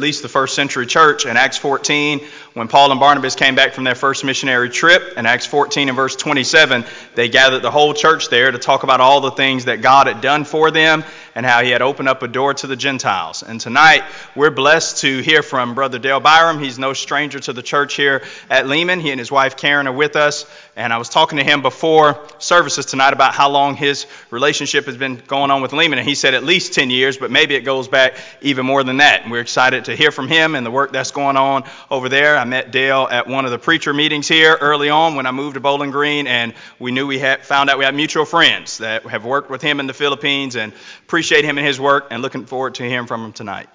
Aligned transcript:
at 0.00 0.02
least 0.02 0.22
the 0.22 0.28
first 0.30 0.54
century 0.54 0.86
church 0.86 1.26
in 1.26 1.36
Acts 1.36 1.58
14 1.58 2.20
when 2.54 2.68
Paul 2.68 2.90
and 2.90 2.98
Barnabas 2.98 3.34
came 3.34 3.54
back 3.54 3.74
from 3.74 3.84
their 3.84 3.94
first 3.94 4.24
missionary 4.24 4.70
trip. 4.70 5.12
In 5.18 5.26
Acts 5.26 5.44
14 5.44 5.90
and 5.90 5.96
verse 5.96 6.16
27, 6.16 6.86
they 7.14 7.28
gathered 7.28 7.60
the 7.60 7.70
whole 7.70 7.92
church 7.92 8.30
there 8.30 8.50
to 8.50 8.56
talk 8.56 8.82
about 8.82 9.02
all 9.02 9.20
the 9.20 9.30
things 9.30 9.66
that 9.66 9.82
God 9.82 10.06
had 10.06 10.22
done 10.22 10.44
for 10.44 10.70
them 10.70 11.04
and 11.34 11.46
how 11.46 11.62
he 11.62 11.70
had 11.70 11.82
opened 11.82 12.08
up 12.08 12.22
a 12.22 12.28
door 12.28 12.54
to 12.54 12.66
the 12.66 12.76
Gentiles. 12.76 13.42
And 13.42 13.60
tonight, 13.60 14.04
we're 14.34 14.50
blessed 14.50 14.98
to 14.98 15.20
hear 15.20 15.42
from 15.42 15.74
Brother 15.74 15.98
Dale 15.98 16.20
Byram. 16.20 16.58
He's 16.58 16.78
no 16.78 16.92
stranger 16.92 17.38
to 17.40 17.52
the 17.52 17.62
church 17.62 17.94
here 17.94 18.22
at 18.48 18.66
Lehman. 18.66 19.00
He 19.00 19.10
and 19.10 19.18
his 19.18 19.30
wife 19.30 19.56
Karen 19.56 19.86
are 19.86 19.92
with 19.92 20.16
us. 20.16 20.46
And 20.76 20.92
I 20.92 20.98
was 20.98 21.08
talking 21.08 21.38
to 21.38 21.44
him 21.44 21.62
before 21.62 22.18
services 22.38 22.86
tonight 22.86 23.12
about 23.12 23.34
how 23.34 23.50
long 23.50 23.76
his 23.76 24.06
relationship 24.30 24.86
has 24.86 24.96
been 24.96 25.16
going 25.26 25.50
on 25.50 25.62
with 25.62 25.72
Lehman. 25.72 25.98
And 25.98 26.08
he 26.08 26.14
said 26.14 26.34
at 26.34 26.44
least 26.44 26.74
10 26.74 26.90
years, 26.90 27.18
but 27.18 27.30
maybe 27.30 27.54
it 27.54 27.62
goes 27.62 27.88
back 27.88 28.16
even 28.40 28.64
more 28.66 28.82
than 28.82 28.98
that. 28.98 29.22
And 29.22 29.30
we're 29.30 29.40
excited 29.40 29.86
to 29.86 29.96
hear 29.96 30.10
from 30.10 30.28
him 30.28 30.54
and 30.54 30.64
the 30.64 30.70
work 30.70 30.92
that's 30.92 31.10
going 31.10 31.36
on 31.36 31.64
over 31.90 32.08
there. 32.08 32.36
I 32.36 32.44
met 32.44 32.70
Dale 32.70 33.08
at 33.10 33.26
one 33.26 33.44
of 33.44 33.50
the 33.50 33.58
preacher 33.58 33.92
meetings 33.92 34.28
here 34.28 34.56
early 34.60 34.88
on 34.88 35.16
when 35.16 35.26
I 35.26 35.32
moved 35.32 35.54
to 35.54 35.60
Bowling 35.60 35.90
Green, 35.90 36.26
and 36.26 36.54
we 36.78 36.90
knew 36.90 37.06
we 37.06 37.18
had 37.18 37.44
found 37.44 37.70
out 37.70 37.78
we 37.78 37.84
had 37.84 37.94
mutual 37.94 38.24
friends 38.24 38.78
that 38.78 39.04
have 39.06 39.24
worked 39.24 39.50
with 39.50 39.62
him 39.62 39.80
in 39.80 39.86
the 39.86 39.94
Philippines 39.94 40.56
and 40.56 40.72
appreciate 41.20 41.44
him 41.44 41.58
and 41.58 41.66
his 41.66 41.78
work 41.78 42.06
and 42.10 42.22
looking 42.22 42.46
forward 42.46 42.76
to 42.76 42.82
hearing 42.82 43.06
from 43.06 43.22
him 43.22 43.30
tonight. 43.30 43.68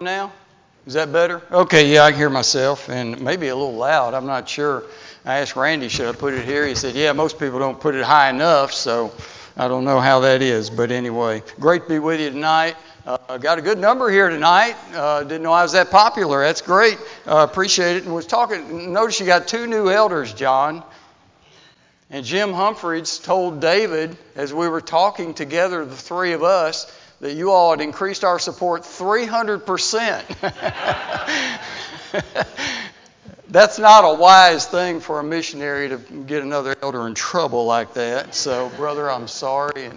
Now? 0.00 0.32
Is 0.86 0.94
that 0.94 1.12
better? 1.12 1.42
Okay, 1.52 1.92
yeah, 1.92 2.04
I 2.04 2.12
can 2.12 2.18
hear 2.18 2.30
myself 2.30 2.88
and 2.88 3.20
maybe 3.20 3.48
a 3.48 3.54
little 3.54 3.74
loud. 3.74 4.14
I'm 4.14 4.24
not 4.24 4.48
sure. 4.48 4.84
I 5.26 5.40
asked 5.40 5.56
Randy, 5.56 5.90
should 5.90 6.08
I 6.08 6.16
put 6.16 6.32
it 6.32 6.46
here? 6.46 6.66
He 6.66 6.74
said, 6.74 6.94
yeah, 6.94 7.12
most 7.12 7.38
people 7.38 7.58
don't 7.58 7.78
put 7.78 7.94
it 7.94 8.02
high 8.02 8.30
enough, 8.30 8.72
so 8.72 9.12
I 9.54 9.68
don't 9.68 9.84
know 9.84 10.00
how 10.00 10.20
that 10.20 10.40
is. 10.40 10.70
But 10.70 10.90
anyway, 10.90 11.42
great 11.58 11.82
to 11.82 11.88
be 11.90 11.98
with 11.98 12.22
you 12.22 12.30
tonight. 12.30 12.76
Uh, 13.04 13.36
got 13.36 13.58
a 13.58 13.62
good 13.62 13.78
number 13.78 14.08
here 14.08 14.30
tonight. 14.30 14.76
Uh, 14.94 15.24
didn't 15.24 15.42
know 15.42 15.52
I 15.52 15.62
was 15.62 15.72
that 15.72 15.90
popular. 15.90 16.40
That's 16.40 16.62
great. 16.62 16.96
Uh, 17.26 17.46
appreciate 17.50 17.96
it. 17.96 18.04
And 18.04 18.14
was 18.14 18.26
talking. 18.26 18.94
Notice 18.94 19.20
you 19.20 19.26
got 19.26 19.46
two 19.46 19.66
new 19.66 19.90
elders, 19.90 20.32
John. 20.32 20.82
And 22.10 22.24
Jim 22.24 22.52
Humphreys 22.52 23.18
told 23.18 23.60
David 23.60 24.16
as 24.34 24.52
we 24.52 24.68
were 24.68 24.80
talking 24.80 25.32
together, 25.32 25.84
the 25.84 25.94
three 25.94 26.32
of 26.32 26.42
us, 26.42 26.92
that 27.20 27.34
you 27.34 27.52
all 27.52 27.70
had 27.70 27.80
increased 27.80 28.24
our 28.24 28.40
support 28.40 28.84
300 28.84 29.64
percent. 29.64 30.26
that's 33.48 33.78
not 33.78 34.04
a 34.04 34.14
wise 34.14 34.66
thing 34.66 35.00
for 35.00 35.20
a 35.20 35.24
missionary 35.24 35.88
to 35.90 35.98
get 35.98 36.42
another 36.42 36.76
elder 36.82 37.06
in 37.06 37.14
trouble 37.14 37.66
like 37.66 37.94
that. 37.94 38.34
So, 38.34 38.70
brother, 38.76 39.10
I'm 39.10 39.28
sorry. 39.28 39.90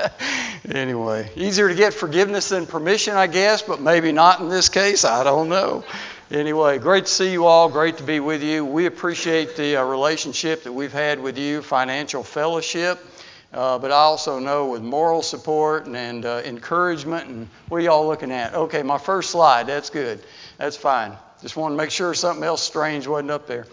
anyway, 0.70 1.30
easier 1.36 1.68
to 1.68 1.74
get 1.74 1.94
forgiveness 1.94 2.50
than 2.50 2.66
permission, 2.66 3.14
I 3.14 3.26
guess, 3.26 3.62
but 3.62 3.80
maybe 3.80 4.12
not 4.12 4.40
in 4.40 4.48
this 4.48 4.68
case. 4.68 5.04
I 5.04 5.24
don't 5.24 5.48
know. 5.48 5.84
Anyway, 6.32 6.78
great 6.78 7.04
to 7.04 7.12
see 7.12 7.30
you 7.30 7.44
all. 7.44 7.68
Great 7.68 7.98
to 7.98 8.02
be 8.02 8.18
with 8.18 8.42
you. 8.42 8.64
We 8.64 8.86
appreciate 8.86 9.54
the 9.54 9.76
uh, 9.76 9.84
relationship 9.84 10.62
that 10.62 10.72
we've 10.72 10.90
had 10.90 11.20
with 11.20 11.36
you, 11.36 11.60
financial 11.60 12.22
fellowship. 12.22 12.98
Uh, 13.52 13.78
but 13.78 13.92
I 13.92 13.96
also 13.96 14.38
know 14.38 14.70
with 14.70 14.80
moral 14.80 15.20
support 15.20 15.84
and, 15.84 15.94
and 15.94 16.24
uh, 16.24 16.40
encouragement. 16.42 17.28
And 17.28 17.48
what 17.68 17.76
are 17.76 17.80
y'all 17.84 18.06
looking 18.06 18.32
at? 18.32 18.54
Okay, 18.54 18.82
my 18.82 18.96
first 18.96 19.28
slide. 19.28 19.66
That's 19.66 19.90
good. 19.90 20.24
That's 20.56 20.74
fine. 20.74 21.18
Just 21.42 21.58
want 21.58 21.72
to 21.72 21.76
make 21.76 21.90
sure 21.90 22.14
something 22.14 22.44
else 22.44 22.62
strange 22.62 23.06
wasn't 23.06 23.30
up 23.30 23.46
there. 23.46 23.66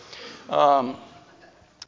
Um, 0.50 0.98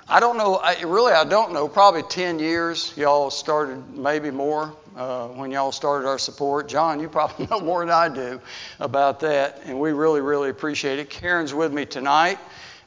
I 0.07 0.21
don't 0.21 0.37
know, 0.37 0.55
I, 0.55 0.81
really, 0.83 1.11
I 1.11 1.25
don't 1.25 1.51
know. 1.51 1.67
Probably 1.67 2.03
10 2.03 2.39
years, 2.39 2.93
y'all 2.95 3.29
started, 3.29 3.97
maybe 3.97 4.31
more, 4.31 4.73
uh, 4.95 5.27
when 5.29 5.51
y'all 5.51 5.71
started 5.71 6.07
our 6.07 6.19
support. 6.19 6.67
John, 6.67 6.99
you 6.99 7.09
probably 7.09 7.47
know 7.51 7.59
more 7.59 7.79
than 7.81 7.89
I 7.93 8.09
do 8.09 8.41
about 8.79 9.19
that, 9.21 9.61
and 9.65 9.79
we 9.79 9.91
really, 9.91 10.21
really 10.21 10.49
appreciate 10.49 10.99
it. 10.99 11.09
Karen's 11.09 11.53
with 11.53 11.73
me 11.73 11.85
tonight. 11.85 12.39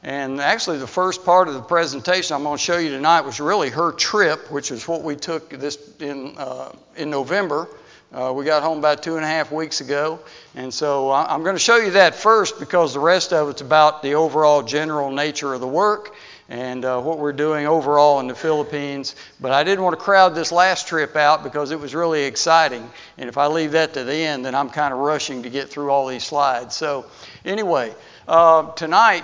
And 0.03 0.39
actually, 0.39 0.77
the 0.77 0.85
first 0.85 1.25
part 1.25 1.47
of 1.47 1.55
the 1.55 1.61
presentation 1.61 2.35
I'm 2.35 2.43
going 2.43 2.57
to 2.57 2.63
show 2.63 2.77
you 2.77 2.89
tonight 2.89 3.21
was 3.21 3.39
really 3.39 3.71
her 3.71 3.91
trip, 3.91 4.51
which 4.51 4.69
is 4.69 4.87
what 4.87 5.01
we 5.01 5.15
took 5.15 5.49
this 5.49 5.79
in, 5.99 6.35
uh, 6.37 6.71
in 6.95 7.09
November. 7.09 7.67
Uh, 8.13 8.31
we 8.31 8.45
got 8.45 8.61
home 8.61 8.77
about 8.77 9.01
two 9.01 9.15
and 9.15 9.25
a 9.25 9.27
half 9.27 9.51
weeks 9.51 9.81
ago. 9.81 10.19
And 10.53 10.71
so 10.71 11.11
I'm 11.11 11.41
going 11.41 11.55
to 11.55 11.59
show 11.59 11.77
you 11.77 11.91
that 11.91 12.13
first 12.13 12.59
because 12.59 12.93
the 12.93 12.99
rest 12.99 13.33
of 13.33 13.49
it's 13.49 13.61
about 13.61 14.03
the 14.03 14.13
overall 14.13 14.61
general 14.61 15.11
nature 15.11 15.53
of 15.55 15.59
the 15.59 15.67
work 15.67 16.15
and 16.47 16.85
uh, 16.85 17.01
what 17.01 17.17
we're 17.17 17.33
doing 17.33 17.65
overall 17.65 18.19
in 18.19 18.27
the 18.27 18.35
Philippines. 18.35 19.15
But 19.39 19.51
I 19.51 19.63
didn't 19.63 19.83
want 19.83 19.97
to 19.97 20.03
crowd 20.03 20.35
this 20.35 20.51
last 20.51 20.87
trip 20.87 21.15
out 21.15 21.43
because 21.43 21.71
it 21.71 21.79
was 21.79 21.95
really 21.95 22.23
exciting. 22.23 22.89
And 23.17 23.29
if 23.29 23.37
I 23.37 23.47
leave 23.47 23.71
that 23.71 23.93
to 23.95 24.03
the 24.03 24.15
end, 24.15 24.45
then 24.45 24.53
I'm 24.53 24.69
kind 24.69 24.93
of 24.93 24.99
rushing 24.99 25.43
to 25.43 25.49
get 25.49 25.69
through 25.69 25.89
all 25.89 26.07
these 26.07 26.23
slides. 26.23 26.75
So, 26.75 27.05
anyway, 27.43 27.93
uh, 28.27 28.71
tonight, 28.73 29.23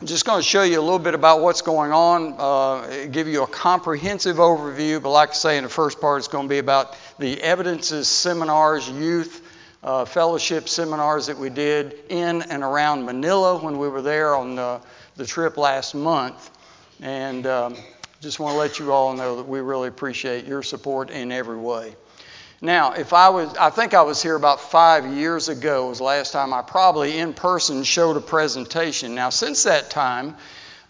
I'm 0.00 0.06
just 0.06 0.24
going 0.24 0.40
to 0.40 0.46
show 0.46 0.62
you 0.62 0.80
a 0.80 0.82
little 0.82 0.98
bit 0.98 1.14
about 1.14 1.42
what's 1.42 1.62
going 1.62 1.92
on, 1.92 2.34
uh, 2.38 3.06
give 3.06 3.28
you 3.28 3.42
a 3.42 3.46
comprehensive 3.46 4.36
overview. 4.36 5.02
But 5.02 5.10
like 5.10 5.30
I 5.30 5.34
say 5.34 5.58
in 5.58 5.64
the 5.64 5.70
first 5.70 6.00
part, 6.00 6.18
it's 6.18 6.28
going 6.28 6.46
to 6.46 6.50
be 6.50 6.58
about 6.58 6.96
the 7.18 7.40
evidences 7.40 8.08
seminars, 8.08 8.88
youth 8.88 9.42
uh, 9.82 10.04
fellowship 10.04 10.68
seminars 10.68 11.26
that 11.26 11.36
we 11.36 11.50
did 11.50 11.94
in 12.08 12.42
and 12.42 12.62
around 12.62 13.04
Manila 13.04 13.58
when 13.58 13.78
we 13.78 13.88
were 13.88 14.02
there 14.02 14.34
on 14.34 14.54
the, 14.54 14.80
the 15.16 15.26
trip 15.26 15.56
last 15.56 15.94
month. 15.94 16.50
And 17.00 17.46
um, 17.46 17.76
just 18.20 18.38
want 18.38 18.54
to 18.54 18.58
let 18.58 18.78
you 18.78 18.92
all 18.92 19.14
know 19.14 19.36
that 19.36 19.48
we 19.48 19.60
really 19.60 19.88
appreciate 19.88 20.46
your 20.46 20.62
support 20.62 21.10
in 21.10 21.32
every 21.32 21.56
way. 21.56 21.96
Now, 22.60 22.92
if 22.92 23.12
I 23.12 23.30
was, 23.30 23.52
I 23.56 23.70
think 23.70 23.92
I 23.92 24.02
was 24.02 24.22
here 24.22 24.36
about 24.36 24.60
five 24.60 25.04
years 25.12 25.48
ago, 25.48 25.88
was 25.88 25.98
the 25.98 26.04
last 26.04 26.32
time 26.32 26.54
I 26.54 26.62
probably 26.62 27.18
in 27.18 27.34
person 27.34 27.82
showed 27.82 28.16
a 28.16 28.20
presentation. 28.20 29.16
Now, 29.16 29.30
since 29.30 29.64
that 29.64 29.90
time, 29.90 30.36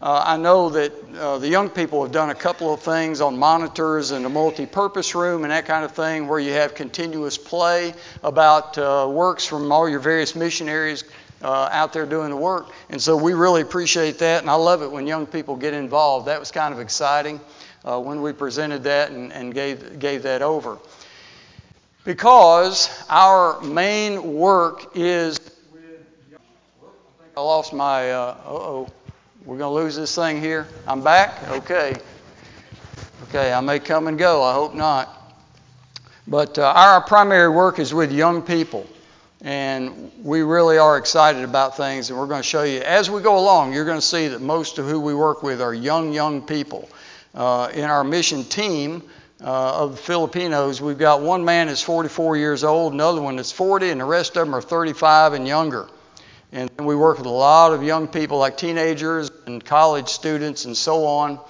uh, 0.03 0.23
I 0.27 0.37
know 0.37 0.69
that 0.69 0.93
uh, 1.15 1.39
the 1.39 1.49
young 1.49 1.71
people 1.71 2.03
have 2.03 2.13
done 2.13 2.29
a 2.29 2.35
couple 2.35 2.75
of 2.75 2.81
things 2.81 3.21
on 3.21 3.39
monitors 3.39 4.11
and 4.11 4.27
a 4.27 4.29
multi 4.29 4.67
purpose 4.67 5.15
room 5.15 5.45
and 5.45 5.53
that 5.53 5.65
kind 5.65 5.85
of 5.85 5.93
thing 5.93 6.27
where 6.27 6.41
you 6.41 6.53
have 6.53 6.75
continuous 6.75 7.39
play 7.39 7.95
about 8.23 8.77
uh, 8.77 9.09
works 9.09 9.47
from 9.47 9.71
all 9.71 9.89
your 9.89 10.01
various 10.01 10.35
missionaries 10.35 11.05
uh, 11.43 11.69
out 11.73 11.93
there 11.93 12.07
doing 12.07 12.31
the 12.31 12.37
work. 12.37 12.71
And 12.91 13.01
so 13.01 13.17
we 13.17 13.35
really 13.35 13.61
appreciate 13.63 14.19
that, 14.19 14.43
and 14.43 14.51
I 14.51 14.55
love 14.55 14.83
it 14.83 14.91
when 14.91 15.07
young 15.07 15.27
people 15.27 15.57
get 15.57 15.75
involved. 15.75 16.27
That 16.27 16.41
was 16.41 16.51
kind 16.51 16.73
of 16.73 16.81
exciting 16.81 17.41
uh, 17.85 18.01
when 18.01 18.23
we 18.23 18.33
presented 18.33 18.85
that 18.85 19.11
and, 19.11 19.33
and 19.33 19.53
gave, 19.53 19.99
gave 19.99 20.23
that 20.23 20.43
over. 20.43 20.79
Because 22.05 22.91
our 23.09 23.61
main 23.61 24.35
work 24.35 24.97
is. 24.97 25.39
With 25.73 25.83
I 27.37 27.41
lost 27.41 27.73
my. 27.73 28.11
Uh 28.11 28.37
oh. 28.47 28.89
We're 29.45 29.59
going 29.59 29.75
to 29.75 29.83
lose 29.83 29.97
this 29.97 30.15
thing 30.15 30.41
here. 30.41 30.69
I'm 30.87 31.03
back? 31.03 31.49
Okay. 31.49 31.97
Okay, 33.29 33.53
I 33.53 33.61
may 33.61 33.81
come 33.81 34.07
and 34.07 34.17
go. 34.17 34.41
I 34.41 34.53
hope 34.53 34.73
not. 34.73 35.35
But 36.29 36.59
uh, 36.59 36.73
our 36.77 37.01
primary 37.01 37.49
work 37.49 37.81
is 37.81 37.93
with 37.93 38.13
young 38.13 38.43
people. 38.43 38.87
And 39.43 40.13
we 40.23 40.43
really 40.43 40.79
are 40.79 40.97
excited 40.97 41.43
about 41.43 41.77
things. 41.77 42.11
And 42.11 42.19
we're 42.19 42.29
going 42.29 42.43
to 42.43 42.49
show 42.49 42.63
you, 42.63 42.81
as 42.81 43.11
we 43.11 43.21
go 43.23 43.39
along, 43.39 43.73
you're 43.73 43.85
going 43.85 43.99
to 43.99 44.07
see 44.07 44.29
that 44.29 44.41
most 44.41 44.79
of 44.79 44.89
who 44.89 45.01
we 45.01 45.15
work 45.15 45.43
with 45.43 45.61
are 45.61 45.75
young, 45.75 46.13
young 46.13 46.43
people. 46.43 46.89
Uh, 47.35 47.69
in 47.75 47.85
our 47.85 48.05
mission 48.05 48.45
team 48.45 49.03
uh, 49.41 49.83
of 49.83 49.99
Filipinos, 49.99 50.81
we've 50.81 50.99
got 50.99 51.23
one 51.23 51.45
man 51.45 51.67
that's 51.67 51.83
44 51.83 52.37
years 52.37 52.63
old, 52.63 52.93
another 52.93 53.21
one 53.21 53.35
that's 53.35 53.51
40, 53.51 53.91
and 53.91 54.01
the 54.01 54.05
rest 54.05 54.37
of 54.37 54.47
them 54.47 54.55
are 54.55 54.63
35 54.63 55.33
and 55.33 55.49
younger. 55.49 55.89
And 56.53 56.71
we 56.79 56.95
work 56.95 57.19
with 57.19 57.27
a 57.27 57.31
lot 57.31 57.73
of 57.73 57.83
young 57.83 58.07
people, 58.07 58.39
like 58.39 58.57
teenagers 58.57 59.31
and 59.47 59.65
college 59.65 60.09
students 60.09 60.67
and 60.67 60.77
so 60.77 61.05
on 61.05 61.41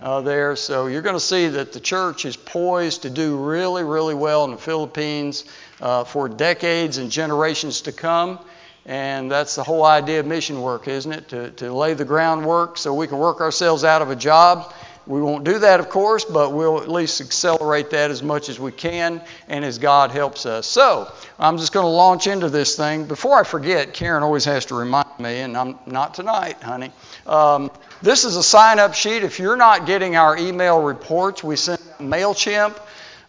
uh, 0.00 0.20
there. 0.20 0.54
So 0.54 0.86
you're 0.86 1.02
going 1.02 1.16
to 1.16 1.20
see 1.20 1.48
that 1.48 1.72
the 1.72 1.80
church 1.80 2.26
is 2.26 2.36
poised 2.36 3.02
to 3.02 3.10
do 3.10 3.42
really, 3.42 3.82
really 3.82 4.14
well 4.14 4.44
in 4.44 4.52
the 4.52 4.58
Philippines 4.58 5.44
uh, 5.80 6.04
for 6.04 6.28
decades 6.28 6.98
and 6.98 7.10
generations 7.10 7.82
to 7.82 7.92
come. 7.92 8.38
And 8.86 9.30
that's 9.30 9.54
the 9.54 9.62
whole 9.62 9.84
idea 9.84 10.20
of 10.20 10.26
mission 10.26 10.62
work, 10.62 10.88
isn't 10.88 11.12
it? 11.12 11.28
To, 11.28 11.50
to 11.50 11.72
lay 11.72 11.94
the 11.94 12.04
groundwork 12.04 12.78
so 12.78 12.94
we 12.94 13.06
can 13.06 13.18
work 13.18 13.40
ourselves 13.40 13.84
out 13.84 14.02
of 14.02 14.10
a 14.10 14.16
job 14.16 14.72
we 15.10 15.20
won't 15.20 15.44
do 15.44 15.58
that, 15.58 15.80
of 15.80 15.88
course, 15.88 16.24
but 16.24 16.52
we'll 16.52 16.80
at 16.80 16.88
least 16.88 17.20
accelerate 17.20 17.90
that 17.90 18.12
as 18.12 18.22
much 18.22 18.48
as 18.48 18.60
we 18.60 18.70
can 18.70 19.20
and 19.48 19.64
as 19.64 19.78
God 19.78 20.12
helps 20.12 20.46
us. 20.46 20.68
So, 20.68 21.10
I'm 21.36 21.58
just 21.58 21.72
going 21.72 21.84
to 21.84 21.90
launch 21.90 22.28
into 22.28 22.48
this 22.48 22.76
thing. 22.76 23.06
Before 23.06 23.36
I 23.36 23.42
forget, 23.42 23.92
Karen 23.92 24.22
always 24.22 24.44
has 24.44 24.66
to 24.66 24.76
remind 24.76 25.18
me, 25.18 25.40
and 25.40 25.56
I'm 25.56 25.78
not 25.84 26.14
tonight, 26.14 26.62
honey. 26.62 26.92
Um, 27.26 27.72
this 28.02 28.24
is 28.24 28.36
a 28.36 28.42
sign 28.42 28.78
up 28.78 28.94
sheet. 28.94 29.24
If 29.24 29.40
you're 29.40 29.56
not 29.56 29.84
getting 29.84 30.16
our 30.16 30.36
email 30.36 30.80
reports, 30.80 31.42
we 31.42 31.56
send 31.56 31.80
MailChimp. 31.98 32.78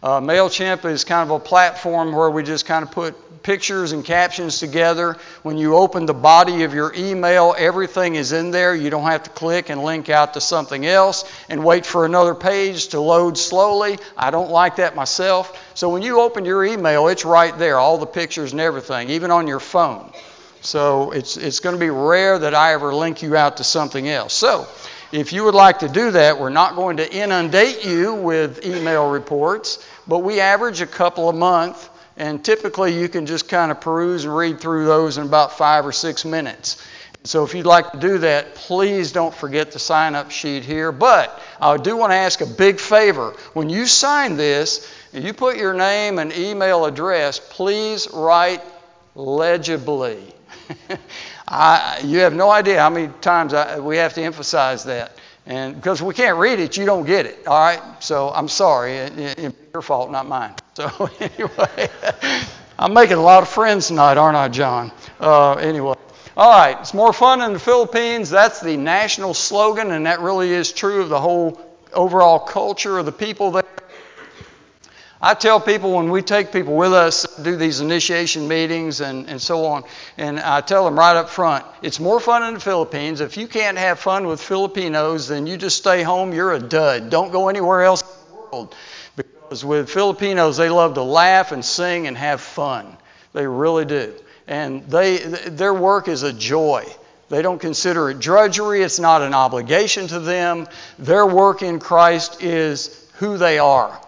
Uh, 0.02 0.20
MailChimp 0.20 0.84
is 0.84 1.04
kind 1.04 1.30
of 1.30 1.36
a 1.36 1.38
platform 1.38 2.12
where 2.12 2.28
we 2.28 2.42
just 2.42 2.66
kind 2.66 2.82
of 2.82 2.90
put 2.90 3.42
pictures 3.44 3.92
and 3.92 4.04
captions 4.04 4.58
together. 4.58 5.16
When 5.42 5.58
you 5.58 5.76
open 5.76 6.06
the 6.06 6.14
body 6.14 6.64
of 6.64 6.74
your 6.74 6.92
email, 6.94 7.54
everything 7.56 8.16
is 8.16 8.32
in 8.32 8.50
there. 8.50 8.74
You 8.74 8.90
don't 8.90 9.04
have 9.04 9.22
to 9.24 9.30
click 9.30 9.70
and 9.70 9.82
link 9.84 10.08
out 10.08 10.34
to 10.34 10.40
something 10.40 10.84
else 10.84 11.24
and 11.48 11.64
wait 11.64 11.86
for 11.86 12.04
another 12.04 12.34
page 12.34 12.88
to 12.88 13.00
load 13.00 13.38
slowly. 13.38 13.98
I 14.16 14.30
don't 14.30 14.50
like 14.50 14.76
that 14.76 14.96
myself. 14.96 15.56
So 15.74 15.88
when 15.90 16.02
you 16.02 16.20
open 16.20 16.44
your 16.44 16.64
email, 16.64 17.06
it's 17.06 17.24
right 17.24 17.56
there, 17.56 17.78
all 17.78 17.98
the 17.98 18.06
pictures 18.06 18.52
and 18.52 18.60
everything, 18.60 19.10
even 19.10 19.30
on 19.30 19.46
your 19.46 19.60
phone. 19.60 20.12
So 20.62 21.12
it's, 21.12 21.36
it's 21.36 21.60
going 21.60 21.74
to 21.74 21.80
be 21.80 21.90
rare 21.90 22.38
that 22.40 22.54
I 22.54 22.72
ever 22.74 22.94
link 22.94 23.22
you 23.22 23.36
out 23.36 23.58
to 23.58 23.64
something 23.64 24.08
else. 24.08 24.32
So 24.32 24.66
if 25.12 25.32
you 25.32 25.44
would 25.44 25.54
like 25.54 25.80
to 25.80 25.88
do 25.88 26.12
that, 26.12 26.38
we're 26.38 26.48
not 26.48 26.74
going 26.74 26.96
to 26.96 27.12
inundate 27.12 27.84
you 27.84 28.14
with 28.14 28.64
email 28.64 29.10
reports, 29.10 29.84
but 30.06 30.20
we 30.20 30.40
average 30.40 30.80
a 30.80 30.86
couple 30.86 31.28
a 31.28 31.32
month, 31.32 31.88
and 32.16 32.44
typically 32.44 32.98
you 32.98 33.08
can 33.08 33.26
just 33.26 33.48
kind 33.48 33.70
of 33.70 33.80
peruse 33.80 34.24
and 34.24 34.36
read 34.36 34.60
through 34.60 34.86
those 34.86 35.18
in 35.18 35.24
about 35.24 35.56
five 35.56 35.86
or 35.86 35.92
six 35.92 36.24
minutes. 36.24 36.84
So 37.24 37.44
if 37.44 37.54
you'd 37.54 37.66
like 37.66 37.92
to 37.92 37.98
do 37.98 38.18
that, 38.18 38.56
please 38.56 39.12
don't 39.12 39.32
forget 39.32 39.70
the 39.70 39.78
sign 39.78 40.16
up 40.16 40.32
sheet 40.32 40.64
here. 40.64 40.90
But 40.90 41.40
I 41.60 41.76
do 41.76 41.96
want 41.96 42.10
to 42.10 42.16
ask 42.16 42.40
a 42.40 42.46
big 42.46 42.80
favor. 42.80 43.30
When 43.52 43.70
you 43.70 43.86
sign 43.86 44.36
this, 44.36 44.92
you 45.12 45.32
put 45.32 45.56
your 45.56 45.72
name 45.72 46.18
and 46.18 46.32
email 46.32 46.84
address, 46.84 47.38
please 47.38 48.08
write 48.12 48.60
legibly. 49.14 50.34
I, 51.48 52.00
you 52.04 52.20
have 52.20 52.34
no 52.34 52.50
idea 52.50 52.80
how 52.80 52.90
many 52.90 53.12
times 53.20 53.54
I, 53.54 53.78
we 53.78 53.98
have 53.98 54.14
to 54.14 54.22
emphasize 54.22 54.84
that. 54.84 55.16
And 55.46 55.74
because 55.74 56.00
we 56.00 56.14
can't 56.14 56.38
read 56.38 56.60
it, 56.60 56.76
you 56.76 56.86
don't 56.86 57.04
get 57.04 57.26
it. 57.26 57.46
All 57.46 57.58
right? 57.58 57.80
So 58.00 58.30
I'm 58.30 58.48
sorry. 58.48 58.92
It, 58.92 59.18
it, 59.18 59.38
it's 59.38 59.56
your 59.72 59.82
fault, 59.82 60.10
not 60.10 60.26
mine. 60.26 60.54
So 60.74 61.10
anyway, 61.20 61.90
I'm 62.78 62.94
making 62.94 63.18
a 63.18 63.22
lot 63.22 63.42
of 63.42 63.50
friends 63.50 63.88
tonight, 63.88 64.16
aren't 64.16 64.38
I, 64.38 64.48
John? 64.48 64.90
Uh, 65.20 65.52
anyway. 65.56 65.96
All 66.34 66.50
right. 66.50 66.78
It's 66.80 66.94
more 66.94 67.12
fun 67.12 67.42
in 67.42 67.52
the 67.52 67.58
Philippines. 67.58 68.30
That's 68.30 68.60
the 68.60 68.78
national 68.78 69.34
slogan, 69.34 69.90
and 69.90 70.06
that 70.06 70.20
really 70.20 70.50
is 70.50 70.72
true 70.72 71.02
of 71.02 71.10
the 71.10 71.20
whole 71.20 71.60
overall 71.92 72.38
culture 72.38 72.98
of 72.98 73.04
the 73.04 73.12
people 73.12 73.50
there. 73.50 73.64
I 75.24 75.34
tell 75.34 75.60
people 75.60 75.92
when 75.92 76.10
we 76.10 76.20
take 76.20 76.50
people 76.50 76.74
with 76.74 76.92
us, 76.92 77.24
do 77.36 77.54
these 77.54 77.78
initiation 77.78 78.48
meetings 78.48 79.00
and, 79.00 79.28
and 79.28 79.40
so 79.40 79.66
on, 79.66 79.84
and 80.18 80.40
I 80.40 80.62
tell 80.62 80.84
them 80.84 80.98
right 80.98 81.14
up 81.14 81.28
front, 81.28 81.64
it's 81.80 82.00
more 82.00 82.18
fun 82.18 82.42
in 82.42 82.54
the 82.54 82.60
Philippines. 82.60 83.20
If 83.20 83.36
you 83.36 83.46
can't 83.46 83.78
have 83.78 84.00
fun 84.00 84.26
with 84.26 84.42
Filipinos, 84.42 85.28
then 85.28 85.46
you 85.46 85.56
just 85.56 85.76
stay 85.76 86.02
home, 86.02 86.32
you're 86.32 86.54
a 86.54 86.58
dud. 86.58 87.08
Don't 87.08 87.30
go 87.30 87.48
anywhere 87.48 87.84
else 87.84 88.02
in 88.02 88.08
the 88.08 88.40
world. 88.40 88.74
Because 89.14 89.64
with 89.64 89.88
Filipinos, 89.88 90.56
they 90.56 90.68
love 90.68 90.94
to 90.94 91.04
laugh 91.04 91.52
and 91.52 91.64
sing 91.64 92.08
and 92.08 92.18
have 92.18 92.40
fun. 92.40 92.96
They 93.32 93.46
really 93.46 93.84
do. 93.84 94.14
And 94.48 94.82
they, 94.88 95.18
their 95.18 95.72
work 95.72 96.08
is 96.08 96.24
a 96.24 96.32
joy. 96.32 96.84
They 97.28 97.42
don't 97.42 97.60
consider 97.60 98.10
it 98.10 98.18
drudgery, 98.18 98.82
it's 98.82 98.98
not 98.98 99.22
an 99.22 99.34
obligation 99.34 100.08
to 100.08 100.18
them. 100.18 100.66
Their 100.98 101.26
work 101.26 101.62
in 101.62 101.78
Christ 101.78 102.42
is 102.42 103.08
who 103.14 103.38
they 103.38 103.60
are. 103.60 104.01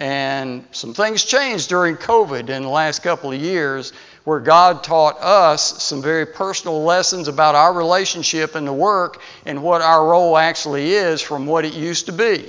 And 0.00 0.64
some 0.72 0.94
things 0.94 1.26
changed 1.26 1.68
during 1.68 1.96
COVID 1.96 2.48
in 2.48 2.62
the 2.62 2.68
last 2.70 3.02
couple 3.02 3.32
of 3.32 3.40
years 3.40 3.92
where 4.24 4.40
God 4.40 4.82
taught 4.82 5.20
us 5.20 5.82
some 5.82 6.00
very 6.00 6.24
personal 6.24 6.82
lessons 6.82 7.28
about 7.28 7.54
our 7.54 7.74
relationship 7.74 8.54
and 8.54 8.66
the 8.66 8.72
work 8.72 9.20
and 9.44 9.62
what 9.62 9.82
our 9.82 10.08
role 10.08 10.38
actually 10.38 10.92
is 10.92 11.20
from 11.20 11.46
what 11.46 11.66
it 11.66 11.74
used 11.74 12.06
to 12.06 12.12
be. 12.12 12.48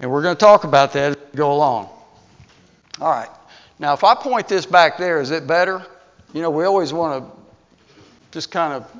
And 0.00 0.10
we're 0.10 0.22
going 0.22 0.36
to 0.36 0.40
talk 0.40 0.64
about 0.64 0.92
that 0.92 1.12
as 1.12 1.16
we 1.32 1.36
go 1.38 1.50
along. 1.50 1.88
All 3.00 3.10
right. 3.10 3.30
Now, 3.78 3.94
if 3.94 4.04
I 4.04 4.14
point 4.14 4.46
this 4.46 4.66
back 4.66 4.98
there, 4.98 5.22
is 5.22 5.30
it 5.30 5.46
better? 5.46 5.82
You 6.34 6.42
know, 6.42 6.50
we 6.50 6.64
always 6.64 6.92
want 6.92 7.24
to 7.24 7.30
just 8.32 8.50
kind 8.50 8.74
of 8.74 8.90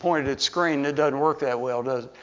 point 0.00 0.26
it 0.26 0.30
at 0.32 0.40
screen. 0.40 0.84
It 0.84 0.96
doesn't 0.96 1.18
work 1.18 1.38
that 1.40 1.60
well, 1.60 1.84
does 1.84 2.04
it? 2.06 2.14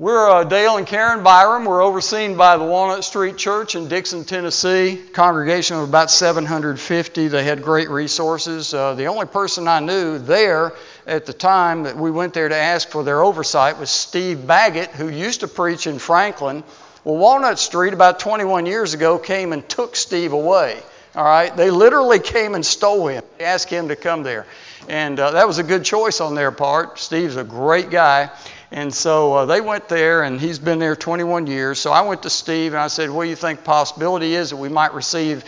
We're 0.00 0.30
uh, 0.30 0.44
Dale 0.44 0.76
and 0.76 0.86
Karen 0.86 1.24
Byram. 1.24 1.64
We're 1.64 1.82
overseen 1.82 2.36
by 2.36 2.56
the 2.56 2.62
Walnut 2.62 3.02
Street 3.02 3.36
Church 3.36 3.74
in 3.74 3.88
Dickson, 3.88 4.24
Tennessee. 4.24 4.96
Congregation 5.12 5.76
of 5.76 5.88
about 5.88 6.08
750. 6.08 7.26
They 7.26 7.42
had 7.42 7.64
great 7.64 7.90
resources. 7.90 8.72
Uh, 8.72 8.94
the 8.94 9.06
only 9.06 9.26
person 9.26 9.66
I 9.66 9.80
knew 9.80 10.20
there 10.20 10.72
at 11.04 11.26
the 11.26 11.32
time 11.32 11.82
that 11.82 11.96
we 11.96 12.12
went 12.12 12.32
there 12.32 12.48
to 12.48 12.54
ask 12.54 12.90
for 12.90 13.02
their 13.02 13.24
oversight 13.24 13.80
was 13.80 13.90
Steve 13.90 14.46
Baggett, 14.46 14.90
who 14.90 15.08
used 15.08 15.40
to 15.40 15.48
preach 15.48 15.88
in 15.88 15.98
Franklin. 15.98 16.62
Well, 17.02 17.16
Walnut 17.16 17.58
Street 17.58 17.92
about 17.92 18.20
21 18.20 18.66
years 18.66 18.94
ago 18.94 19.18
came 19.18 19.52
and 19.52 19.68
took 19.68 19.96
Steve 19.96 20.32
away. 20.32 20.80
All 21.16 21.24
right, 21.24 21.56
they 21.56 21.72
literally 21.72 22.20
came 22.20 22.54
and 22.54 22.64
stole 22.64 23.08
him. 23.08 23.24
They 23.38 23.44
asked 23.44 23.68
him 23.68 23.88
to 23.88 23.96
come 23.96 24.22
there, 24.22 24.46
and 24.88 25.18
uh, 25.18 25.32
that 25.32 25.48
was 25.48 25.58
a 25.58 25.64
good 25.64 25.84
choice 25.84 26.20
on 26.20 26.36
their 26.36 26.52
part. 26.52 27.00
Steve's 27.00 27.34
a 27.34 27.42
great 27.42 27.90
guy. 27.90 28.30
And 28.70 28.92
so 28.92 29.32
uh, 29.32 29.44
they 29.46 29.60
went 29.60 29.88
there, 29.88 30.22
and 30.22 30.38
he's 30.40 30.58
been 30.58 30.78
there 30.78 30.94
21 30.94 31.46
years. 31.46 31.78
So 31.78 31.90
I 31.90 32.02
went 32.02 32.22
to 32.24 32.30
Steve 32.30 32.74
and 32.74 32.80
I 32.80 32.88
said, 32.88 33.10
What 33.10 33.24
do 33.24 33.30
you 33.30 33.36
think 33.36 33.64
possibility 33.64 34.34
is 34.34 34.50
that 34.50 34.56
we 34.56 34.68
might 34.68 34.92
receive 34.92 35.44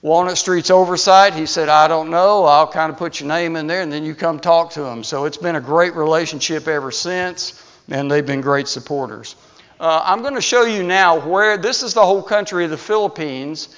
Walnut 0.00 0.38
Street's 0.38 0.70
oversight? 0.70 1.34
He 1.34 1.44
said, 1.44 1.68
I 1.68 1.86
don't 1.86 2.08
know. 2.08 2.44
I'll 2.44 2.66
kind 2.66 2.90
of 2.90 2.98
put 2.98 3.20
your 3.20 3.28
name 3.28 3.56
in 3.56 3.66
there, 3.66 3.82
and 3.82 3.92
then 3.92 4.04
you 4.04 4.14
come 4.14 4.40
talk 4.40 4.70
to 4.72 4.82
them. 4.82 5.04
So 5.04 5.26
it's 5.26 5.36
been 5.36 5.56
a 5.56 5.60
great 5.60 5.94
relationship 5.94 6.66
ever 6.66 6.90
since, 6.90 7.62
and 7.90 8.10
they've 8.10 8.24
been 8.24 8.40
great 8.40 8.68
supporters. 8.68 9.36
Uh, 9.78 10.02
I'm 10.04 10.22
going 10.22 10.34
to 10.34 10.42
show 10.42 10.64
you 10.64 10.82
now 10.82 11.26
where 11.26 11.58
this 11.58 11.82
is 11.82 11.92
the 11.92 12.04
whole 12.04 12.22
country 12.22 12.64
of 12.64 12.70
the 12.70 12.78
Philippines. 12.78 13.68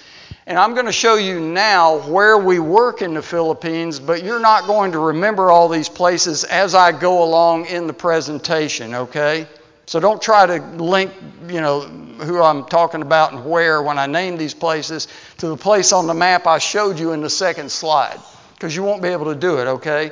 And 0.44 0.58
I'm 0.58 0.74
going 0.74 0.86
to 0.86 0.92
show 0.92 1.14
you 1.14 1.38
now 1.38 1.98
where 2.08 2.36
we 2.36 2.58
work 2.58 3.00
in 3.00 3.14
the 3.14 3.22
Philippines, 3.22 4.00
but 4.00 4.24
you're 4.24 4.40
not 4.40 4.66
going 4.66 4.90
to 4.92 4.98
remember 4.98 5.52
all 5.52 5.68
these 5.68 5.88
places 5.88 6.42
as 6.42 6.74
I 6.74 6.90
go 6.90 7.22
along 7.22 7.66
in 7.66 7.86
the 7.86 7.92
presentation, 7.92 8.92
okay? 8.92 9.46
So 9.86 10.00
don't 10.00 10.20
try 10.20 10.46
to 10.46 10.58
link, 10.82 11.12
you 11.46 11.60
know, 11.60 11.82
who 11.82 12.42
I'm 12.42 12.64
talking 12.64 13.02
about 13.02 13.32
and 13.32 13.44
where 13.44 13.82
when 13.82 13.98
I 13.98 14.06
name 14.06 14.36
these 14.36 14.54
places 14.54 15.06
to 15.38 15.46
the 15.46 15.56
place 15.56 15.92
on 15.92 16.08
the 16.08 16.14
map 16.14 16.48
I 16.48 16.58
showed 16.58 16.98
you 16.98 17.12
in 17.12 17.20
the 17.20 17.30
second 17.30 17.70
slide, 17.70 18.18
because 18.54 18.74
you 18.74 18.82
won't 18.82 19.00
be 19.00 19.08
able 19.10 19.26
to 19.26 19.36
do 19.36 19.58
it, 19.58 19.68
okay? 19.68 20.10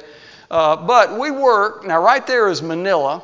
Uh, 0.49 0.77
but 0.77 1.19
we 1.19 1.33
work, 1.33 1.85
now 1.85 2.01
right 2.01 2.25
there 2.25 2.49
is 2.49 2.63
Manila. 2.63 3.23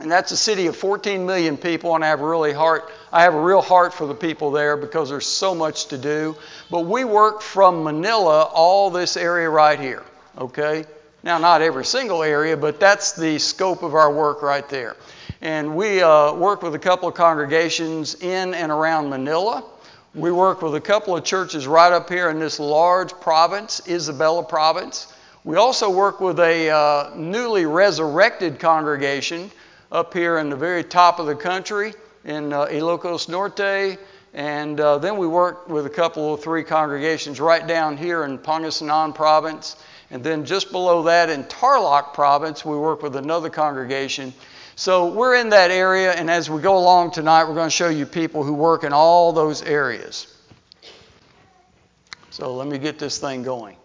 And 0.00 0.10
that's 0.10 0.30
a 0.30 0.36
city 0.36 0.68
of 0.68 0.76
14 0.76 1.26
million 1.26 1.56
people, 1.56 1.96
and 1.96 2.04
I 2.04 2.08
have 2.08 2.20
a 2.20 2.26
really 2.26 2.52
heart. 2.52 2.88
I 3.12 3.22
have 3.22 3.34
a 3.34 3.40
real 3.40 3.60
heart 3.60 3.92
for 3.92 4.06
the 4.06 4.14
people 4.14 4.52
there 4.52 4.76
because 4.76 5.10
there's 5.10 5.26
so 5.26 5.56
much 5.56 5.86
to 5.86 5.98
do. 5.98 6.36
But 6.70 6.82
we 6.82 7.02
work 7.02 7.42
from 7.42 7.82
Manila, 7.82 8.42
all 8.44 8.90
this 8.90 9.16
area 9.16 9.50
right 9.50 9.78
here. 9.78 10.04
Okay. 10.38 10.84
Now, 11.24 11.38
not 11.38 11.62
every 11.62 11.84
single 11.84 12.22
area, 12.22 12.56
but 12.56 12.78
that's 12.78 13.12
the 13.12 13.40
scope 13.40 13.82
of 13.82 13.94
our 13.94 14.12
work 14.12 14.40
right 14.40 14.68
there. 14.68 14.94
And 15.40 15.74
we 15.74 16.00
uh, 16.00 16.32
work 16.32 16.62
with 16.62 16.76
a 16.76 16.78
couple 16.78 17.08
of 17.08 17.14
congregations 17.14 18.14
in 18.22 18.54
and 18.54 18.70
around 18.70 19.10
Manila. 19.10 19.64
We 20.14 20.30
work 20.30 20.62
with 20.62 20.76
a 20.76 20.80
couple 20.80 21.16
of 21.16 21.24
churches 21.24 21.66
right 21.66 21.92
up 21.92 22.08
here 22.08 22.30
in 22.30 22.38
this 22.38 22.60
large 22.60 23.12
province, 23.14 23.80
Isabela 23.86 24.48
province. 24.48 25.12
We 25.42 25.56
also 25.56 25.90
work 25.90 26.20
with 26.20 26.38
a 26.38 26.70
uh, 26.70 27.10
newly 27.16 27.66
resurrected 27.66 28.60
congregation 28.60 29.50
up 29.90 30.12
here 30.12 30.38
in 30.38 30.50
the 30.50 30.56
very 30.56 30.84
top 30.84 31.18
of 31.18 31.26
the 31.26 31.34
country 31.34 31.94
in 32.24 32.52
uh, 32.52 32.66
Ilocos 32.66 33.28
Norte. 33.28 33.98
And 34.34 34.78
uh, 34.78 34.98
then 34.98 35.16
we 35.16 35.26
worked 35.26 35.68
with 35.68 35.86
a 35.86 35.90
couple 35.90 36.22
or 36.22 36.36
three 36.36 36.62
congregations 36.62 37.40
right 37.40 37.66
down 37.66 37.96
here 37.96 38.24
in 38.24 38.38
Pangasinan 38.38 39.14
province. 39.14 39.76
And 40.10 40.22
then 40.22 40.44
just 40.44 40.70
below 40.70 41.02
that 41.04 41.30
in 41.30 41.44
Tarlac 41.44 42.12
province, 42.12 42.64
we 42.64 42.76
work 42.76 43.02
with 43.02 43.16
another 43.16 43.48
congregation. 43.48 44.34
So 44.76 45.12
we're 45.12 45.34
in 45.36 45.48
that 45.48 45.70
area, 45.70 46.12
and 46.12 46.30
as 46.30 46.48
we 46.48 46.62
go 46.62 46.78
along 46.78 47.10
tonight, 47.10 47.44
we're 47.44 47.54
going 47.54 47.66
to 47.66 47.70
show 47.70 47.88
you 47.88 48.06
people 48.06 48.44
who 48.44 48.54
work 48.54 48.84
in 48.84 48.92
all 48.92 49.32
those 49.32 49.62
areas. 49.62 50.32
So 52.30 52.54
let 52.54 52.68
me 52.68 52.78
get 52.78 52.98
this 52.98 53.18
thing 53.18 53.42
going. 53.42 53.76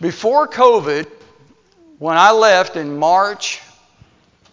Before 0.00 0.46
COVID, 0.46 1.10
when 1.98 2.18
I 2.18 2.32
left 2.32 2.76
in 2.76 2.98
March 2.98 3.62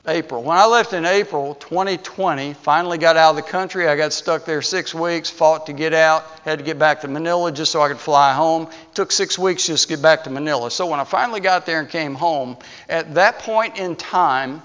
April. 0.08 0.44
When 0.44 0.58
I 0.58 0.66
left 0.66 0.94
in 0.94 1.04
April 1.06 1.56
2020, 1.56 2.54
finally 2.54 2.98
got 3.00 3.18
out 3.18 3.32
of 3.32 3.36
the 3.38 3.42
country. 3.42 3.88
I 3.88 3.96
got 3.96 4.14
stuck 4.14 4.46
there 4.46 4.62
six 4.62 4.94
weeks, 4.94 5.30
fought 5.30 5.66
to 5.66 5.74
get 5.74 5.94
out, 5.94 6.26
had 6.44 6.60
to 6.60 6.66
get 6.66 6.78
back 6.78 7.02
to 7.02 7.08
Manila 7.08 7.52
just 7.52 7.72
so 7.72 7.82
I 7.82 7.88
could 7.88 8.00
fly 8.00 8.34
home. 8.34 8.64
It 8.64 8.96
took 8.96 9.12
six 9.12 9.40
weeks 9.40 9.66
just 9.66 9.88
to 9.88 9.96
get 9.96 10.04
back 10.04 10.26
to 10.26 10.30
Manila. 10.30 10.70
So 10.70 10.86
when 10.86 11.00
I 11.00 11.06
finally 11.06 11.40
got 11.40 11.66
there 11.66 11.80
and 11.80 11.90
came 11.90 12.14
home, 12.14 12.58
at 12.88 13.16
that 13.16 13.40
point 13.40 13.78
in 13.78 13.96
time, 13.96 14.62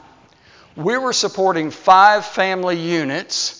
we 0.77 0.99
were 0.99 1.15
supporting 1.15 1.71
five 1.71 2.27
family 2.27 2.77
units. 2.77 3.57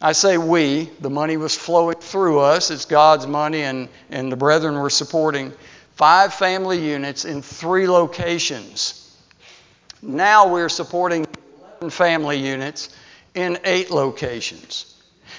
I 0.00 0.12
say 0.12 0.38
we, 0.38 0.90
the 1.00 1.10
money 1.10 1.36
was 1.36 1.56
flowing 1.56 1.96
through 1.96 2.40
us. 2.40 2.70
It's 2.70 2.84
God's 2.84 3.26
money, 3.26 3.62
and, 3.62 3.88
and 4.10 4.30
the 4.30 4.36
brethren 4.36 4.78
were 4.78 4.90
supporting 4.90 5.52
five 5.96 6.32
family 6.32 6.78
units 6.78 7.24
in 7.24 7.42
three 7.42 7.88
locations. 7.88 9.03
Now 10.04 10.52
we're 10.52 10.68
supporting 10.68 11.26
11 11.80 11.90
family 11.90 12.36
units 12.38 12.90
in 13.34 13.58
eight 13.64 13.90
locations. 13.90 14.94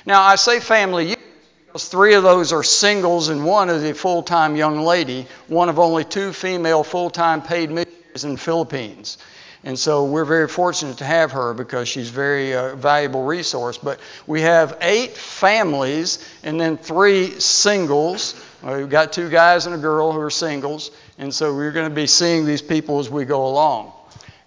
Now 0.07 0.23
I 0.23 0.35
say 0.35 0.59
family 0.59 1.05
units 1.05 1.21
because 1.67 1.87
three 1.87 2.15
of 2.15 2.23
those 2.23 2.51
are 2.51 2.63
singles 2.63 3.29
and 3.29 3.45
one 3.45 3.69
is 3.69 3.83
a 3.83 3.93
full 3.93 4.23
time 4.23 4.55
young 4.55 4.81
lady, 4.81 5.27
one 5.47 5.69
of 5.69 5.77
only 5.77 6.03
two 6.03 6.33
female 6.33 6.83
full 6.83 7.11
time 7.11 7.43
paid 7.43 7.69
missionaries 7.69 8.23
in 8.23 8.31
the 8.33 8.37
Philippines. 8.39 9.19
And 9.63 9.77
so 9.77 10.05
we're 10.05 10.25
very 10.25 10.47
fortunate 10.47 10.99
to 10.99 11.05
have 11.05 11.31
her 11.31 11.53
because 11.53 11.87
she's 11.87 12.09
a 12.09 12.13
very 12.13 12.55
uh, 12.55 12.75
valuable 12.75 13.23
resource. 13.23 13.77
But 13.79 13.99
we 14.25 14.41
have 14.41 14.77
eight 14.81 15.17
families 15.17 16.27
and 16.43 16.59
then 16.59 16.77
three 16.77 17.39
singles. 17.39 18.39
We've 18.63 18.89
got 18.89 19.11
two 19.11 19.29
guys 19.29 19.65
and 19.65 19.73
a 19.73 19.79
girl 19.79 20.11
who 20.11 20.19
are 20.19 20.29
singles. 20.29 20.91
And 21.17 21.33
so 21.33 21.55
we're 21.55 21.71
going 21.71 21.89
to 21.89 21.95
be 21.95 22.05
seeing 22.05 22.45
these 22.45 22.61
people 22.61 22.99
as 22.99 23.09
we 23.09 23.25
go 23.25 23.47
along. 23.47 23.91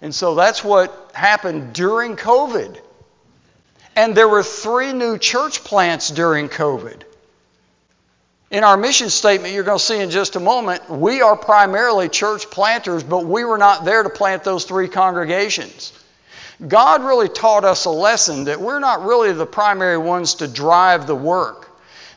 And 0.01 0.13
so 0.13 0.35
that's 0.35 0.63
what 0.63 1.11
happened 1.13 1.73
during 1.73 2.15
COVID. 2.15 2.79
And 3.95 4.15
there 4.15 4.29
were 4.29 4.43
three 4.43 4.93
new 4.93 5.17
church 5.17 5.63
plants 5.63 6.09
during 6.09 6.47
COVID. 6.47 7.03
In 8.51 8.63
our 8.63 8.77
mission 8.77 9.09
statement, 9.09 9.53
you're 9.53 9.63
going 9.63 9.77
to 9.77 9.83
see 9.83 9.99
in 9.99 10.09
just 10.09 10.35
a 10.35 10.39
moment, 10.39 10.89
we 10.89 11.21
are 11.21 11.35
primarily 11.35 12.09
church 12.09 12.49
planters, 12.49 13.03
but 13.03 13.25
we 13.25 13.43
were 13.43 13.59
not 13.59 13.85
there 13.85 14.01
to 14.01 14.09
plant 14.09 14.43
those 14.43 14.65
three 14.65 14.87
congregations. 14.87 15.93
God 16.65 17.03
really 17.03 17.29
taught 17.29 17.63
us 17.63 17.85
a 17.85 17.91
lesson 17.91 18.45
that 18.45 18.59
we're 18.59 18.79
not 18.79 19.03
really 19.03 19.31
the 19.33 19.45
primary 19.45 19.97
ones 19.97 20.35
to 20.35 20.47
drive 20.47 21.05
the 21.05 21.15
work. 21.15 21.69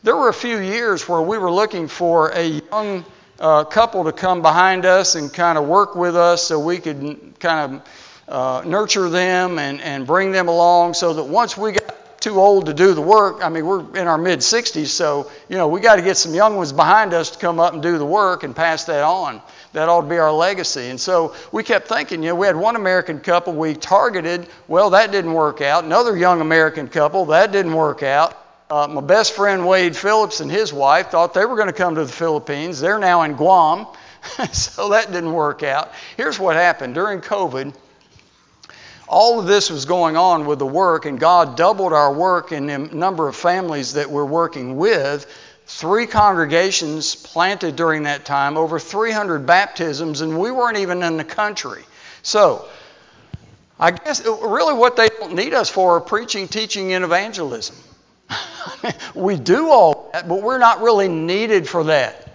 There 0.02 0.16
were 0.16 0.28
a 0.28 0.34
few 0.34 0.58
years 0.58 1.08
where 1.08 1.20
we 1.20 1.38
were 1.38 1.52
looking 1.52 1.86
for 1.86 2.30
a 2.30 2.44
young 2.44 3.04
uh, 3.42 3.64
couple 3.64 4.04
to 4.04 4.12
come 4.12 4.40
behind 4.40 4.86
us 4.86 5.16
and 5.16 5.32
kind 5.32 5.58
of 5.58 5.66
work 5.66 5.96
with 5.96 6.16
us 6.16 6.46
so 6.46 6.60
we 6.60 6.78
could 6.78 7.34
kind 7.40 7.74
of 7.74 7.88
uh, 8.28 8.62
nurture 8.64 9.10
them 9.10 9.58
and, 9.58 9.80
and 9.80 10.06
bring 10.06 10.30
them 10.30 10.48
along 10.48 10.94
so 10.94 11.12
that 11.12 11.24
once 11.24 11.56
we 11.56 11.72
got 11.72 11.92
too 12.20 12.40
old 12.40 12.66
to 12.66 12.72
do 12.72 12.94
the 12.94 13.02
work. 13.02 13.44
I 13.44 13.48
mean, 13.48 13.66
we're 13.66 13.80
in 13.98 14.06
our 14.06 14.16
mid 14.16 14.38
60s, 14.38 14.86
so, 14.86 15.28
you 15.48 15.56
know, 15.56 15.66
we 15.66 15.80
got 15.80 15.96
to 15.96 16.02
get 16.02 16.16
some 16.16 16.32
young 16.32 16.54
ones 16.54 16.72
behind 16.72 17.12
us 17.12 17.30
to 17.30 17.38
come 17.40 17.58
up 17.58 17.74
and 17.74 17.82
do 17.82 17.98
the 17.98 18.06
work 18.06 18.44
and 18.44 18.54
pass 18.54 18.84
that 18.84 19.02
on. 19.02 19.42
That 19.72 19.88
ought 19.88 20.02
to 20.02 20.06
be 20.06 20.18
our 20.18 20.32
legacy. 20.32 20.90
And 20.90 21.00
so 21.00 21.34
we 21.50 21.64
kept 21.64 21.88
thinking, 21.88 22.22
you 22.22 22.28
know, 22.28 22.36
we 22.36 22.46
had 22.46 22.54
one 22.54 22.76
American 22.76 23.18
couple 23.18 23.54
we 23.54 23.74
targeted. 23.74 24.46
Well, 24.68 24.90
that 24.90 25.10
didn't 25.10 25.32
work 25.32 25.60
out. 25.60 25.82
Another 25.82 26.16
young 26.16 26.40
American 26.40 26.86
couple, 26.86 27.24
that 27.26 27.50
didn't 27.50 27.74
work 27.74 28.04
out. 28.04 28.41
Uh, 28.72 28.88
my 28.88 29.02
best 29.02 29.34
friend 29.34 29.66
Wade 29.66 29.94
Phillips 29.94 30.40
and 30.40 30.50
his 30.50 30.72
wife 30.72 31.10
thought 31.10 31.34
they 31.34 31.44
were 31.44 31.56
going 31.56 31.66
to 31.66 31.74
come 31.74 31.96
to 31.96 32.06
the 32.06 32.10
Philippines. 32.10 32.80
They're 32.80 32.98
now 32.98 33.20
in 33.20 33.34
Guam, 33.34 33.86
so 34.52 34.88
that 34.88 35.12
didn't 35.12 35.34
work 35.34 35.62
out. 35.62 35.92
Here's 36.16 36.38
what 36.38 36.56
happened 36.56 36.94
during 36.94 37.20
COVID 37.20 37.74
all 39.06 39.38
of 39.38 39.46
this 39.46 39.68
was 39.68 39.84
going 39.84 40.16
on 40.16 40.46
with 40.46 40.58
the 40.58 40.64
work, 40.64 41.04
and 41.04 41.20
God 41.20 41.54
doubled 41.54 41.92
our 41.92 42.14
work 42.14 42.50
in 42.50 42.64
the 42.64 42.78
number 42.78 43.28
of 43.28 43.36
families 43.36 43.92
that 43.92 44.10
we're 44.10 44.24
working 44.24 44.78
with. 44.78 45.26
Three 45.66 46.06
congregations 46.06 47.14
planted 47.14 47.76
during 47.76 48.04
that 48.04 48.24
time, 48.24 48.56
over 48.56 48.78
300 48.78 49.44
baptisms, 49.44 50.22
and 50.22 50.40
we 50.40 50.50
weren't 50.50 50.78
even 50.78 51.02
in 51.02 51.18
the 51.18 51.24
country. 51.24 51.82
So, 52.22 52.66
I 53.78 53.90
guess 53.90 54.24
really 54.24 54.72
what 54.72 54.96
they 54.96 55.10
don't 55.10 55.34
need 55.34 55.52
us 55.52 55.68
for 55.68 55.96
are 55.96 56.00
preaching, 56.00 56.48
teaching, 56.48 56.94
and 56.94 57.04
evangelism. 57.04 57.76
we 59.14 59.36
do 59.36 59.68
all 59.68 60.10
that, 60.12 60.28
but 60.28 60.42
we're 60.42 60.58
not 60.58 60.80
really 60.80 61.08
needed 61.08 61.68
for 61.68 61.84
that. 61.84 62.28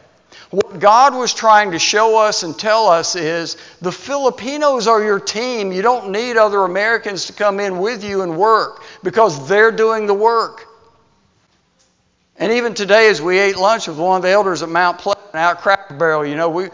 What 0.50 0.80
God 0.80 1.14
was 1.14 1.34
trying 1.34 1.72
to 1.72 1.80
show 1.80 2.18
us 2.18 2.44
and 2.44 2.58
tell 2.58 2.88
us 2.88 3.16
is 3.16 3.58
the 3.82 3.92
Filipinos 3.92 4.88
are 4.88 5.04
your 5.04 5.20
team. 5.20 5.74
You 5.74 5.82
don't 5.82 6.12
need 6.12 6.38
other 6.38 6.64
Americans 6.64 7.26
to 7.26 7.34
come 7.34 7.60
in 7.60 7.80
with 7.80 8.04
you 8.04 8.22
and 8.22 8.38
work 8.38 8.82
because 9.04 9.50
they're 9.50 9.74
doing 9.74 10.08
the 10.08 10.14
work. 10.14 10.66
And 12.38 12.54
even 12.54 12.76
today, 12.76 13.10
as 13.10 13.22
we 13.22 13.40
ate 13.40 13.58
lunch 13.58 13.88
with 13.88 13.98
one 13.98 14.18
of 14.18 14.22
the 14.22 14.30
elders 14.30 14.62
at 14.62 14.70
Mount 14.70 15.00
Pleasant 15.00 15.36
out 15.36 15.60
Cracker 15.60 15.96
Barrel, 15.96 16.26
you 16.26 16.36
know, 16.36 16.50
we, 16.50 16.70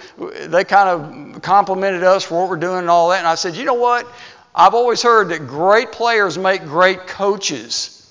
they 0.46 0.66
kind 0.66 0.90
of 0.90 1.42
complimented 1.42 2.04
us 2.04 2.24
for 2.24 2.42
what 2.42 2.50
we're 2.50 2.58
doing 2.58 2.80
and 2.80 2.90
all 2.90 3.10
that. 3.10 3.20
And 3.20 3.28
I 3.28 3.36
said, 3.36 3.56
you 3.56 3.66
know 3.66 3.74
what? 3.74 4.06
I've 4.54 4.76
always 4.76 5.02
heard 5.02 5.30
that 5.30 5.48
great 5.48 5.92
players 5.92 6.38
make 6.38 6.64
great 6.66 7.08
coaches. 7.08 8.03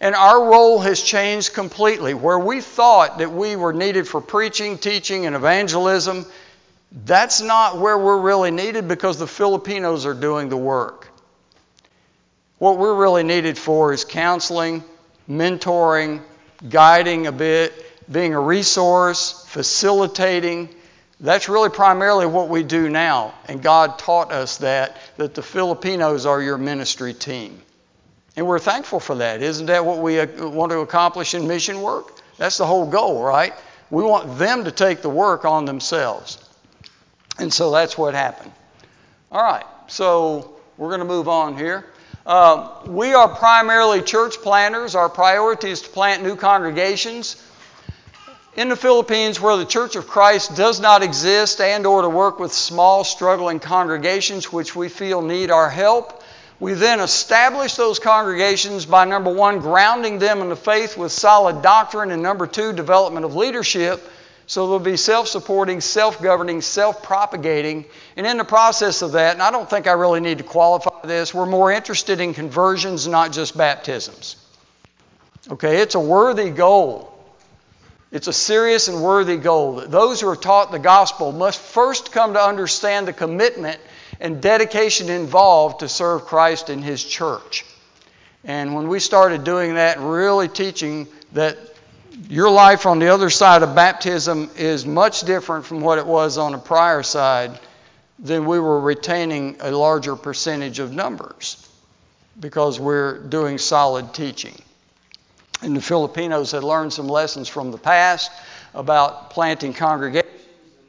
And 0.00 0.14
our 0.14 0.50
role 0.50 0.78
has 0.80 1.02
changed 1.02 1.52
completely. 1.52 2.14
Where 2.14 2.38
we 2.38 2.62
thought 2.62 3.18
that 3.18 3.32
we 3.32 3.56
were 3.56 3.72
needed 3.72 4.08
for 4.08 4.20
preaching, 4.20 4.78
teaching, 4.78 5.26
and 5.26 5.36
evangelism, 5.36 6.24
that's 7.04 7.40
not 7.40 7.78
where 7.78 7.98
we're 7.98 8.20
really 8.20 8.50
needed 8.50 8.88
because 8.88 9.18
the 9.18 9.26
Filipinos 9.26 10.06
are 10.06 10.14
doing 10.14 10.48
the 10.48 10.56
work. 10.56 11.08
What 12.58 12.78
we're 12.78 12.94
really 12.94 13.22
needed 13.22 13.58
for 13.58 13.92
is 13.92 14.04
counseling, 14.04 14.84
mentoring, 15.28 16.22
guiding 16.68 17.26
a 17.26 17.32
bit, 17.32 17.72
being 18.10 18.34
a 18.34 18.40
resource, 18.40 19.44
facilitating. 19.48 20.68
That's 21.20 21.48
really 21.48 21.70
primarily 21.70 22.26
what 22.26 22.48
we 22.48 22.62
do 22.62 22.88
now. 22.88 23.34
And 23.48 23.62
God 23.62 23.98
taught 23.98 24.32
us 24.32 24.58
that, 24.58 24.96
that 25.16 25.34
the 25.34 25.42
Filipinos 25.42 26.26
are 26.26 26.42
your 26.42 26.58
ministry 26.58 27.14
team. 27.14 27.60
And 28.40 28.48
we're 28.48 28.58
thankful 28.58 29.00
for 29.00 29.16
that. 29.16 29.42
Isn't 29.42 29.66
that 29.66 29.84
what 29.84 29.98
we 29.98 30.18
uh, 30.18 30.48
want 30.48 30.72
to 30.72 30.78
accomplish 30.78 31.34
in 31.34 31.46
mission 31.46 31.82
work? 31.82 32.22
That's 32.38 32.56
the 32.56 32.64
whole 32.64 32.86
goal, 32.86 33.22
right? 33.22 33.52
We 33.90 34.02
want 34.02 34.38
them 34.38 34.64
to 34.64 34.70
take 34.70 35.02
the 35.02 35.10
work 35.10 35.44
on 35.44 35.66
themselves. 35.66 36.38
And 37.38 37.52
so 37.52 37.70
that's 37.70 37.98
what 37.98 38.14
happened. 38.14 38.50
All 39.30 39.42
right, 39.42 39.66
so 39.88 40.56
we're 40.78 40.88
going 40.88 41.00
to 41.00 41.04
move 41.04 41.28
on 41.28 41.58
here. 41.58 41.84
Uh, 42.24 42.80
we 42.86 43.12
are 43.12 43.28
primarily 43.28 44.00
church 44.00 44.36
planters. 44.36 44.94
Our 44.94 45.10
priority 45.10 45.68
is 45.68 45.82
to 45.82 45.90
plant 45.90 46.22
new 46.22 46.34
congregations. 46.34 47.46
In 48.56 48.70
the 48.70 48.76
Philippines, 48.76 49.38
where 49.38 49.58
the 49.58 49.66
Church 49.66 49.96
of 49.96 50.06
Christ 50.06 50.56
does 50.56 50.80
not 50.80 51.02
exist, 51.02 51.60
and 51.60 51.84
or 51.84 52.00
to 52.00 52.08
work 52.08 52.38
with 52.38 52.54
small, 52.54 53.04
struggling 53.04 53.60
congregations 53.60 54.50
which 54.50 54.74
we 54.74 54.88
feel 54.88 55.20
need 55.20 55.50
our 55.50 55.68
help, 55.68 56.19
we 56.60 56.74
then 56.74 57.00
establish 57.00 57.74
those 57.74 57.98
congregations 57.98 58.84
by 58.84 59.06
number 59.06 59.32
one, 59.32 59.60
grounding 59.60 60.18
them 60.18 60.42
in 60.42 60.50
the 60.50 60.56
faith 60.56 60.96
with 60.96 61.10
solid 61.10 61.62
doctrine, 61.62 62.10
and 62.10 62.22
number 62.22 62.46
two, 62.46 62.74
development 62.74 63.24
of 63.24 63.34
leadership. 63.34 64.06
So 64.46 64.68
they'll 64.68 64.78
be 64.78 64.98
self 64.98 65.26
supporting, 65.26 65.80
self 65.80 66.20
governing, 66.20 66.60
self 66.60 67.02
propagating. 67.02 67.86
And 68.16 68.26
in 68.26 68.36
the 68.36 68.44
process 68.44 69.00
of 69.00 69.12
that, 69.12 69.32
and 69.32 69.42
I 69.42 69.50
don't 69.50 69.70
think 69.70 69.86
I 69.86 69.92
really 69.92 70.20
need 70.20 70.38
to 70.38 70.44
qualify 70.44 71.06
this, 71.06 71.32
we're 71.32 71.46
more 71.46 71.72
interested 71.72 72.20
in 72.20 72.34
conversions, 72.34 73.06
not 73.06 73.32
just 73.32 73.56
baptisms. 73.56 74.36
Okay, 75.50 75.78
it's 75.78 75.94
a 75.94 76.00
worthy 76.00 76.50
goal. 76.50 77.16
It's 78.12 78.26
a 78.26 78.32
serious 78.32 78.88
and 78.88 79.02
worthy 79.02 79.36
goal 79.36 79.76
those 79.86 80.20
who 80.20 80.28
are 80.28 80.36
taught 80.36 80.72
the 80.72 80.78
gospel 80.78 81.32
must 81.32 81.60
first 81.60 82.12
come 82.12 82.34
to 82.34 82.40
understand 82.40 83.06
the 83.08 83.12
commitment 83.12 83.80
and 84.20 84.40
dedication 84.40 85.08
involved 85.08 85.80
to 85.80 85.88
serve 85.88 86.22
Christ 86.26 86.70
in 86.70 86.82
His 86.82 87.02
church. 87.02 87.64
And 88.44 88.74
when 88.74 88.88
we 88.88 89.00
started 89.00 89.44
doing 89.44 89.74
that, 89.74 89.98
really 89.98 90.48
teaching 90.48 91.08
that 91.32 91.58
your 92.28 92.50
life 92.50 92.86
on 92.86 92.98
the 92.98 93.08
other 93.08 93.30
side 93.30 93.62
of 93.62 93.74
baptism 93.74 94.50
is 94.56 94.84
much 94.84 95.22
different 95.22 95.64
from 95.64 95.80
what 95.80 95.98
it 95.98 96.06
was 96.06 96.38
on 96.38 96.52
the 96.52 96.58
prior 96.58 97.02
side, 97.02 97.58
then 98.18 98.44
we 98.44 98.60
were 98.60 98.80
retaining 98.80 99.56
a 99.60 99.70
larger 99.70 100.16
percentage 100.16 100.78
of 100.78 100.92
numbers 100.92 101.66
because 102.38 102.78
we're 102.78 103.18
doing 103.18 103.58
solid 103.58 104.12
teaching. 104.12 104.60
And 105.62 105.76
the 105.76 105.82
Filipinos 105.82 106.52
had 106.52 106.64
learned 106.64 106.92
some 106.92 107.08
lessons 107.08 107.48
from 107.48 107.70
the 107.70 107.78
past 107.78 108.30
about 108.74 109.30
planting 109.30 109.72
congregations 109.72 110.19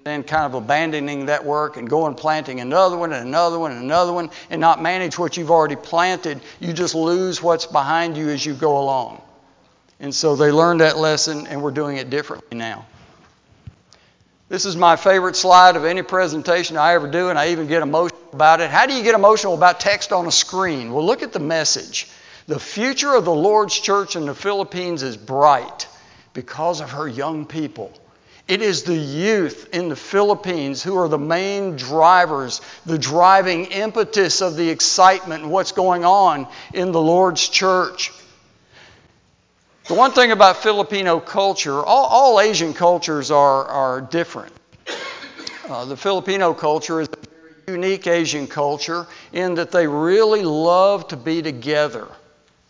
then 0.04 0.24
kind 0.24 0.46
of 0.46 0.56
abandoning 0.56 1.28
that 1.28 1.46
work 1.46 1.78
and 1.78 1.90
going 1.90 2.16
planting 2.16 2.60
another 2.60 2.98
one 2.98 3.14
and 3.14 3.28
another 3.28 3.60
one 3.60 3.72
and 3.72 3.84
another 3.84 4.12
one 4.12 4.32
and 4.50 4.60
not 4.60 4.82
manage 4.82 5.20
what 5.20 5.38
you've 5.38 5.52
already 5.52 5.76
planted. 5.76 6.42
You 6.60 6.74
just 6.74 6.96
lose 6.96 7.42
what's 7.42 7.68
behind 7.68 8.18
you 8.18 8.30
as 8.30 8.44
you 8.44 8.54
go 8.54 8.80
along. 8.80 9.22
And 10.00 10.14
so 10.14 10.36
they 10.36 10.52
learned 10.52 10.82
that 10.82 10.98
lesson, 10.98 11.46
and 11.46 11.62
we're 11.62 11.70
doing 11.70 11.98
it 11.98 12.10
differently 12.10 12.58
now. 12.58 12.88
This 14.50 14.66
is 14.66 14.76
my 14.76 14.96
favorite 14.96 15.36
slide 15.36 15.76
of 15.76 15.86
any 15.86 16.02
presentation 16.02 16.76
I 16.76 16.96
ever 16.96 17.08
do, 17.08 17.30
and 17.30 17.38
I 17.38 17.50
even 17.50 17.68
get 17.68 17.84
emotional 17.84 18.20
about 18.34 18.60
it. 18.60 18.72
How 18.72 18.88
do 18.88 18.96
you 18.96 19.04
get 19.04 19.14
emotional 19.14 19.54
about 19.54 19.80
text 19.80 20.12
on 20.12 20.26
a 20.26 20.32
screen? 20.32 20.92
Well, 20.92 21.06
look 21.06 21.22
at 21.22 21.32
the 21.32 21.40
message. 21.40 22.10
The 22.48 22.60
future 22.60 23.14
of 23.14 23.24
the 23.24 23.34
Lord's 23.34 23.80
church 23.80 24.16
in 24.16 24.26
the 24.26 24.34
Philippines 24.34 25.04
is 25.04 25.16
bright 25.16 25.88
because 26.34 26.82
of 26.82 26.90
her 26.90 27.08
young 27.08 27.46
people. 27.46 27.94
It 28.52 28.62
is 28.62 28.84
the 28.84 28.98
youth 28.98 29.70
in 29.72 29.88
the 29.88 29.96
Philippines 29.96 30.84
who 30.84 30.98
are 30.98 31.08
the 31.08 31.18
main 31.18 31.78
drivers, 31.78 32.60
the 32.86 32.98
driving 32.98 33.68
impetus 33.68 34.42
of 34.42 34.58
the 34.58 34.70
excitement 34.70 35.44
and 35.44 35.54
what's 35.54 35.72
going 35.72 36.04
on 36.04 36.50
in 36.74 36.92
the 36.92 37.00
Lord's 37.00 37.48
church. 37.48 38.12
The 39.88 39.94
one 39.94 40.12
thing 40.12 40.34
about 40.34 40.58
Filipino 40.58 41.22
culture, 41.22 41.82
all, 41.82 42.08
all 42.08 42.42
Asian 42.42 42.74
cultures 42.74 43.32
are, 43.32 43.64
are 43.68 44.02
different. 44.02 44.52
Uh, 45.70 45.86
the 45.86 45.96
Filipino 45.96 46.54
culture 46.54 47.00
is 47.00 47.08
a 47.08 47.30
very 47.30 47.80
unique 47.80 48.06
Asian 48.06 48.48
culture 48.48 49.08
in 49.32 49.56
that 49.56 49.72
they 49.72 49.88
really 49.88 50.44
love 50.44 51.08
to 51.08 51.16
be 51.16 51.42
together, 51.42 52.06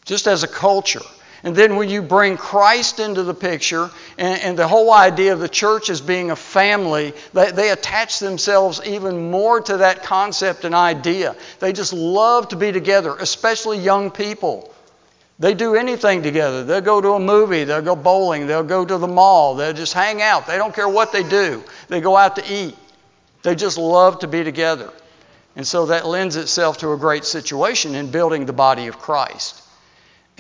just 0.05 0.27
as 0.27 0.43
a 0.43 0.47
culture. 0.47 1.01
And 1.43 1.55
then 1.55 1.75
when 1.75 1.89
you 1.89 2.03
bring 2.03 2.38
Christ 2.38 3.00
into 3.00 3.24
the 3.24 3.33
picture 3.33 3.89
and, 4.17 4.41
and 4.41 4.57
the 4.57 4.67
whole 4.67 4.93
idea 4.93 5.33
of 5.33 5.39
the 5.39 5.50
church 5.50 5.89
as 5.89 6.00
being 6.00 6.29
a 6.29 6.36
family, 6.36 7.13
they, 7.33 7.51
they, 7.51 7.71
attach 7.71 8.19
themselves 8.19 8.79
even 8.86 9.31
more 9.31 9.60
to 9.62 9.77
that 9.77 10.03
concept 10.03 10.65
and 10.65 10.75
idea. 10.75 11.36
They 11.60 11.74
just 11.74 11.93
love 11.93 12.50
to 12.50 12.55
be 12.55 12.71
together, 12.71 13.15
especially 13.19 13.79
young 13.79 14.12
people. 14.12 14.71
They 15.39 15.55
do 15.55 15.74
anything 15.74 16.21
together. 16.21 16.63
They'll 16.63 16.81
go 16.81 17.01
to 17.01 17.13
a 17.13 17.19
movie, 17.19 17.63
they'll 17.63 17.81
go 17.81 17.95
bowling, 17.95 18.45
they'll 18.45 18.63
go 18.63 18.86
to 18.86 18.98
the 19.00 19.07
mall, 19.07 19.55
they'll 19.55 19.74
just 19.74 19.93
hang 19.93 20.21
out. 20.21 20.45
They 20.45 20.57
don't 20.57 20.75
care 20.75 20.88
what 20.88 21.12
they 21.12 21.24
do. 21.24 21.63
They 21.88 22.01
go 22.01 22.15
out 22.15 22.36
to 22.36 22.53
eat. 22.53 22.75
They 23.41 23.55
just 23.55 23.79
love 23.79 24.19
to 24.19 24.27
be 24.27 24.43
together. 24.43 24.91
And 25.55 25.65
so 25.65 25.88
that 25.88 26.05
lends 26.05 26.36
itself 26.36 26.77
to 26.79 26.93
a 26.93 26.98
great 26.98 27.25
situation 27.25 27.95
in 27.95 28.12
building 28.12 28.45
the 28.45 28.53
body 28.53 28.86
of 28.86 29.00
Christ. 29.00 29.63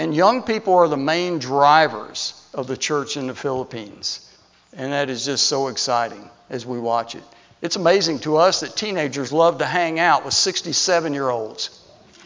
And 0.01 0.15
young 0.15 0.41
people 0.41 0.73
are 0.73 0.87
the 0.87 0.97
main 0.97 1.37
drivers 1.37 2.33
of 2.55 2.65
the 2.65 2.75
church 2.75 3.17
in 3.17 3.27
the 3.27 3.35
Philippines. 3.35 4.27
And 4.73 4.93
that 4.93 5.11
is 5.11 5.25
just 5.25 5.45
so 5.45 5.67
exciting 5.67 6.27
as 6.49 6.65
we 6.65 6.79
watch 6.79 7.13
it. 7.13 7.21
It's 7.61 7.75
amazing 7.75 8.17
to 8.21 8.37
us 8.37 8.61
that 8.61 8.75
teenagers 8.75 9.31
love 9.31 9.59
to 9.59 9.65
hang 9.65 9.99
out 9.99 10.25
with 10.25 10.33
67 10.33 11.13
year 11.13 11.29
olds. 11.29 11.79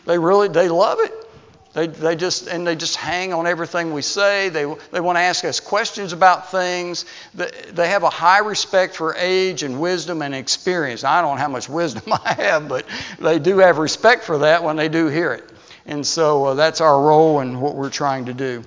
They 0.05 0.17
really, 0.17 0.47
they 0.47 0.69
love 0.69 0.99
it. 1.01 1.11
They, 1.73 1.87
they 1.87 2.15
just, 2.15 2.47
and 2.47 2.65
they 2.65 2.77
just 2.77 2.95
hang 2.95 3.33
on 3.33 3.45
everything 3.45 3.91
we 3.91 4.03
say. 4.03 4.47
They, 4.47 4.73
they 4.93 5.01
want 5.01 5.17
to 5.17 5.21
ask 5.21 5.43
us 5.43 5.59
questions 5.59 6.13
about 6.13 6.51
things. 6.51 7.03
They, 7.33 7.51
they 7.73 7.89
have 7.89 8.03
a 8.03 8.09
high 8.09 8.39
respect 8.39 8.95
for 8.95 9.17
age 9.17 9.63
and 9.63 9.81
wisdom 9.81 10.21
and 10.21 10.33
experience. 10.33 11.03
I 11.03 11.21
don't 11.21 11.35
know 11.35 11.41
how 11.41 11.49
much 11.49 11.67
wisdom 11.67 12.13
I 12.25 12.35
have, 12.35 12.69
but 12.69 12.85
they 13.19 13.37
do 13.37 13.57
have 13.57 13.79
respect 13.79 14.23
for 14.23 14.37
that 14.37 14.63
when 14.63 14.77
they 14.77 14.87
do 14.87 15.07
hear 15.07 15.33
it. 15.33 15.51
And 15.85 16.05
so 16.05 16.45
uh, 16.45 16.53
that's 16.55 16.81
our 16.81 17.01
role 17.01 17.39
and 17.39 17.61
what 17.61 17.75
we're 17.75 17.89
trying 17.89 18.25
to 18.25 18.33
do. 18.33 18.63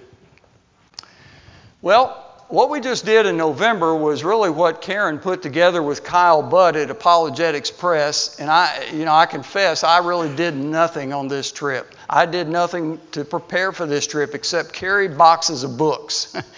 Well, 1.82 2.24
what 2.48 2.70
we 2.70 2.80
just 2.80 3.04
did 3.04 3.26
in 3.26 3.36
November 3.36 3.94
was 3.94 4.24
really 4.24 4.48
what 4.48 4.80
Karen 4.80 5.18
put 5.18 5.42
together 5.42 5.82
with 5.82 6.02
Kyle 6.02 6.42
Butt 6.42 6.76
at 6.76 6.90
Apologetics 6.90 7.70
Press. 7.70 8.40
And 8.40 8.50
I, 8.50 8.88
you 8.92 9.04
know, 9.04 9.12
I 9.12 9.26
confess 9.26 9.84
I 9.84 9.98
really 9.98 10.34
did 10.34 10.56
nothing 10.56 11.12
on 11.12 11.28
this 11.28 11.52
trip. 11.52 11.94
I 12.08 12.24
did 12.24 12.48
nothing 12.48 13.00
to 13.12 13.24
prepare 13.24 13.72
for 13.72 13.84
this 13.84 14.06
trip 14.06 14.34
except 14.34 14.72
carry 14.72 15.08
boxes 15.08 15.62
of 15.62 15.76
books. 15.76 16.34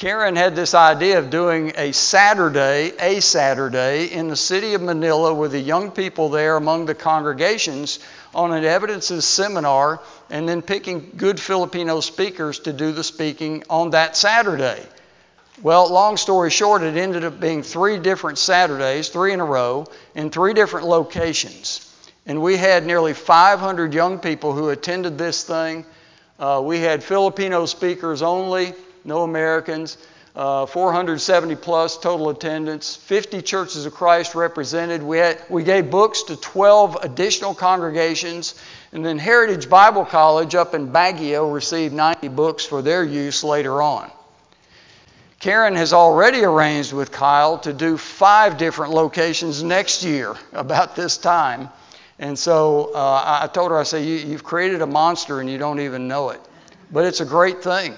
Karen 0.00 0.34
had 0.34 0.56
this 0.56 0.72
idea 0.72 1.18
of 1.18 1.28
doing 1.28 1.74
a 1.76 1.92
Saturday, 1.92 2.94
a 2.98 3.20
Saturday, 3.20 4.06
in 4.06 4.28
the 4.28 4.36
city 4.36 4.72
of 4.72 4.80
Manila 4.80 5.34
with 5.34 5.52
the 5.52 5.60
young 5.60 5.90
people 5.90 6.30
there 6.30 6.56
among 6.56 6.86
the 6.86 6.94
congregations 6.94 7.98
on 8.34 8.50
an 8.50 8.64
evidences 8.64 9.26
seminar 9.26 10.00
and 10.30 10.48
then 10.48 10.62
picking 10.62 11.12
good 11.18 11.38
Filipino 11.38 12.00
speakers 12.00 12.60
to 12.60 12.72
do 12.72 12.92
the 12.92 13.04
speaking 13.04 13.62
on 13.68 13.90
that 13.90 14.16
Saturday. 14.16 14.82
Well, 15.60 15.92
long 15.92 16.16
story 16.16 16.48
short, 16.48 16.80
it 16.82 16.96
ended 16.96 17.22
up 17.22 17.38
being 17.38 17.62
three 17.62 17.98
different 17.98 18.38
Saturdays, 18.38 19.10
three 19.10 19.34
in 19.34 19.40
a 19.40 19.44
row, 19.44 19.86
in 20.14 20.30
three 20.30 20.54
different 20.54 20.86
locations. 20.86 21.94
And 22.24 22.40
we 22.40 22.56
had 22.56 22.86
nearly 22.86 23.12
500 23.12 23.92
young 23.92 24.18
people 24.18 24.54
who 24.54 24.70
attended 24.70 25.18
this 25.18 25.44
thing. 25.44 25.84
Uh, 26.38 26.62
we 26.64 26.78
had 26.78 27.04
Filipino 27.04 27.66
speakers 27.66 28.22
only, 28.22 28.72
no 29.04 29.22
Americans 29.22 29.96
uh, 30.36 30.64
470 30.64 31.56
plus 31.56 31.98
total 31.98 32.30
attendance, 32.30 32.94
50 32.94 33.42
churches 33.42 33.84
of 33.84 33.92
Christ 33.92 34.34
represented. 34.34 35.02
We, 35.02 35.18
had, 35.18 35.42
we 35.48 35.64
gave 35.64 35.90
books 35.90 36.22
to 36.24 36.36
12 36.36 36.98
additional 37.02 37.54
congregations, 37.54 38.54
and 38.92 39.04
then 39.04 39.18
Heritage 39.18 39.68
Bible 39.68 40.04
College 40.04 40.54
up 40.54 40.74
in 40.74 40.88
Baguio 40.88 41.52
received 41.52 41.94
90 41.94 42.28
books 42.28 42.64
for 42.64 42.80
their 42.80 43.02
use 43.04 43.42
later 43.42 43.82
on. 43.82 44.10
Karen 45.40 45.74
has 45.74 45.92
already 45.92 46.44
arranged 46.44 46.92
with 46.92 47.10
Kyle 47.10 47.58
to 47.60 47.72
do 47.72 47.96
five 47.96 48.56
different 48.56 48.92
locations 48.92 49.62
next 49.62 50.04
year 50.04 50.36
about 50.52 50.94
this 50.94 51.16
time. 51.16 51.70
And 52.18 52.38
so 52.38 52.92
uh, 52.94 53.40
I 53.42 53.46
told 53.46 53.70
her, 53.72 53.78
I 53.78 53.82
said, 53.82 54.04
you, 54.04 54.16
you've 54.16 54.44
created 54.44 54.82
a 54.82 54.86
monster 54.86 55.40
and 55.40 55.48
you 55.48 55.56
don't 55.56 55.80
even 55.80 56.06
know 56.06 56.28
it. 56.30 56.40
But 56.92 57.06
it's 57.06 57.20
a 57.20 57.24
great 57.24 57.62
thing. 57.62 57.94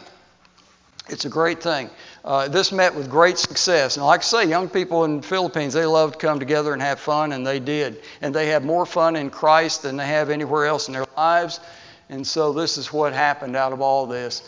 It's 1.09 1.25
a 1.25 1.28
great 1.28 1.62
thing. 1.62 1.90
Uh, 2.25 2.49
this 2.49 2.71
met 2.71 2.94
with 2.94 3.11
great 3.11 3.37
success. 3.37 3.97
And 3.97 4.06
like 4.06 4.21
I 4.21 4.23
say, 4.23 4.49
young 4.49 4.68
people 4.68 5.04
in 5.04 5.21
the 5.21 5.26
Philippines, 5.26 5.75
they 5.75 5.85
love 5.85 6.12
to 6.12 6.18
come 6.18 6.38
together 6.38 6.73
and 6.73 6.80
have 6.80 7.00
fun, 7.00 7.32
and 7.32 7.47
they 7.47 7.59
did. 7.59 8.02
And 8.21 8.35
they 8.35 8.49
have 8.49 8.64
more 8.64 8.87
fun 8.87 9.17
in 9.17 9.30
Christ 9.30 9.82
than 9.82 9.97
they 9.97 10.06
have 10.06 10.30
anywhere 10.30 10.67
else 10.67 10.86
in 10.86 10.95
their 10.95 11.06
lives. 11.17 11.58
And 12.08 12.26
so 12.26 12.52
this 12.52 12.78
is 12.78 12.93
what 12.93 13.12
happened 13.12 13.56
out 13.56 13.73
of 13.73 13.80
all 13.80 14.06
this. 14.06 14.43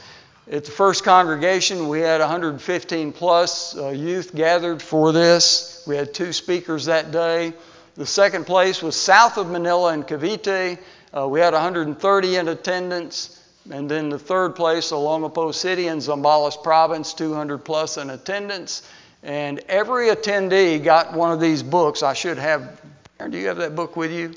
At 0.51 0.65
the 0.67 0.71
first 0.71 1.05
congregation, 1.05 1.89
we 1.89 2.01
had 2.01 2.21
115 2.21 3.13
plus 3.13 3.77
uh, 3.77 3.89
youth 3.89 4.35
gathered 4.35 4.83
for 4.83 5.11
this. 5.11 5.83
We 5.87 5.97
had 5.97 6.13
two 6.13 6.33
speakers 6.33 6.85
that 6.85 7.11
day. 7.11 7.55
The 7.95 8.07
second 8.07 8.45
place 8.45 8.83
was 8.83 8.95
south 8.95 9.39
of 9.39 9.51
Manila 9.51 9.95
in 9.95 10.03
Cavite. 10.03 10.79
Uh, 11.17 11.29
we 11.29 11.41
had 11.41 11.55
130 11.55 12.37
in 12.37 12.49
attendance. 12.49 13.34
And 13.71 13.91
then 13.91 14.11
the 14.11 14.19
third 14.19 14.57
place, 14.57 14.93
Olongapo 14.93 15.55
City 15.55 15.87
in 15.87 15.99
Zambales 15.99 16.63
Province, 16.63 17.15
200 17.15 17.59
plus 17.59 17.97
in 17.97 18.11
attendance. 18.11 18.83
And 19.23 19.61
every 19.69 20.09
attendee 20.09 20.83
got 20.85 21.15
one 21.15 21.33
of 21.33 21.41
these 21.41 21.63
books. 21.63 22.03
I 22.03 22.13
should 22.13 22.37
have. 22.37 22.81
Aaron, 23.19 23.33
do 23.33 23.39
you 23.39 23.47
have 23.47 23.57
that 23.59 23.75
book 23.75 23.97
with 23.97 24.13
you? 24.13 24.35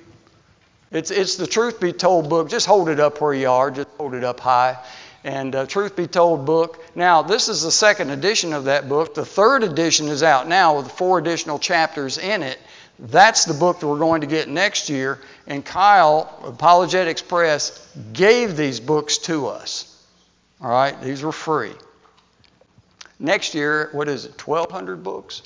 It's, 0.91 1.11
it's 1.11 1.35
the 1.35 1.47
Truth 1.47 1.81
Be 1.81 1.91
Told 1.91 2.29
book. 2.29 2.49
Just 2.49 2.65
hold 2.65 2.87
it 2.87 3.01
up 3.01 3.19
where 3.19 3.33
you 3.33 3.49
are. 3.49 3.69
Just 3.69 3.89
hold 3.97 4.13
it 4.13 4.23
up 4.23 4.39
high. 4.39 4.77
And 5.25 5.53
uh, 5.53 5.65
Truth 5.65 5.97
Be 5.97 6.07
Told 6.07 6.45
book. 6.45 6.81
Now, 6.95 7.21
this 7.21 7.49
is 7.49 7.63
the 7.63 7.71
second 7.71 8.11
edition 8.11 8.53
of 8.53 8.65
that 8.65 8.87
book. 8.87 9.13
The 9.13 9.25
third 9.25 9.63
edition 9.63 10.07
is 10.07 10.23
out 10.23 10.47
now 10.47 10.77
with 10.77 10.89
four 10.89 11.19
additional 11.19 11.59
chapters 11.59 12.17
in 12.17 12.43
it. 12.43 12.57
That's 12.99 13.45
the 13.45 13.53
book 13.53 13.79
that 13.79 13.88
we're 13.88 13.99
going 13.99 14.21
to 14.21 14.27
get 14.27 14.49
next 14.49 14.89
year. 14.89 15.19
And 15.45 15.63
Kyle, 15.63 16.41
Apologetics 16.43 17.21
Press, 17.21 17.88
gave 18.13 18.57
these 18.57 18.79
books 18.79 19.19
to 19.19 19.47
us. 19.47 19.93
All 20.62 20.69
right, 20.69 20.99
these 21.01 21.21
were 21.21 21.31
free. 21.31 21.73
Next 23.19 23.53
year, 23.53 23.89
what 23.91 24.07
is 24.07 24.25
it, 24.25 24.47
1,200 24.47 25.03
books? 25.03 25.43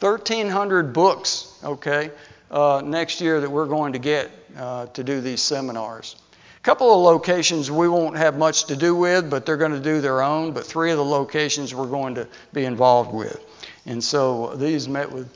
1,300 0.00 0.92
books, 0.92 1.58
okay, 1.64 2.12
uh, 2.52 2.80
next 2.84 3.20
year 3.20 3.40
that 3.40 3.50
we're 3.50 3.66
going 3.66 3.94
to 3.94 3.98
get 3.98 4.30
uh, 4.56 4.86
to 4.86 5.02
do 5.02 5.20
these 5.20 5.42
seminars. 5.42 6.14
A 6.56 6.60
couple 6.60 6.92
of 6.92 7.00
locations 7.00 7.68
we 7.68 7.88
won't 7.88 8.16
have 8.16 8.38
much 8.38 8.66
to 8.66 8.76
do 8.76 8.94
with, 8.94 9.28
but 9.28 9.44
they're 9.44 9.56
going 9.56 9.72
to 9.72 9.80
do 9.80 10.00
their 10.00 10.22
own. 10.22 10.52
But 10.52 10.64
three 10.64 10.92
of 10.92 10.98
the 10.98 11.04
locations 11.04 11.74
we're 11.74 11.86
going 11.86 12.14
to 12.14 12.28
be 12.52 12.64
involved 12.64 13.12
with. 13.12 13.40
And 13.86 14.02
so 14.02 14.54
these 14.54 14.88
met 14.88 15.10
with 15.10 15.28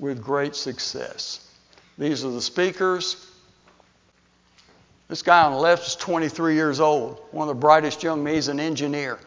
with 0.00 0.22
great 0.22 0.56
success. 0.56 1.46
These 1.98 2.24
are 2.24 2.30
the 2.30 2.40
speakers. 2.40 3.26
This 5.08 5.22
guy 5.22 5.42
on 5.42 5.52
the 5.52 5.58
left 5.58 5.86
is 5.86 5.94
23 5.96 6.54
years 6.54 6.80
old, 6.80 7.20
one 7.30 7.48
of 7.48 7.54
the 7.54 7.60
brightest 7.60 8.02
young 8.02 8.24
men. 8.24 8.34
He's 8.34 8.48
an 8.48 8.58
engineer, 8.58 9.18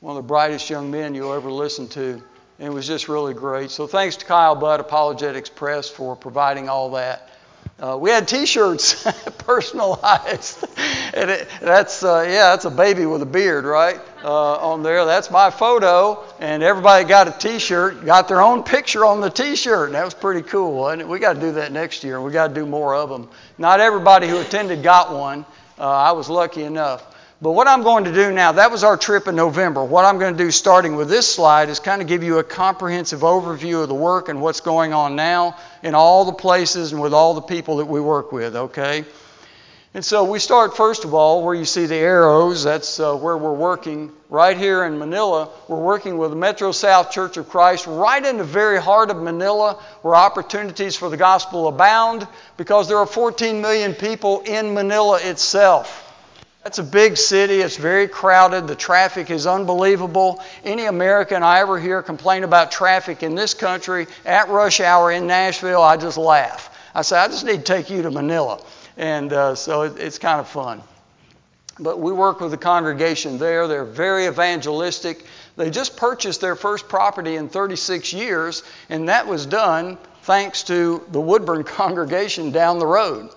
one 0.00 0.16
of 0.16 0.24
the 0.24 0.26
brightest 0.26 0.68
young 0.68 0.90
men 0.90 1.14
you'll 1.14 1.32
ever 1.32 1.50
listen 1.50 1.86
to. 1.88 2.20
And 2.58 2.68
it 2.68 2.72
was 2.72 2.86
just 2.86 3.08
really 3.08 3.34
great. 3.34 3.70
So 3.70 3.86
thanks 3.86 4.16
to 4.16 4.24
Kyle 4.24 4.56
Butt, 4.56 4.80
Apologetics 4.80 5.50
Press, 5.50 5.88
for 5.88 6.16
providing 6.16 6.68
all 6.68 6.90
that. 6.92 7.30
Uh, 7.78 7.94
we 8.00 8.08
had 8.08 8.26
T-shirts, 8.26 9.06
personalized, 9.38 10.64
and 11.14 11.30
it, 11.30 11.46
that's 11.60 12.02
uh, 12.02 12.24
yeah, 12.26 12.50
that's 12.50 12.64
a 12.64 12.70
baby 12.70 13.04
with 13.04 13.20
a 13.20 13.26
beard, 13.26 13.66
right? 13.66 14.00
Uh, 14.24 14.54
on 14.54 14.82
there, 14.82 15.04
that's 15.04 15.30
my 15.30 15.50
photo, 15.50 16.24
and 16.40 16.62
everybody 16.62 17.04
got 17.04 17.28
a 17.28 17.32
T-shirt, 17.32 18.06
got 18.06 18.28
their 18.28 18.40
own 18.40 18.62
picture 18.62 19.04
on 19.04 19.20
the 19.20 19.28
T-shirt. 19.28 19.88
And 19.88 19.94
that 19.94 20.06
was 20.06 20.14
pretty 20.14 20.40
cool, 20.40 20.88
and 20.88 21.06
we 21.06 21.18
got 21.18 21.34
to 21.34 21.40
do 21.40 21.52
that 21.52 21.70
next 21.70 22.02
year. 22.02 22.18
We 22.18 22.32
got 22.32 22.48
to 22.48 22.54
do 22.54 22.64
more 22.64 22.94
of 22.94 23.10
them. 23.10 23.28
Not 23.58 23.80
everybody 23.80 24.26
who 24.26 24.40
attended 24.40 24.82
got 24.82 25.12
one. 25.12 25.44
Uh, 25.78 25.86
I 25.86 26.12
was 26.12 26.30
lucky 26.30 26.62
enough. 26.62 27.04
But 27.42 27.52
what 27.52 27.68
I'm 27.68 27.82
going 27.82 28.04
to 28.04 28.14
do 28.14 28.32
now, 28.32 28.52
that 28.52 28.70
was 28.70 28.82
our 28.82 28.96
trip 28.96 29.28
in 29.28 29.36
November. 29.36 29.84
What 29.84 30.06
I'm 30.06 30.18
going 30.18 30.34
to 30.34 30.42
do 30.42 30.50
starting 30.50 30.96
with 30.96 31.10
this 31.10 31.32
slide 31.32 31.68
is 31.68 31.80
kind 31.80 32.00
of 32.00 32.08
give 32.08 32.22
you 32.22 32.38
a 32.38 32.44
comprehensive 32.44 33.20
overview 33.20 33.82
of 33.82 33.88
the 33.88 33.94
work 33.94 34.30
and 34.30 34.40
what's 34.40 34.60
going 34.60 34.94
on 34.94 35.16
now 35.16 35.58
in 35.82 35.94
all 35.94 36.24
the 36.24 36.32
places 36.32 36.92
and 36.92 37.02
with 37.02 37.12
all 37.12 37.34
the 37.34 37.42
people 37.42 37.76
that 37.76 37.84
we 37.84 38.00
work 38.00 38.32
with, 38.32 38.56
okay? 38.56 39.04
And 39.92 40.02
so 40.02 40.24
we 40.24 40.38
start, 40.38 40.78
first 40.78 41.04
of 41.04 41.12
all, 41.12 41.44
where 41.44 41.54
you 41.54 41.66
see 41.66 41.84
the 41.84 41.96
arrows. 41.96 42.64
That's 42.64 42.98
uh, 43.00 43.14
where 43.14 43.36
we're 43.36 43.52
working. 43.52 44.12
Right 44.30 44.56
here 44.56 44.84
in 44.84 44.98
Manila, 44.98 45.50
we're 45.68 45.80
working 45.80 46.16
with 46.16 46.30
the 46.30 46.36
Metro 46.36 46.72
South 46.72 47.10
Church 47.10 47.36
of 47.36 47.50
Christ, 47.50 47.86
right 47.86 48.24
in 48.24 48.38
the 48.38 48.44
very 48.44 48.80
heart 48.80 49.10
of 49.10 49.18
Manila, 49.18 49.74
where 50.00 50.14
opportunities 50.14 50.96
for 50.96 51.10
the 51.10 51.16
gospel 51.18 51.68
abound 51.68 52.26
because 52.56 52.88
there 52.88 52.98
are 52.98 53.06
14 53.06 53.60
million 53.60 53.94
people 53.94 54.40
in 54.40 54.72
Manila 54.72 55.18
itself. 55.22 56.05
That's 56.66 56.80
a 56.80 56.82
big 56.82 57.16
city. 57.16 57.60
It's 57.60 57.76
very 57.76 58.08
crowded. 58.08 58.66
The 58.66 58.74
traffic 58.74 59.30
is 59.30 59.46
unbelievable. 59.46 60.42
Any 60.64 60.86
American 60.86 61.44
I 61.44 61.60
ever 61.60 61.78
hear 61.78 62.02
complain 62.02 62.42
about 62.42 62.72
traffic 62.72 63.22
in 63.22 63.36
this 63.36 63.54
country 63.54 64.08
at 64.24 64.48
rush 64.48 64.80
hour 64.80 65.12
in 65.12 65.28
Nashville, 65.28 65.80
I 65.80 65.96
just 65.96 66.18
laugh. 66.18 66.76
I 66.92 67.02
say, 67.02 67.18
I 67.18 67.28
just 67.28 67.44
need 67.44 67.58
to 67.58 67.62
take 67.62 67.88
you 67.88 68.02
to 68.02 68.10
Manila. 68.10 68.60
And 68.96 69.32
uh, 69.32 69.54
so 69.54 69.82
it, 69.82 69.96
it's 69.96 70.18
kind 70.18 70.40
of 70.40 70.48
fun. 70.48 70.82
But 71.78 72.00
we 72.00 72.10
work 72.10 72.40
with 72.40 72.50
the 72.50 72.56
congregation 72.56 73.38
there. 73.38 73.68
They're 73.68 73.84
very 73.84 74.26
evangelistic. 74.26 75.24
They 75.54 75.70
just 75.70 75.96
purchased 75.96 76.40
their 76.40 76.56
first 76.56 76.88
property 76.88 77.36
in 77.36 77.48
36 77.48 78.12
years, 78.12 78.64
and 78.88 79.08
that 79.08 79.28
was 79.28 79.46
done 79.46 79.98
thanks 80.22 80.64
to 80.64 81.06
the 81.12 81.20
Woodburn 81.20 81.62
congregation 81.78 82.50
down 82.50 82.80
the 82.80 82.88
road. 82.88 83.30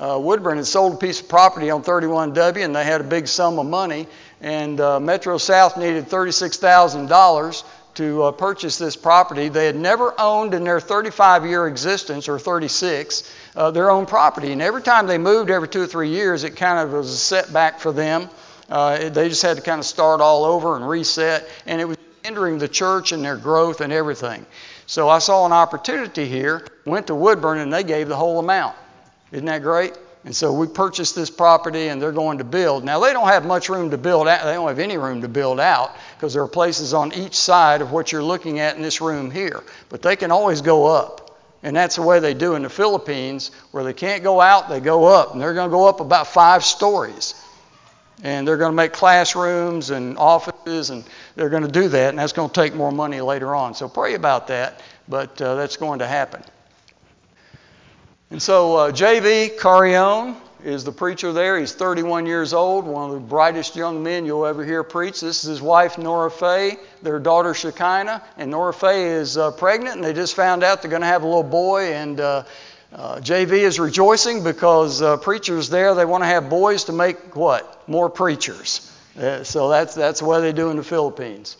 Uh, 0.00 0.18
Woodburn 0.18 0.56
had 0.56 0.66
sold 0.66 0.94
a 0.94 0.96
piece 0.96 1.20
of 1.20 1.28
property 1.28 1.68
on 1.68 1.82
31W, 1.82 2.64
and 2.64 2.74
they 2.74 2.84
had 2.84 3.02
a 3.02 3.04
big 3.04 3.28
sum 3.28 3.58
of 3.58 3.66
money, 3.66 4.06
and 4.40 4.80
uh, 4.80 4.98
Metro 4.98 5.36
South 5.36 5.76
needed 5.76 6.06
$36,000 6.08 7.64
to 7.96 8.22
uh, 8.22 8.32
purchase 8.32 8.78
this 8.78 8.96
property. 8.96 9.50
They 9.50 9.66
had 9.66 9.76
never 9.76 10.18
owned 10.18 10.54
in 10.54 10.64
their 10.64 10.80
35 10.80 11.44
year 11.44 11.66
existence, 11.66 12.30
or 12.30 12.38
36, 12.38 13.30
uh, 13.54 13.70
their 13.72 13.90
own 13.90 14.06
property. 14.06 14.52
And 14.52 14.62
every 14.62 14.80
time 14.80 15.06
they 15.06 15.18
moved, 15.18 15.50
every 15.50 15.68
two 15.68 15.82
or 15.82 15.86
three 15.86 16.08
years, 16.08 16.44
it 16.44 16.56
kind 16.56 16.78
of 16.78 16.94
was 16.94 17.12
a 17.12 17.16
setback 17.18 17.78
for 17.78 17.92
them. 17.92 18.30
Uh, 18.70 19.10
they 19.10 19.28
just 19.28 19.42
had 19.42 19.58
to 19.58 19.62
kind 19.62 19.80
of 19.80 19.84
start 19.84 20.22
all 20.22 20.46
over 20.46 20.76
and 20.76 20.88
reset, 20.88 21.46
and 21.66 21.78
it 21.78 21.84
was 21.84 21.98
hindering 22.22 22.56
the 22.56 22.68
church 22.68 23.12
and 23.12 23.22
their 23.22 23.36
growth 23.36 23.82
and 23.82 23.92
everything. 23.92 24.46
So 24.86 25.10
I 25.10 25.18
saw 25.18 25.44
an 25.44 25.52
opportunity 25.52 26.26
here, 26.26 26.66
went 26.86 27.08
to 27.08 27.14
Woodburn, 27.14 27.58
and 27.58 27.70
they 27.70 27.84
gave 27.84 28.08
the 28.08 28.16
whole 28.16 28.38
amount. 28.38 28.76
Isn't 29.32 29.46
that 29.46 29.62
great? 29.62 29.96
And 30.24 30.36
so 30.36 30.52
we 30.52 30.66
purchased 30.66 31.14
this 31.14 31.30
property 31.30 31.88
and 31.88 32.00
they're 32.00 32.12
going 32.12 32.38
to 32.38 32.44
build. 32.44 32.84
Now, 32.84 33.00
they 33.00 33.12
don't 33.12 33.28
have 33.28 33.46
much 33.46 33.70
room 33.70 33.90
to 33.90 33.98
build 33.98 34.28
out. 34.28 34.44
They 34.44 34.52
don't 34.52 34.68
have 34.68 34.78
any 34.78 34.98
room 34.98 35.22
to 35.22 35.28
build 35.28 35.58
out 35.58 35.96
because 36.16 36.34
there 36.34 36.42
are 36.42 36.48
places 36.48 36.92
on 36.92 37.14
each 37.14 37.34
side 37.34 37.80
of 37.80 37.90
what 37.90 38.12
you're 38.12 38.22
looking 38.22 38.58
at 38.58 38.76
in 38.76 38.82
this 38.82 39.00
room 39.00 39.30
here. 39.30 39.62
But 39.88 40.02
they 40.02 40.16
can 40.16 40.30
always 40.30 40.60
go 40.60 40.86
up. 40.86 41.38
And 41.62 41.76
that's 41.76 41.96
the 41.96 42.02
way 42.02 42.20
they 42.20 42.34
do 42.34 42.54
in 42.54 42.62
the 42.62 42.70
Philippines, 42.70 43.50
where 43.70 43.84
they 43.84 43.92
can't 43.92 44.22
go 44.22 44.40
out, 44.40 44.68
they 44.68 44.80
go 44.80 45.06
up. 45.06 45.32
And 45.32 45.40
they're 45.40 45.54
going 45.54 45.68
to 45.68 45.72
go 45.72 45.88
up 45.88 46.00
about 46.00 46.26
five 46.26 46.64
stories. 46.64 47.34
And 48.22 48.46
they're 48.46 48.58
going 48.58 48.72
to 48.72 48.76
make 48.76 48.92
classrooms 48.92 49.88
and 49.90 50.18
offices, 50.18 50.90
and 50.90 51.04
they're 51.36 51.48
going 51.48 51.62
to 51.62 51.70
do 51.70 51.88
that. 51.88 52.10
And 52.10 52.18
that's 52.18 52.34
going 52.34 52.50
to 52.50 52.54
take 52.54 52.74
more 52.74 52.92
money 52.92 53.22
later 53.22 53.54
on. 53.54 53.74
So 53.74 53.88
pray 53.88 54.14
about 54.14 54.48
that. 54.48 54.80
But 55.08 55.40
uh, 55.40 55.54
that's 55.54 55.76
going 55.76 56.00
to 56.00 56.06
happen. 56.06 56.42
And 58.30 58.40
so 58.40 58.76
uh, 58.76 58.92
J.V. 58.92 59.56
Carrion 59.58 60.36
is 60.64 60.84
the 60.84 60.92
preacher 60.92 61.32
there. 61.32 61.58
He's 61.58 61.72
31 61.72 62.26
years 62.26 62.52
old, 62.52 62.84
one 62.84 63.10
of 63.10 63.14
the 63.14 63.20
brightest 63.20 63.74
young 63.74 64.04
men 64.04 64.24
you'll 64.24 64.46
ever 64.46 64.64
hear 64.64 64.84
preach. 64.84 65.20
This 65.20 65.42
is 65.42 65.50
his 65.50 65.60
wife, 65.60 65.98
Nora 65.98 66.30
Faye, 66.30 66.76
their 67.02 67.18
daughter, 67.18 67.54
Shekinah. 67.54 68.22
And 68.36 68.52
Nora 68.52 68.72
Faye 68.72 69.08
is 69.08 69.36
uh, 69.36 69.50
pregnant, 69.50 69.96
and 69.96 70.04
they 70.04 70.12
just 70.12 70.36
found 70.36 70.62
out 70.62 70.80
they're 70.80 70.92
going 70.92 71.02
to 71.02 71.08
have 71.08 71.24
a 71.24 71.26
little 71.26 71.42
boy. 71.42 71.92
And 71.92 72.20
uh, 72.20 72.44
uh, 72.92 73.16
JV 73.16 73.50
is 73.50 73.80
rejoicing 73.80 74.44
because 74.44 75.02
uh, 75.02 75.16
preachers 75.16 75.68
there, 75.68 75.96
they 75.96 76.04
want 76.04 76.22
to 76.22 76.28
have 76.28 76.48
boys 76.48 76.84
to 76.84 76.92
make 76.92 77.34
what? 77.34 77.88
More 77.88 78.08
preachers. 78.08 78.96
Uh, 79.18 79.42
so 79.42 79.68
that's, 79.70 79.96
that's 79.96 80.20
the 80.20 80.26
way 80.26 80.40
they 80.40 80.52
do 80.52 80.70
in 80.70 80.76
the 80.76 80.84
Philippines. 80.84 81.56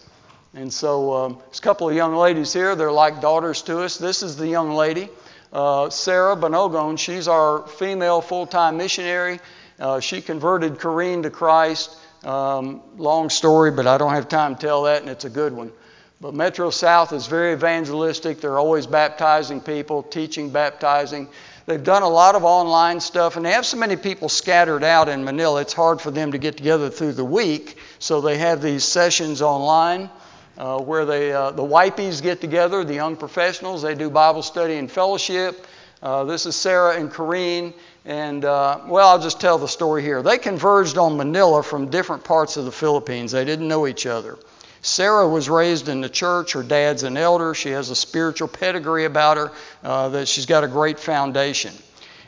And 0.54 0.72
so 0.72 1.14
um, 1.14 1.38
there's 1.46 1.58
a 1.58 1.62
couple 1.62 1.88
of 1.88 1.96
young 1.96 2.14
ladies 2.14 2.52
here. 2.52 2.76
They're 2.76 2.92
like 2.92 3.20
daughters 3.20 3.62
to 3.62 3.80
us. 3.80 3.98
This 3.98 4.22
is 4.22 4.36
the 4.36 4.46
young 4.46 4.70
lady. 4.70 5.08
Uh, 5.52 5.90
Sarah 5.90 6.36
Bonogon, 6.36 6.98
she's 6.98 7.26
our 7.26 7.66
female 7.66 8.20
full 8.20 8.46
time 8.46 8.76
missionary. 8.76 9.40
Uh, 9.78 9.98
she 9.98 10.20
converted 10.20 10.74
Corrine 10.74 11.22
to 11.24 11.30
Christ. 11.30 11.96
Um, 12.22 12.82
long 12.98 13.30
story, 13.30 13.70
but 13.70 13.86
I 13.86 13.96
don't 13.96 14.12
have 14.12 14.28
time 14.28 14.54
to 14.54 14.60
tell 14.60 14.82
that, 14.84 15.00
and 15.00 15.10
it's 15.10 15.24
a 15.24 15.30
good 15.30 15.52
one. 15.52 15.72
But 16.20 16.34
Metro 16.34 16.68
South 16.68 17.14
is 17.14 17.26
very 17.26 17.54
evangelistic. 17.54 18.42
They're 18.42 18.58
always 18.58 18.86
baptizing 18.86 19.62
people, 19.62 20.02
teaching 20.02 20.50
baptizing. 20.50 21.28
They've 21.64 21.82
done 21.82 22.02
a 22.02 22.08
lot 22.08 22.34
of 22.34 22.44
online 22.44 23.00
stuff, 23.00 23.36
and 23.36 23.44
they 23.44 23.52
have 23.52 23.64
so 23.64 23.78
many 23.78 23.96
people 23.96 24.28
scattered 24.28 24.84
out 24.84 25.08
in 25.08 25.24
Manila, 25.24 25.62
it's 25.62 25.72
hard 25.72 26.00
for 26.00 26.10
them 26.10 26.32
to 26.32 26.38
get 26.38 26.58
together 26.58 26.90
through 26.90 27.12
the 27.12 27.24
week. 27.24 27.78
So 27.98 28.20
they 28.20 28.36
have 28.36 28.60
these 28.60 28.84
sessions 28.84 29.40
online 29.40 30.10
uh, 30.60 30.78
where 30.78 31.06
they, 31.06 31.32
uh, 31.32 31.50
the 31.52 31.62
Wipies 31.62 32.20
get 32.20 32.42
together, 32.42 32.84
the 32.84 32.92
young 32.92 33.16
professionals. 33.16 33.80
They 33.80 33.94
do 33.94 34.10
Bible 34.10 34.42
study 34.42 34.76
and 34.76 34.90
fellowship. 34.90 35.66
Uh, 36.02 36.24
this 36.24 36.44
is 36.44 36.54
Sarah 36.54 36.96
and 36.96 37.10
Corrine. 37.10 37.72
And, 38.04 38.44
uh, 38.44 38.80
well, 38.86 39.08
I'll 39.08 39.18
just 39.18 39.40
tell 39.40 39.56
the 39.56 39.68
story 39.68 40.02
here. 40.02 40.22
They 40.22 40.36
converged 40.36 40.98
on 40.98 41.16
Manila 41.16 41.62
from 41.62 41.88
different 41.88 42.24
parts 42.24 42.58
of 42.58 42.66
the 42.66 42.72
Philippines. 42.72 43.32
They 43.32 43.46
didn't 43.46 43.68
know 43.68 43.86
each 43.86 44.04
other. 44.04 44.38
Sarah 44.82 45.26
was 45.26 45.48
raised 45.48 45.88
in 45.88 46.02
the 46.02 46.10
church. 46.10 46.52
Her 46.52 46.62
dad's 46.62 47.04
an 47.04 47.16
elder. 47.16 47.54
She 47.54 47.70
has 47.70 47.88
a 47.88 47.96
spiritual 47.96 48.48
pedigree 48.48 49.06
about 49.06 49.38
her, 49.38 49.52
uh, 49.82 50.10
that 50.10 50.28
she's 50.28 50.46
got 50.46 50.62
a 50.62 50.68
great 50.68 51.00
foundation. 51.00 51.72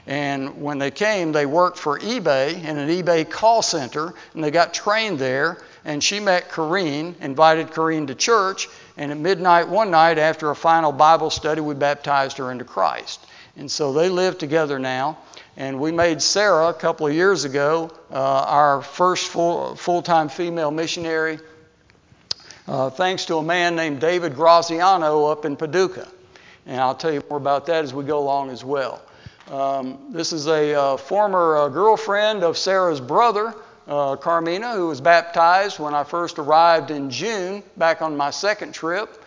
And 0.06 0.62
when 0.62 0.78
they 0.78 0.90
came, 0.90 1.32
they 1.32 1.44
worked 1.44 1.76
for 1.78 1.98
eBay 1.98 2.64
in 2.64 2.78
an 2.78 2.88
eBay 2.88 3.28
call 3.28 3.60
center, 3.60 4.14
and 4.32 4.42
they 4.42 4.50
got 4.50 4.72
trained 4.72 5.18
there 5.18 5.58
and 5.84 6.02
she 6.02 6.20
met 6.20 6.50
Corrine, 6.50 7.20
invited 7.20 7.68
Corrine 7.68 8.06
to 8.06 8.14
church, 8.14 8.68
and 8.96 9.10
at 9.10 9.18
midnight 9.18 9.68
one 9.68 9.90
night 9.90 10.18
after 10.18 10.50
a 10.50 10.56
final 10.56 10.92
Bible 10.92 11.30
study, 11.30 11.60
we 11.60 11.74
baptized 11.74 12.38
her 12.38 12.52
into 12.52 12.64
Christ. 12.64 13.24
And 13.56 13.70
so 13.70 13.92
they 13.92 14.08
live 14.08 14.38
together 14.38 14.78
now. 14.78 15.18
And 15.56 15.80
we 15.80 15.92
made 15.92 16.22
Sarah 16.22 16.68
a 16.68 16.74
couple 16.74 17.06
of 17.06 17.12
years 17.12 17.44
ago 17.44 17.90
uh, 18.10 18.14
our 18.14 18.80
first 18.80 19.28
full, 19.28 19.76
full-time 19.76 20.30
female 20.30 20.70
missionary, 20.70 21.38
uh, 22.66 22.88
thanks 22.88 23.26
to 23.26 23.36
a 23.36 23.42
man 23.42 23.76
named 23.76 24.00
David 24.00 24.34
Graziano 24.34 25.26
up 25.26 25.44
in 25.44 25.56
Paducah. 25.56 26.08
And 26.64 26.80
I'll 26.80 26.94
tell 26.94 27.12
you 27.12 27.22
more 27.28 27.38
about 27.38 27.66
that 27.66 27.84
as 27.84 27.92
we 27.92 28.04
go 28.04 28.20
along 28.20 28.50
as 28.50 28.64
well. 28.64 29.02
Um, 29.50 29.98
this 30.10 30.32
is 30.32 30.46
a 30.46 30.74
uh, 30.74 30.96
former 30.96 31.56
uh, 31.56 31.68
girlfriend 31.68 32.44
of 32.44 32.56
Sarah's 32.56 33.00
brother 33.00 33.54
uh, 33.86 34.16
Carmina, 34.16 34.74
who 34.74 34.88
was 34.88 35.00
baptized 35.00 35.78
when 35.78 35.94
I 35.94 36.04
first 36.04 36.38
arrived 36.38 36.90
in 36.90 37.10
June, 37.10 37.62
back 37.76 38.02
on 38.02 38.16
my 38.16 38.30
second 38.30 38.72
trip. 38.72 39.22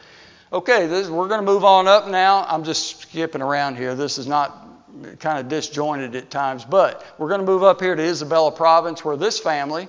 Okay, 0.53 0.87
this, 0.87 1.09
we're 1.09 1.27
going 1.27 1.41
to 1.41 1.45
move 1.45 1.65
on 1.65 1.87
up 1.87 2.07
now. 2.07 2.45
I'm 2.47 2.63
just 2.63 3.01
skipping 3.01 3.41
around 3.41 3.77
here. 3.77 3.95
This 3.95 4.17
is 4.17 4.27
not 4.27 4.67
kind 5.19 5.39
of 5.39 5.49
disjointed 5.49 6.15
at 6.15 6.29
times, 6.29 6.63
but 6.63 7.03
we're 7.17 7.27
going 7.27 7.41
to 7.41 7.45
move 7.45 7.63
up 7.63 7.81
here 7.81 7.95
to 7.95 8.01
Isabela 8.01 8.55
Province, 8.55 9.03
where 9.03 9.17
this 9.17 9.39
family, 9.39 9.87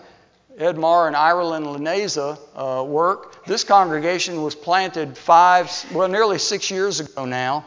Edmar 0.59 1.07
and 1.07 1.14
Ireland 1.14 1.66
Lineza, 1.66 2.38
uh, 2.57 2.83
work. 2.83 3.44
This 3.46 3.62
congregation 3.62 4.42
was 4.42 4.55
planted 4.55 5.16
five, 5.16 5.70
well, 5.92 6.09
nearly 6.09 6.38
six 6.38 6.70
years 6.70 7.00
ago 7.00 7.24
now, 7.24 7.64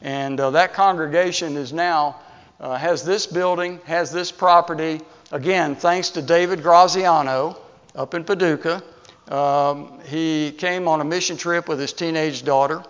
and 0.00 0.40
uh, 0.40 0.50
that 0.50 0.74
congregation 0.74 1.56
is 1.56 1.72
now 1.72 2.16
uh, 2.60 2.76
has 2.76 3.04
this 3.04 3.26
building, 3.26 3.80
has 3.84 4.10
this 4.10 4.30
property. 4.30 5.00
Again, 5.32 5.76
thanks 5.76 6.10
to 6.10 6.22
David 6.22 6.62
Graziano 6.62 7.56
up 7.94 8.14
in 8.14 8.24
Paducah. 8.24 8.82
Um, 9.28 10.00
he 10.04 10.50
came 10.50 10.88
on 10.88 11.00
a 11.00 11.04
mission 11.04 11.36
trip 11.36 11.68
with 11.68 11.78
his 11.78 11.92
teenage 11.92 12.44
daughter. 12.44 12.82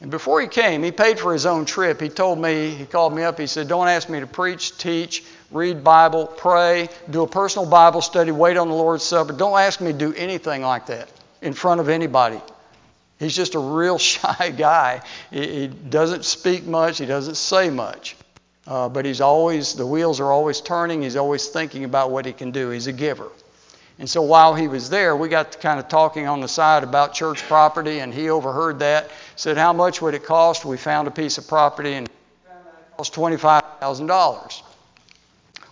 And 0.00 0.10
before 0.10 0.40
he 0.40 0.46
came, 0.46 0.82
he 0.82 0.92
paid 0.92 1.18
for 1.18 1.32
his 1.32 1.46
own 1.46 1.64
trip. 1.64 2.00
He 2.00 2.08
told 2.08 2.38
me, 2.38 2.70
he 2.70 2.86
called 2.86 3.14
me 3.14 3.22
up, 3.22 3.38
he 3.38 3.46
said, 3.46 3.68
Don't 3.68 3.88
ask 3.88 4.08
me 4.08 4.20
to 4.20 4.26
preach, 4.26 4.78
teach, 4.78 5.24
read 5.50 5.82
Bible, 5.82 6.26
pray, 6.26 6.88
do 7.10 7.22
a 7.22 7.26
personal 7.26 7.68
Bible 7.68 8.00
study, 8.00 8.30
wait 8.30 8.56
on 8.56 8.68
the 8.68 8.74
Lord's 8.74 9.02
Supper. 9.02 9.32
Don't 9.32 9.58
ask 9.58 9.80
me 9.80 9.92
to 9.92 9.98
do 9.98 10.14
anything 10.14 10.62
like 10.62 10.86
that 10.86 11.10
in 11.42 11.52
front 11.52 11.80
of 11.80 11.88
anybody. 11.88 12.40
He's 13.18 13.34
just 13.34 13.56
a 13.56 13.58
real 13.58 13.98
shy 14.12 14.54
guy. 14.56 15.02
He, 15.30 15.66
doesn't 15.66 16.24
speak 16.24 16.64
much, 16.64 16.98
he 16.98 17.06
doesn't 17.06 17.36
say 17.36 17.70
much. 17.70 18.16
Uh, 18.66 18.88
but 18.88 19.04
he's 19.04 19.20
always, 19.20 19.74
the 19.74 19.86
wheels 19.86 20.20
are 20.20 20.30
always 20.30 20.60
turning. 20.60 21.02
He's 21.02 21.16
always 21.16 21.48
thinking 21.48 21.84
about 21.84 22.10
what 22.10 22.26
he 22.26 22.32
can 22.32 22.50
do. 22.50 22.70
He's 22.70 22.86
a 22.86 22.92
giver. 22.92 23.28
And 23.98 24.08
so 24.08 24.22
while 24.22 24.54
he 24.54 24.66
was 24.66 24.88
there, 24.88 25.14
we 25.14 25.28
got 25.28 25.52
to 25.52 25.58
kind 25.58 25.78
of 25.78 25.88
talking 25.88 26.26
on 26.26 26.40
the 26.40 26.48
side 26.48 26.84
about 26.84 27.12
church 27.12 27.42
property, 27.42 27.98
and 27.98 28.14
he 28.14 28.30
overheard 28.30 28.78
that. 28.78 29.10
Said, 29.36 29.58
How 29.58 29.74
much 29.74 30.00
would 30.00 30.14
it 30.14 30.24
cost? 30.24 30.64
We 30.64 30.78
found 30.78 31.06
a 31.06 31.10
piece 31.10 31.36
of 31.36 31.46
property, 31.46 31.92
and 31.92 32.08
it 32.08 32.12
cost 32.96 33.14
$25,000. 33.14 34.62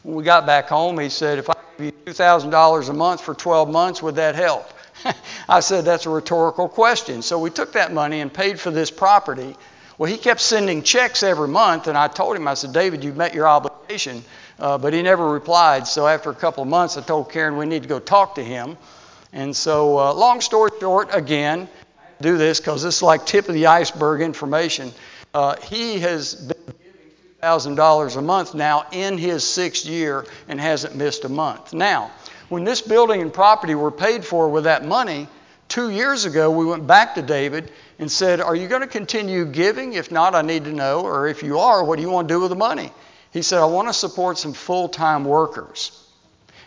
When 0.02 0.14
we 0.14 0.24
got 0.24 0.44
back 0.44 0.68
home, 0.68 0.98
he 0.98 1.08
said, 1.08 1.38
If 1.38 1.48
I 1.48 1.54
give 1.78 1.86
you 1.86 2.12
$2,000 2.12 2.88
a 2.88 2.92
month 2.92 3.22
for 3.22 3.34
12 3.34 3.70
months, 3.70 4.02
would 4.02 4.16
that 4.16 4.34
help? 4.34 4.68
I 5.48 5.60
said, 5.60 5.86
That's 5.86 6.04
a 6.04 6.10
rhetorical 6.10 6.68
question. 6.68 7.22
So 7.22 7.38
we 7.38 7.48
took 7.48 7.72
that 7.72 7.94
money 7.94 8.20
and 8.20 8.32
paid 8.32 8.60
for 8.60 8.70
this 8.70 8.90
property 8.90 9.56
well, 9.98 10.10
he 10.10 10.16
kept 10.16 10.40
sending 10.40 10.82
checks 10.82 11.22
every 11.24 11.48
month, 11.48 11.88
and 11.88 11.98
I 11.98 12.06
told 12.06 12.36
him, 12.36 12.46
I 12.46 12.54
said, 12.54 12.72
David, 12.72 13.02
you've 13.02 13.16
met 13.16 13.34
your 13.34 13.48
obligation. 13.48 14.22
Uh, 14.58 14.76
but 14.76 14.92
he 14.92 15.02
never 15.02 15.28
replied. 15.28 15.86
So 15.86 16.06
after 16.06 16.30
a 16.30 16.34
couple 16.34 16.62
of 16.62 16.68
months, 16.68 16.96
I 16.96 17.02
told 17.02 17.30
Karen 17.30 17.56
we 17.56 17.66
need 17.66 17.82
to 17.82 17.88
go 17.88 18.00
talk 18.00 18.36
to 18.36 18.44
him. 18.44 18.76
And 19.32 19.54
so, 19.54 19.98
uh, 19.98 20.12
long 20.14 20.40
story 20.40 20.70
short, 20.80 21.10
again, 21.12 21.68
do 22.20 22.36
this 22.36 22.58
because 22.58 22.82
this 22.82 22.96
is 22.96 23.02
like 23.02 23.26
tip 23.26 23.48
of 23.48 23.54
the 23.54 23.66
iceberg 23.66 24.20
information. 24.20 24.92
Uh, 25.32 25.56
he 25.56 26.00
has 26.00 26.34
been 26.34 26.56
giving 26.66 27.76
$2,000 27.76 28.16
a 28.16 28.22
month 28.22 28.54
now 28.54 28.86
in 28.90 29.18
his 29.18 29.44
sixth 29.44 29.86
year 29.86 30.26
and 30.48 30.60
hasn't 30.60 30.96
missed 30.96 31.24
a 31.24 31.28
month. 31.28 31.72
Now, 31.72 32.10
when 32.48 32.64
this 32.64 32.80
building 32.80 33.20
and 33.22 33.32
property 33.32 33.74
were 33.74 33.90
paid 33.90 34.24
for 34.24 34.48
with 34.48 34.64
that 34.64 34.84
money, 34.84 35.28
two 35.68 35.90
years 35.90 36.24
ago, 36.24 36.50
we 36.50 36.64
went 36.64 36.86
back 36.86 37.14
to 37.14 37.22
David 37.22 37.70
and 37.98 38.10
said, 38.10 38.40
Are 38.40 38.56
you 38.56 38.68
going 38.68 38.80
to 38.80 38.88
continue 38.88 39.44
giving? 39.44 39.92
If 39.92 40.10
not, 40.10 40.34
I 40.34 40.42
need 40.42 40.64
to 40.64 40.72
know. 40.72 41.00
Or 41.00 41.28
if 41.28 41.42
you 41.42 41.58
are, 41.58 41.84
what 41.84 41.96
do 41.96 42.02
you 42.02 42.10
want 42.10 42.28
to 42.28 42.34
do 42.34 42.40
with 42.40 42.50
the 42.50 42.56
money? 42.56 42.90
He 43.32 43.42
said, 43.42 43.60
I 43.60 43.66
want 43.66 43.88
to 43.88 43.94
support 43.94 44.38
some 44.38 44.52
full 44.52 44.88
time 44.88 45.24
workers. 45.24 45.92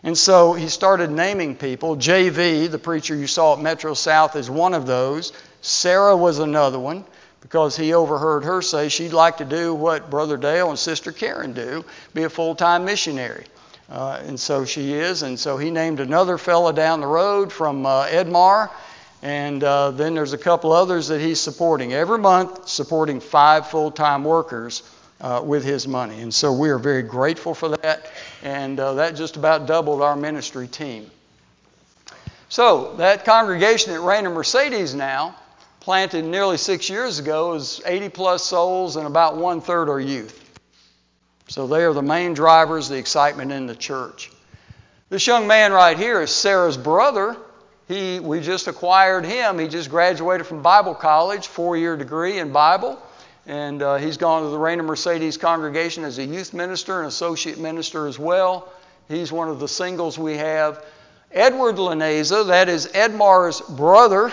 And 0.04 0.18
so 0.18 0.54
he 0.54 0.68
started 0.68 1.12
naming 1.12 1.56
people. 1.56 1.96
JV, 1.96 2.70
the 2.70 2.80
preacher 2.80 3.16
you 3.16 3.28
saw 3.28 3.54
at 3.54 3.62
Metro 3.62 3.94
South, 3.94 4.36
is 4.36 4.50
one 4.50 4.74
of 4.74 4.88
those. 4.88 5.32
Sarah 5.62 6.18
was 6.18 6.40
another 6.40 6.80
one 6.80 7.06
because 7.42 7.76
he 7.76 7.94
overheard 7.94 8.44
her 8.44 8.62
say 8.62 8.90
she'd 8.90 9.14
like 9.14 9.38
to 9.38 9.46
do 9.46 9.76
what 9.76 10.10
Brother 10.10 10.38
Dale 10.38 10.70
and 10.70 10.80
Sister 10.80 11.12
Karen 11.12 11.54
do 11.54 11.86
be 12.14 12.24
a 12.24 12.30
full 12.30 12.56
time 12.56 12.86
missionary. 12.86 13.46
Uh, 13.90 14.22
and 14.26 14.40
so 14.40 14.64
she 14.64 14.94
is. 14.94 15.22
And 15.22 15.38
so 15.38 15.58
he 15.58 15.70
named 15.70 16.00
another 16.00 16.38
fella 16.38 16.74
down 16.74 17.02
the 17.02 17.08
road 17.08 17.52
from 17.52 17.86
uh, 17.86 18.06
Edmar. 18.06 18.70
And 19.21 19.63
uh, 19.63 19.91
then 19.91 20.15
there's 20.15 20.34
a 20.34 20.38
couple 20.38 20.71
others 20.71 21.10
that 21.10 21.21
he's 21.21 21.39
supporting 21.39 21.93
every 21.93 22.17
month, 22.17 22.67
supporting 22.67 23.19
five 23.19 23.67
full 23.67 23.91
time 23.91 24.23
workers 24.23 24.84
uh, 25.21 25.41
with 25.45 25.63
his 25.63 25.88
money. 25.88 26.21
And 26.21 26.34
so 26.34 26.51
we 26.51 26.69
are 26.69 26.79
very 26.79 27.03
grateful 27.03 27.53
for 27.53 27.69
that. 27.69 28.12
And 28.43 28.79
uh, 28.79 28.95
that 28.95 29.15
just 29.15 29.38
about 29.38 29.67
doubled 29.67 30.01
our 30.01 30.15
ministry 30.15 30.67
team. 30.67 31.10
So 32.49 32.95
that 32.97 33.23
congregation 33.23 33.93
at 33.93 34.01
Reina 34.01 34.29
Mercedes 34.29 34.93
now, 34.93 35.36
planted 35.79 36.25
nearly 36.25 36.57
six 36.57 36.89
years 36.89 37.19
ago, 37.19 37.53
is 37.53 37.81
80 37.86 38.10
plus 38.10 38.43
souls, 38.43 38.97
and 38.97 39.07
about 39.07 39.38
one 39.38 39.62
third 39.62 39.88
are 39.88 39.99
youth. 39.99 40.38
So 41.47 41.67
they 41.67 41.84
are 41.84 41.93
the 41.93 42.01
main 42.01 42.34
drivers, 42.34 42.89
the 42.89 42.97
excitement 42.97 43.51
in 43.51 43.67
the 43.67 43.75
church. 43.75 44.31
This 45.10 45.27
young 45.27 45.47
man 45.47 45.71
right 45.71 45.97
here 45.97 46.21
is 46.21 46.31
Sarah's 46.31 46.77
brother. 46.77 47.38
He, 47.91 48.21
we 48.21 48.39
just 48.39 48.69
acquired 48.69 49.25
him. 49.25 49.60
He 49.60 49.67
just 49.67 49.89
graduated 49.89 50.47
from 50.47 50.62
Bible 50.62 50.95
college, 50.95 51.47
four 51.47 51.75
year 51.75 51.97
degree 51.97 52.39
in 52.39 52.54
Bible. 52.54 52.97
And 53.45 53.82
uh, 53.82 53.97
he's 53.97 54.15
gone 54.15 54.43
to 54.43 54.49
the 54.49 54.58
Reina 54.58 54.82
Mercedes 54.82 55.36
congregation 55.36 56.06
as 56.06 56.17
a 56.17 56.23
youth 56.23 56.54
minister 56.54 56.99
and 56.99 57.08
associate 57.10 57.58
minister 57.58 58.08
as 58.08 58.17
well. 58.17 58.71
He's 59.10 59.30
one 59.34 59.49
of 59.49 59.60
the 59.60 59.67
singles 59.67 60.17
we 60.17 60.38
have. 60.38 60.86
Edward 61.34 61.75
Laneza, 61.75 62.47
that 62.47 62.69
is 62.69 62.88
Edmar's 62.88 63.60
brother, 63.60 64.32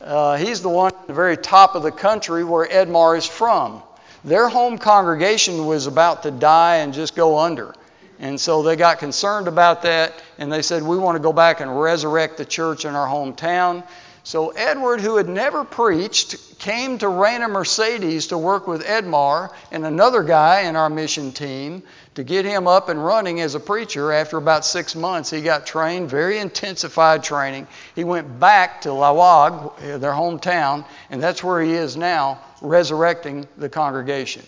uh, 0.00 0.38
he's 0.38 0.62
the 0.62 0.70
one 0.70 0.92
at 0.94 1.06
the 1.06 1.12
very 1.12 1.36
top 1.36 1.74
of 1.74 1.82
the 1.82 1.92
country 1.92 2.42
where 2.42 2.66
Edmar 2.66 3.18
is 3.18 3.26
from. 3.26 3.82
Their 4.24 4.48
home 4.48 4.78
congregation 4.78 5.66
was 5.66 5.86
about 5.86 6.22
to 6.22 6.30
die 6.30 6.76
and 6.76 6.94
just 6.94 7.14
go 7.14 7.38
under. 7.38 7.74
And 8.18 8.40
so 8.40 8.62
they 8.62 8.76
got 8.76 8.98
concerned 8.98 9.48
about 9.48 9.82
that, 9.82 10.22
and 10.38 10.52
they 10.52 10.62
said, 10.62 10.82
We 10.82 10.98
want 10.98 11.16
to 11.16 11.22
go 11.22 11.32
back 11.32 11.60
and 11.60 11.80
resurrect 11.80 12.36
the 12.36 12.44
church 12.44 12.84
in 12.84 12.94
our 12.94 13.08
hometown. 13.08 13.84
So 14.26 14.50
Edward, 14.50 15.02
who 15.02 15.16
had 15.16 15.28
never 15.28 15.64
preached, 15.64 16.58
came 16.58 16.96
to 16.98 17.08
Reina 17.08 17.46
Mercedes 17.46 18.28
to 18.28 18.38
work 18.38 18.66
with 18.66 18.82
Edmar 18.86 19.52
and 19.70 19.84
another 19.84 20.22
guy 20.22 20.62
in 20.62 20.76
our 20.76 20.88
mission 20.88 21.30
team 21.30 21.82
to 22.14 22.24
get 22.24 22.46
him 22.46 22.66
up 22.66 22.88
and 22.88 23.04
running 23.04 23.42
as 23.42 23.54
a 23.54 23.60
preacher. 23.60 24.12
After 24.12 24.38
about 24.38 24.64
six 24.64 24.96
months, 24.96 25.28
he 25.28 25.42
got 25.42 25.66
trained, 25.66 26.08
very 26.08 26.38
intensified 26.38 27.22
training. 27.22 27.66
He 27.94 28.04
went 28.04 28.40
back 28.40 28.80
to 28.82 28.88
Laoag, 28.88 30.00
their 30.00 30.12
hometown, 30.12 30.86
and 31.10 31.22
that's 31.22 31.44
where 31.44 31.60
he 31.60 31.74
is 31.74 31.94
now, 31.94 32.40
resurrecting 32.62 33.46
the 33.58 33.68
congregation. 33.68 34.42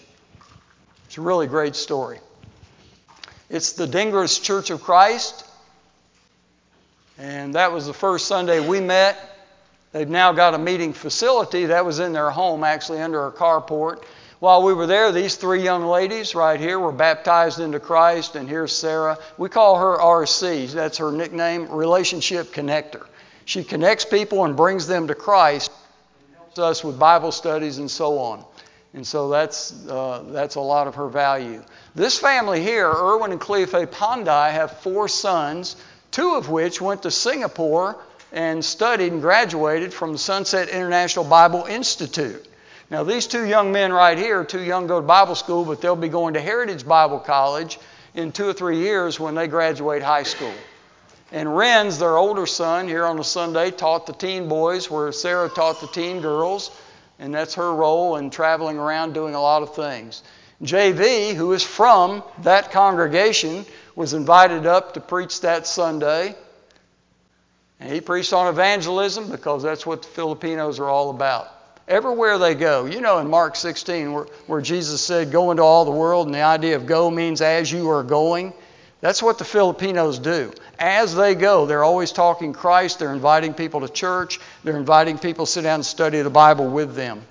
It's 1.04 1.18
a 1.18 1.20
really 1.20 1.48
great 1.48 1.76
story. 1.76 2.18
It's 3.48 3.74
the 3.74 3.86
Dingras 3.86 4.42
Church 4.42 4.70
of 4.70 4.82
Christ, 4.82 5.44
and 7.16 7.54
that 7.54 7.70
was 7.70 7.86
the 7.86 7.94
first 7.94 8.26
Sunday 8.26 8.58
we 8.58 8.80
met. 8.80 9.16
They've 9.92 10.08
now 10.08 10.32
got 10.32 10.54
a 10.54 10.58
meeting 10.58 10.92
facility 10.92 11.66
that 11.66 11.84
was 11.84 12.00
in 12.00 12.12
their 12.12 12.30
home, 12.30 12.64
actually 12.64 13.00
under 13.00 13.24
a 13.28 13.30
carport. 13.30 14.02
While 14.40 14.64
we 14.64 14.74
were 14.74 14.88
there, 14.88 15.12
these 15.12 15.36
three 15.36 15.62
young 15.62 15.86
ladies 15.86 16.34
right 16.34 16.58
here 16.58 16.80
were 16.80 16.90
baptized 16.90 17.60
into 17.60 17.78
Christ, 17.78 18.34
and 18.34 18.48
here's 18.48 18.72
Sarah. 18.72 19.16
We 19.38 19.48
call 19.48 19.78
her 19.78 19.96
RC, 19.96 20.72
that's 20.72 20.98
her 20.98 21.12
nickname, 21.12 21.70
Relationship 21.70 22.48
Connector. 22.48 23.06
She 23.44 23.62
connects 23.62 24.04
people 24.04 24.44
and 24.44 24.56
brings 24.56 24.88
them 24.88 25.06
to 25.06 25.14
Christ, 25.14 25.70
helps 26.34 26.58
us 26.58 26.82
with 26.82 26.98
Bible 26.98 27.30
studies 27.30 27.78
and 27.78 27.88
so 27.88 28.18
on. 28.18 28.44
And 28.94 29.06
so 29.06 29.28
that's, 29.28 29.86
uh, 29.88 30.24
that's 30.28 30.54
a 30.54 30.60
lot 30.60 30.86
of 30.86 30.94
her 30.94 31.08
value. 31.08 31.62
This 31.94 32.18
family 32.18 32.62
here, 32.62 32.90
Erwin 32.90 33.32
and 33.32 33.40
Cleofe 33.40 33.86
Pandai, 33.86 34.52
have 34.52 34.78
four 34.78 35.08
sons, 35.08 35.76
two 36.10 36.34
of 36.34 36.48
which 36.48 36.80
went 36.80 37.02
to 37.02 37.10
Singapore 37.10 37.98
and 38.32 38.64
studied 38.64 39.12
and 39.12 39.20
graduated 39.20 39.92
from 39.92 40.12
the 40.12 40.18
Sunset 40.18 40.68
International 40.68 41.24
Bible 41.24 41.64
Institute. 41.64 42.46
Now, 42.90 43.02
these 43.02 43.26
two 43.26 43.44
young 43.44 43.72
men 43.72 43.92
right 43.92 44.16
here, 44.16 44.44
too 44.44 44.62
young 44.62 44.82
to 44.84 44.88
go 44.88 45.00
to 45.00 45.06
Bible 45.06 45.34
school, 45.34 45.64
but 45.64 45.80
they'll 45.80 45.96
be 45.96 46.08
going 46.08 46.34
to 46.34 46.40
Heritage 46.40 46.86
Bible 46.86 47.18
College 47.18 47.78
in 48.14 48.32
two 48.32 48.48
or 48.48 48.52
three 48.52 48.78
years 48.78 49.18
when 49.18 49.34
they 49.34 49.48
graduate 49.48 50.02
high 50.02 50.22
school. 50.22 50.54
And 51.32 51.48
Renz, 51.48 51.98
their 51.98 52.16
older 52.16 52.46
son, 52.46 52.86
here 52.86 53.04
on 53.04 53.18
a 53.18 53.24
Sunday, 53.24 53.72
taught 53.72 54.06
the 54.06 54.12
teen 54.12 54.48
boys 54.48 54.88
where 54.88 55.10
Sarah 55.10 55.48
taught 55.48 55.80
the 55.80 55.88
teen 55.88 56.20
girls, 56.20 56.70
and 57.18 57.34
that's 57.34 57.54
her 57.54 57.74
role 57.74 58.16
in 58.16 58.30
traveling 58.30 58.78
around 58.78 59.14
doing 59.14 59.34
a 59.34 59.40
lot 59.40 59.62
of 59.62 59.74
things. 59.74 60.22
JV, 60.62 61.34
who 61.34 61.52
is 61.52 61.62
from 61.62 62.22
that 62.42 62.72
congregation, 62.72 63.66
was 63.94 64.14
invited 64.14 64.66
up 64.66 64.94
to 64.94 65.00
preach 65.00 65.40
that 65.42 65.66
Sunday. 65.66 66.34
And 67.78 67.92
he 67.92 68.00
preached 68.00 68.32
on 68.32 68.48
evangelism 68.48 69.30
because 69.30 69.62
that's 69.62 69.84
what 69.84 70.02
the 70.02 70.08
Filipinos 70.08 70.78
are 70.78 70.88
all 70.88 71.10
about. 71.10 71.52
Everywhere 71.88 72.38
they 72.38 72.54
go, 72.54 72.86
you 72.86 73.00
know, 73.00 73.18
in 73.18 73.28
Mark 73.28 73.54
16, 73.54 74.12
where, 74.12 74.24
where 74.46 74.60
Jesus 74.60 75.00
said, 75.00 75.30
Go 75.30 75.50
into 75.50 75.62
all 75.62 75.84
the 75.84 75.90
world, 75.90 76.26
and 76.26 76.34
the 76.34 76.40
idea 76.40 76.74
of 76.74 76.86
go 76.86 77.10
means 77.10 77.40
as 77.40 77.70
you 77.70 77.88
are 77.90 78.02
going. 78.02 78.52
That's 79.06 79.22
what 79.22 79.38
the 79.38 79.44
Filipinos 79.44 80.18
do. 80.18 80.52
As 80.80 81.14
they 81.14 81.36
go, 81.36 81.64
they're 81.66 81.84
always 81.84 82.10
talking 82.10 82.52
Christ, 82.52 82.98
they're 82.98 83.14
inviting 83.14 83.54
people 83.54 83.82
to 83.82 83.88
church, 83.88 84.40
they're 84.64 84.76
inviting 84.76 85.16
people 85.16 85.46
to 85.46 85.52
sit 85.52 85.62
down 85.62 85.76
and 85.76 85.86
study 85.86 86.20
the 86.22 86.28
Bible 86.28 86.68
with 86.68 86.96
them. 86.96 87.22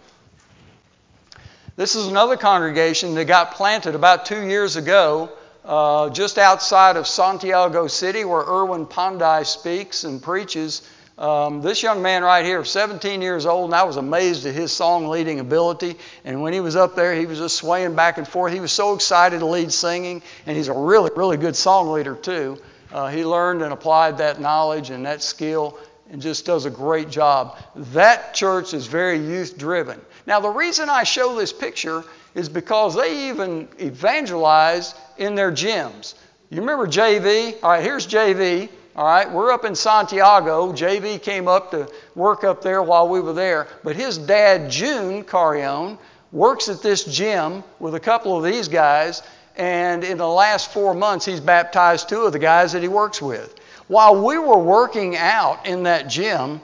This 1.75 1.95
is 1.95 2.07
another 2.07 2.37
congregation 2.37 3.13
that 3.15 3.25
got 3.25 3.55
planted 3.55 3.93
about 3.93 4.25
two 4.25 4.47
years 4.47 4.77
ago 4.77 5.29
uh, 5.65 6.11
just 6.11 6.37
outside 6.37 6.95
of 6.95 7.07
Santiago 7.07 7.87
City, 7.87 8.23
where 8.23 8.43
Erwin 8.43 8.85
Pandai 8.85 9.45
speaks 9.45 10.05
and 10.05 10.23
preaches. 10.23 10.81
Um, 11.17 11.61
this 11.61 11.81
young 11.81 12.01
man 12.01 12.23
right 12.23 12.43
here, 12.43 12.65
17 12.65 13.21
years 13.21 13.45
old, 13.45 13.69
and 13.69 13.75
I 13.75 13.83
was 13.83 13.95
amazed 13.95 14.45
at 14.45 14.53
his 14.53 14.73
song 14.73 15.07
leading 15.07 15.39
ability. 15.39 15.95
And 16.25 16.41
when 16.41 16.51
he 16.51 16.59
was 16.59 16.75
up 16.75 16.95
there, 16.95 17.15
he 17.15 17.25
was 17.25 17.39
just 17.39 17.55
swaying 17.55 17.95
back 17.95 18.17
and 18.17 18.27
forth. 18.27 18.51
He 18.51 18.59
was 18.59 18.73
so 18.73 18.93
excited 18.93 19.39
to 19.39 19.45
lead 19.45 19.71
singing, 19.71 20.21
and 20.45 20.57
he's 20.57 20.67
a 20.67 20.73
really, 20.73 21.11
really 21.15 21.37
good 21.37 21.55
song 21.55 21.91
leader, 21.91 22.15
too. 22.15 22.57
Uh, 22.91 23.07
he 23.07 23.23
learned 23.23 23.61
and 23.61 23.71
applied 23.71 24.17
that 24.17 24.41
knowledge 24.41 24.89
and 24.89 25.05
that 25.05 25.21
skill 25.23 25.77
and 26.11 26.21
just 26.21 26.45
does 26.45 26.65
a 26.65 26.69
great 26.69 27.09
job. 27.09 27.57
That 27.75 28.33
church 28.33 28.73
is 28.73 28.87
very 28.87 29.17
youth 29.17 29.57
driven. 29.57 29.99
Now, 30.27 30.41
the 30.41 30.49
reason 30.49 30.89
I 30.89 31.03
show 31.03 31.35
this 31.35 31.53
picture 31.53 32.03
is 32.35 32.49
because 32.49 32.93
they 32.93 33.29
even 33.29 33.69
evangelize 33.79 34.93
in 35.17 35.35
their 35.35 35.51
gyms. 35.51 36.15
You 36.49 36.59
remember 36.59 36.87
JV? 36.87 37.55
All 37.63 37.71
right, 37.71 37.83
here's 37.83 38.05
JV. 38.05 38.69
All 38.97 39.05
right, 39.05 39.29
we're 39.29 39.51
up 39.51 39.65
in 39.65 39.75
Santiago. 39.75 40.71
JV 40.71 41.21
came 41.21 41.49
up 41.49 41.71
to 41.71 41.91
work 42.15 42.45
up 42.45 42.61
there 42.61 42.81
while 42.81 43.09
we 43.09 43.19
were 43.19 43.33
there. 43.33 43.67
But 43.83 43.97
his 43.97 44.17
dad, 44.17 44.71
June 44.71 45.25
Carrion, 45.25 45.97
works 46.31 46.69
at 46.69 46.81
this 46.81 47.03
gym 47.03 47.61
with 47.79 47.95
a 47.95 47.99
couple 47.99 48.37
of 48.37 48.45
these 48.45 48.69
guys. 48.69 49.21
And 49.57 50.05
in 50.05 50.17
the 50.17 50.27
last 50.27 50.71
four 50.71 50.93
months, 50.93 51.25
he's 51.25 51.41
baptized 51.41 52.07
two 52.07 52.21
of 52.21 52.31
the 52.31 52.39
guys 52.39 52.71
that 52.71 52.81
he 52.81 52.87
works 52.87 53.21
with. 53.21 53.59
While 53.89 54.23
we 54.23 54.37
were 54.37 54.59
working 54.59 55.17
out 55.17 55.65
in 55.65 55.83
that 55.83 56.07
gym, 56.07 56.61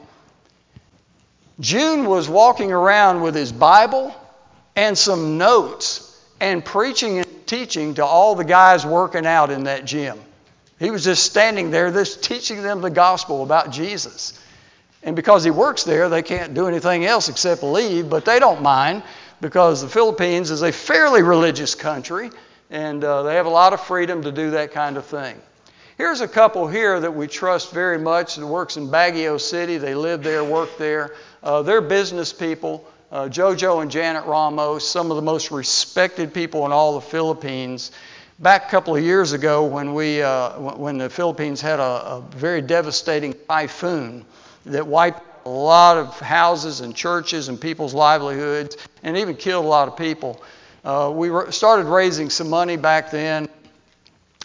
June 1.59 2.05
was 2.05 2.29
walking 2.29 2.71
around 2.71 3.21
with 3.21 3.35
his 3.35 3.51
Bible 3.51 4.15
and 4.77 4.97
some 4.97 5.37
notes 5.37 6.17
and 6.39 6.63
preaching 6.63 7.17
and 7.17 7.27
teaching 7.45 7.95
to 7.95 8.05
all 8.05 8.35
the 8.35 8.45
guys 8.45 8.85
working 8.85 9.25
out 9.25 9.51
in 9.51 9.65
that 9.65 9.83
gym. 9.83 10.17
He 10.81 10.89
was 10.89 11.03
just 11.03 11.23
standing 11.23 11.69
there, 11.69 11.91
just 11.91 12.23
teaching 12.23 12.63
them 12.63 12.81
the 12.81 12.89
gospel 12.89 13.43
about 13.43 13.71
Jesus. 13.71 14.37
And 15.03 15.15
because 15.15 15.43
he 15.43 15.51
works 15.51 15.83
there, 15.83 16.09
they 16.09 16.23
can't 16.23 16.55
do 16.55 16.67
anything 16.67 17.05
else 17.05 17.29
except 17.29 17.61
leave, 17.61 18.09
but 18.09 18.25
they 18.25 18.39
don't 18.39 18.63
mind 18.63 19.03
because 19.41 19.81
the 19.81 19.87
Philippines 19.87 20.49
is 20.49 20.63
a 20.63 20.71
fairly 20.71 21.21
religious 21.21 21.75
country 21.75 22.31
and 22.71 23.03
uh, 23.03 23.21
they 23.21 23.35
have 23.35 23.45
a 23.45 23.49
lot 23.49 23.73
of 23.73 23.81
freedom 23.81 24.23
to 24.23 24.31
do 24.31 24.51
that 24.51 24.71
kind 24.71 24.97
of 24.97 25.05
thing. 25.05 25.39
Here's 25.97 26.21
a 26.21 26.27
couple 26.27 26.67
here 26.67 26.99
that 26.99 27.13
we 27.13 27.27
trust 27.27 27.71
very 27.71 27.99
much 27.99 28.37
that 28.37 28.47
works 28.47 28.75
in 28.75 28.87
Baguio 28.87 29.39
City. 29.39 29.77
They 29.77 29.93
live 29.93 30.23
there, 30.23 30.43
work 30.43 30.79
there. 30.79 31.15
Uh, 31.43 31.61
they're 31.61 31.81
business 31.81 32.33
people 32.33 32.91
uh, 33.11 33.27
Jojo 33.27 33.81
and 33.81 33.91
Janet 33.91 34.25
Ramos, 34.25 34.87
some 34.87 35.11
of 35.11 35.17
the 35.17 35.21
most 35.21 35.51
respected 35.51 36.33
people 36.33 36.65
in 36.65 36.71
all 36.71 36.95
the 36.95 37.01
Philippines. 37.01 37.91
Back 38.41 38.67
a 38.67 38.71
couple 38.71 38.95
of 38.95 39.03
years 39.03 39.33
ago, 39.33 39.65
when 39.65 39.93
we 39.93 40.23
uh, 40.23 40.57
when 40.57 40.97
the 40.97 41.11
Philippines 41.11 41.61
had 41.61 41.79
a, 41.79 41.83
a 41.83 42.23
very 42.31 42.59
devastating 42.59 43.35
typhoon 43.47 44.25
that 44.65 44.87
wiped 44.87 45.21
a 45.45 45.49
lot 45.49 45.97
of 45.97 46.19
houses 46.19 46.81
and 46.81 46.95
churches 46.95 47.49
and 47.49 47.61
people's 47.61 47.93
livelihoods, 47.93 48.77
and 49.03 49.15
even 49.15 49.35
killed 49.35 49.63
a 49.63 49.67
lot 49.67 49.87
of 49.87 49.95
people. 49.95 50.41
Uh, 50.83 51.11
we 51.13 51.29
started 51.51 51.85
raising 51.85 52.31
some 52.31 52.49
money 52.49 52.77
back 52.77 53.11
then. 53.11 53.47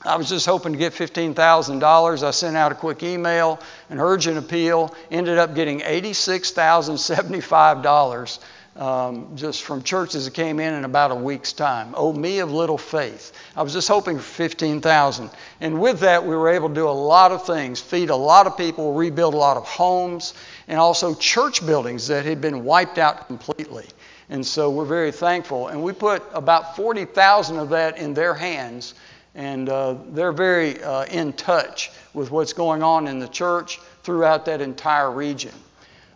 I 0.04 0.16
was 0.16 0.28
just 0.28 0.44
hoping 0.44 0.74
to 0.74 0.78
get 0.78 0.92
$15,000. 0.92 2.22
I 2.22 2.30
sent 2.32 2.54
out 2.54 2.72
a 2.72 2.74
quick 2.74 3.02
email, 3.02 3.58
an 3.88 3.98
urgent 3.98 4.36
appeal, 4.36 4.94
ended 5.10 5.38
up 5.38 5.54
getting 5.54 5.80
$86,075 5.80 8.40
um, 8.78 9.36
just 9.36 9.62
from 9.62 9.82
churches 9.82 10.26
that 10.26 10.34
came 10.34 10.60
in 10.60 10.74
in 10.74 10.84
about 10.84 11.10
a 11.10 11.14
week's 11.14 11.52
time. 11.52 11.94
Oh, 11.96 12.12
me 12.12 12.40
of 12.40 12.52
little 12.52 12.78
faith. 12.78 13.32
I 13.56 13.62
was 13.62 13.72
just 13.72 13.88
hoping 13.88 14.18
for 14.18 14.22
15,000. 14.22 15.30
And 15.60 15.80
with 15.80 16.00
that, 16.00 16.24
we 16.24 16.36
were 16.36 16.50
able 16.50 16.68
to 16.68 16.74
do 16.74 16.88
a 16.88 16.90
lot 16.90 17.32
of 17.32 17.46
things 17.46 17.80
feed 17.80 18.10
a 18.10 18.16
lot 18.16 18.46
of 18.46 18.56
people, 18.56 18.92
rebuild 18.92 19.34
a 19.34 19.38
lot 19.38 19.56
of 19.56 19.64
homes, 19.64 20.34
and 20.68 20.78
also 20.78 21.14
church 21.14 21.64
buildings 21.64 22.08
that 22.08 22.24
had 22.24 22.40
been 22.40 22.64
wiped 22.64 22.98
out 22.98 23.26
completely. 23.26 23.86
And 24.28 24.44
so 24.44 24.70
we're 24.70 24.84
very 24.84 25.12
thankful. 25.12 25.68
And 25.68 25.82
we 25.82 25.92
put 25.92 26.22
about 26.32 26.76
40,000 26.76 27.58
of 27.58 27.70
that 27.70 27.98
in 27.98 28.12
their 28.12 28.34
hands. 28.34 28.94
And 29.34 29.68
uh, 29.68 29.96
they're 30.08 30.32
very 30.32 30.82
uh, 30.82 31.04
in 31.04 31.32
touch 31.32 31.90
with 32.14 32.30
what's 32.30 32.52
going 32.52 32.82
on 32.82 33.06
in 33.06 33.18
the 33.18 33.28
church 33.28 33.78
throughout 34.02 34.46
that 34.46 34.60
entire 34.60 35.10
region. 35.10 35.52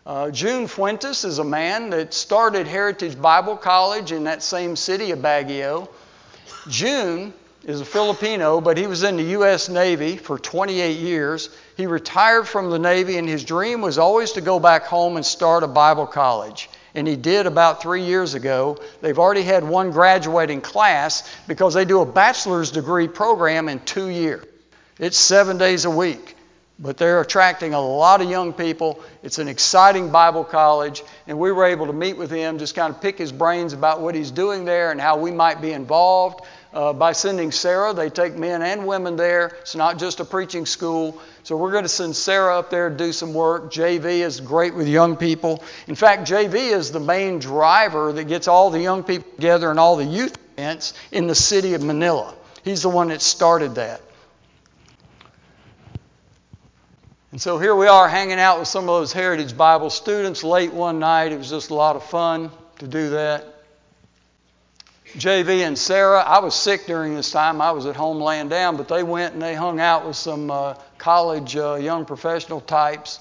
Uh, 0.07 0.31
June 0.31 0.67
Fuentes 0.67 1.25
is 1.25 1.39
a 1.39 1.45
man 1.45 1.91
that 1.91 2.15
started 2.15 2.67
Heritage 2.67 3.21
Bible 3.21 3.57
College 3.57 4.13
in 4.13 4.25
that 4.25 4.43
same 4.43 4.75
city 4.75 5.11
of 5.11 5.19
Baguio. 5.19 5.89
June 6.69 7.35
is 7.65 7.83
a 7.83 7.85
Filipino, 7.85 8.63
but 8.63 8.79
he 8.79 8.87
was 8.87 9.03
in 9.03 9.19
the 9.19 9.23
U.S. 9.25 9.69
Navy 9.69 10.17
for 10.17 10.39
28 10.39 10.97
years. 10.97 11.51
He 11.77 11.87
retired 11.87 12.49
from 12.49 12.71
the 12.71 12.79
Navy, 12.79 13.19
and 13.19 13.29
his 13.29 13.45
dream 13.45 13.83
was 13.83 13.99
always 13.99 14.33
to 14.33 14.41
go 14.41 14.59
back 14.59 14.85
home 14.85 15.17
and 15.17 15.27
start 15.27 15.63
a 15.65 15.69
Bible 15.69 16.07
college. 16.07 16.71
And 16.95 17.07
he 17.07 17.17
did 17.17 17.47
about 17.47 17.83
three 17.83 18.05
years 18.05 18.33
ago. 18.33 18.79
They've 19.03 19.19
already 19.19 19.43
had 19.43 19.65
one 19.65 19.91
graduating 19.91 20.63
class 20.63 21.31
because 21.47 21.75
they 21.75 21.85
do 21.85 22.01
a 22.01 22.07
bachelor's 22.07 22.71
degree 22.71 23.07
program 23.07 23.69
in 23.69 23.81
two 23.81 24.09
years. 24.09 24.47
It's 24.99 25.19
seven 25.19 25.59
days 25.59 25.85
a 25.85 25.91
week 25.91 26.37
but 26.81 26.97
they're 26.97 27.21
attracting 27.21 27.75
a 27.75 27.81
lot 27.81 28.23
of 28.23 28.31
young 28.31 28.55
people. 28.55 29.01
It's 29.23 29.39
an 29.39 29.49
exciting 29.49 30.11
Bible 30.11 30.45
college, 30.45 31.03
and 31.27 31.39
we 31.39 31.53
were 31.53 31.67
able 31.67 31.87
to 31.87 31.93
meet 31.93 32.17
with 32.17 32.31
him, 32.31 32.59
just 32.59 32.75
kind 32.75 32.95
of 32.95 33.03
pick 33.03 33.19
his 33.19 33.33
brains 33.33 33.75
about 33.75 34.01
what 34.01 34.15
he's 34.15 34.31
doing 34.31 34.65
there 34.65 34.91
and 34.91 34.99
how 34.99 35.19
we 35.19 35.31
might 35.31 35.61
be 35.61 35.73
involved. 35.73 36.43
Uh, 36.73 36.93
by 36.93 37.13
sending 37.13 37.51
Sarah, 37.51 37.93
they 37.93 38.09
take 38.09 38.37
men 38.37 38.63
and 38.63 38.87
women 38.87 39.17
there. 39.17 39.57
It's 39.61 39.75
not 39.75 39.99
just 39.99 40.21
a 40.21 40.25
preaching 40.25 40.65
school. 40.65 41.21
So 41.43 41.57
we're 41.57 41.73
going 41.73 41.83
to 41.83 41.89
send 41.89 42.15
Sarah 42.15 42.59
up 42.59 42.71
there 42.71 42.89
to 42.89 42.97
do 42.97 43.13
some 43.13 43.35
work. 43.35 43.73
JV 43.73 44.21
is 44.21 44.41
great 44.41 44.75
with 44.75 44.87
young 44.87 45.17
people. 45.17 45.65
In 45.89 45.97
fact, 45.97 46.31
JV 46.31 46.73
is 46.73 46.93
the 46.93 47.01
main 47.01 47.41
driver 47.41 48.13
that 48.13 48.25
gets 48.25 48.47
all 48.47 48.71
the 48.71 48.81
young 48.81 49.03
people 49.03 49.29
together 49.35 49.69
and 49.71 49.81
all 49.81 49.97
the 49.97 50.05
youth 50.05 50.39
events 50.57 50.95
in 51.11 51.27
the 51.27 51.35
city 51.35 51.75
of 51.75 51.83
Manila. 51.83 52.35
He's 52.63 52.83
the 52.83 52.89
one 52.89 53.09
that 53.09 53.21
started 53.21 53.75
that. 53.75 54.01
And 57.33 57.41
so 57.41 57.59
here 57.59 57.77
we 57.77 57.87
are 57.87 58.09
hanging 58.09 58.41
out 58.41 58.59
with 58.59 58.67
some 58.67 58.85
of 58.85 58.89
those 58.89 59.13
Heritage 59.13 59.57
Bible 59.57 59.89
students 59.89 60.43
late 60.43 60.73
one 60.73 60.99
night. 60.99 61.31
It 61.31 61.39
was 61.39 61.49
just 61.49 61.71
a 61.71 61.75
lot 61.75 61.95
of 61.95 62.03
fun 62.03 62.51
to 62.81 62.89
do 62.89 63.11
that. 63.11 63.47
JV 65.15 65.61
and 65.61 65.79
Sarah, 65.79 66.21
I 66.21 66.41
was 66.41 66.57
sick 66.57 66.87
during 66.87 67.15
this 67.15 67.31
time. 67.31 67.61
I 67.61 67.71
was 67.71 67.87
at 67.87 67.95
home 67.95 68.21
laying 68.21 68.49
down, 68.49 68.77
but 68.77 68.89
they 68.89 69.05
went 69.05 69.35
and 69.35 69.43
they 69.43 69.55
hung 69.55 69.79
out 69.79 70.07
with 70.09 70.17
some 70.17 70.51
uh, 70.51 70.75
college 70.99 71.55
uh, 71.55 71.77
young 71.77 72.05
professional 72.05 72.61
types. 72.61 73.21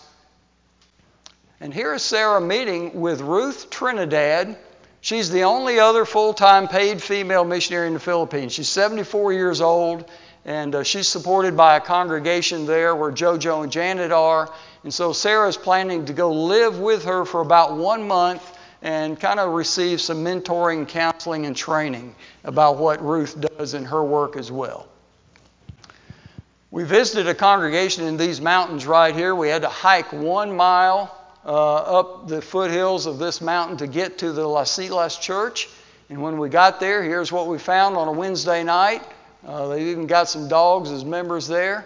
And 1.60 1.72
here 1.72 1.94
is 1.94 2.02
Sarah 2.02 2.42
meeting 2.42 3.00
with 3.00 3.22
Ruth 3.22 3.70
Trinidad. 3.70 4.58
She's 5.02 5.30
the 5.30 5.44
only 5.44 5.80
other 5.80 6.04
full 6.04 6.34
time 6.34 6.68
paid 6.68 7.00
female 7.02 7.46
missionary 7.46 7.86
in 7.86 7.94
the 7.94 8.00
Philippines. 8.00 8.54
She's 8.54 8.70
74 8.70 9.34
years 9.34 9.62
old 9.62 10.10
and 10.50 10.74
uh, 10.74 10.82
she's 10.82 11.08
supported 11.08 11.56
by 11.56 11.78
a 11.78 11.80
congregation 11.80 12.66
there 12.66 12.96
where 12.96 13.12
JoJo 13.12 13.62
and 13.62 13.72
Janet 13.72 14.12
are. 14.12 14.52
And 14.84 14.92
so 14.92 15.14
Sarah's 15.14 15.58
planning 15.58 16.06
to 16.06 16.14
go 16.14 16.32
live 16.32 16.80
with 16.80 17.04
her 17.04 17.24
for 17.24 17.42
about 17.42 17.78
one 17.78 18.08
month 18.08 18.58
and 18.82 19.20
kind 19.20 19.40
of 19.40 19.54
receive 19.54 20.02
some 20.02 20.26
mentoring, 20.26 20.88
counseling, 20.88 21.46
and 21.46 21.56
training 21.56 22.16
about 22.44 22.78
what 22.78 23.00
Ruth 23.06 23.40
does 23.40 23.76
in 23.76 23.86
her 23.86 24.04
work 24.04 24.38
as 24.38 24.52
well. 24.52 24.88
We 26.72 26.84
visited 26.84 27.28
a 27.28 27.36
congregation 27.36 28.06
in 28.06 28.18
these 28.18 28.42
mountains 28.42 28.88
right 28.88 29.14
here. 29.14 29.36
We 29.36 29.50
had 29.50 29.62
to 29.62 29.70
hike 29.70 30.12
one 30.12 30.58
mile 30.58 31.16
uh, 31.46 32.00
up 32.00 32.28
the 32.28 32.42
foothills 32.42 33.06
of 33.06 33.20
this 33.20 33.40
mountain 33.40 33.78
to 33.78 33.88
get 33.88 34.18
to 34.20 34.32
the 34.32 34.48
Las 34.48 34.72
Silas 34.72 35.16
church. 35.16 35.70
And 36.10 36.24
when 36.24 36.40
we 36.40 36.50
got 36.50 36.80
there, 36.80 37.04
here's 37.04 37.32
what 37.32 37.46
we 37.46 37.60
found 37.60 37.98
on 37.98 38.08
a 38.08 38.12
Wednesday 38.12 38.64
night. 38.64 39.04
Uh, 39.50 39.68
they 39.70 39.90
even 39.90 40.06
got 40.06 40.30
some 40.30 40.48
dogs 40.48 40.92
as 40.92 41.04
members 41.04 41.48
there. 41.48 41.84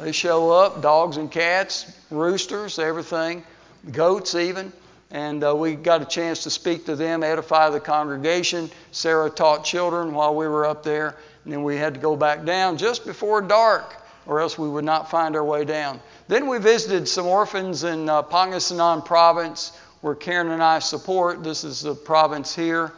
They 0.00 0.10
show 0.10 0.50
up, 0.50 0.82
dogs 0.82 1.16
and 1.16 1.30
cats, 1.30 1.96
roosters, 2.10 2.80
everything, 2.80 3.44
goats 3.92 4.34
even. 4.34 4.72
And 5.12 5.44
uh, 5.44 5.54
we 5.54 5.76
got 5.76 6.02
a 6.02 6.06
chance 6.06 6.42
to 6.42 6.50
speak 6.50 6.86
to 6.86 6.96
them, 6.96 7.22
edify 7.22 7.70
the 7.70 7.78
congregation. 7.78 8.68
Sarah 8.90 9.30
taught 9.30 9.64
children 9.64 10.12
while 10.12 10.34
we 10.34 10.48
were 10.48 10.66
up 10.66 10.82
there. 10.82 11.14
And 11.44 11.52
then 11.52 11.62
we 11.62 11.76
had 11.76 11.94
to 11.94 12.00
go 12.00 12.16
back 12.16 12.44
down 12.44 12.78
just 12.78 13.06
before 13.06 13.40
dark, 13.42 13.94
or 14.26 14.40
else 14.40 14.58
we 14.58 14.68
would 14.68 14.84
not 14.84 15.08
find 15.08 15.36
our 15.36 15.44
way 15.44 15.64
down. 15.64 16.00
Then 16.26 16.48
we 16.48 16.58
visited 16.58 17.06
some 17.06 17.26
orphans 17.26 17.84
in 17.84 18.08
uh, 18.08 18.24
Pangasinan 18.24 19.04
province 19.04 19.70
where 20.00 20.16
Karen 20.16 20.48
and 20.50 20.60
I 20.60 20.80
support. 20.80 21.44
This 21.44 21.62
is 21.62 21.80
the 21.80 21.94
province 21.94 22.56
here. 22.56 22.92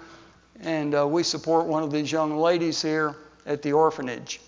And 0.62 0.94
uh, 0.94 1.06
we 1.06 1.22
support 1.22 1.66
one 1.66 1.82
of 1.82 1.92
these 1.92 2.10
young 2.10 2.38
ladies 2.38 2.80
here 2.80 3.14
at 3.46 3.62
the 3.62 3.72
orphanage. 3.72 4.40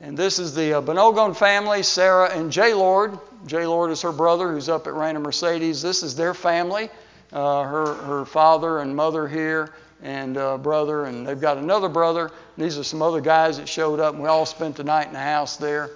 And 0.00 0.16
this 0.16 0.38
is 0.38 0.54
the 0.54 0.78
uh, 0.78 0.82
Banogon 0.82 1.36
family, 1.36 1.82
Sarah 1.82 2.30
and 2.30 2.50
J. 2.50 2.72
Lord. 2.72 3.18
J. 3.46 3.66
Lord 3.66 3.90
is 3.90 4.00
her 4.02 4.12
brother 4.12 4.50
who's 4.50 4.68
up 4.68 4.86
at 4.86 4.94
Reina 4.94 5.20
Mercedes. 5.20 5.82
This 5.82 6.02
is 6.02 6.16
their 6.16 6.32
family, 6.32 6.88
uh, 7.32 7.62
her, 7.62 7.94
her 7.94 8.24
father 8.24 8.78
and 8.78 8.96
mother 8.96 9.28
here, 9.28 9.74
and 10.02 10.38
uh, 10.38 10.56
brother, 10.56 11.04
and 11.04 11.26
they've 11.26 11.40
got 11.40 11.58
another 11.58 11.90
brother. 11.90 12.30
These 12.56 12.78
are 12.78 12.84
some 12.84 13.02
other 13.02 13.20
guys 13.20 13.58
that 13.58 13.68
showed 13.68 14.00
up, 14.00 14.14
and 14.14 14.22
we 14.22 14.28
all 14.28 14.46
spent 14.46 14.76
the 14.76 14.84
night 14.84 15.06
in 15.06 15.12
the 15.12 15.18
house 15.18 15.58
there. 15.58 15.90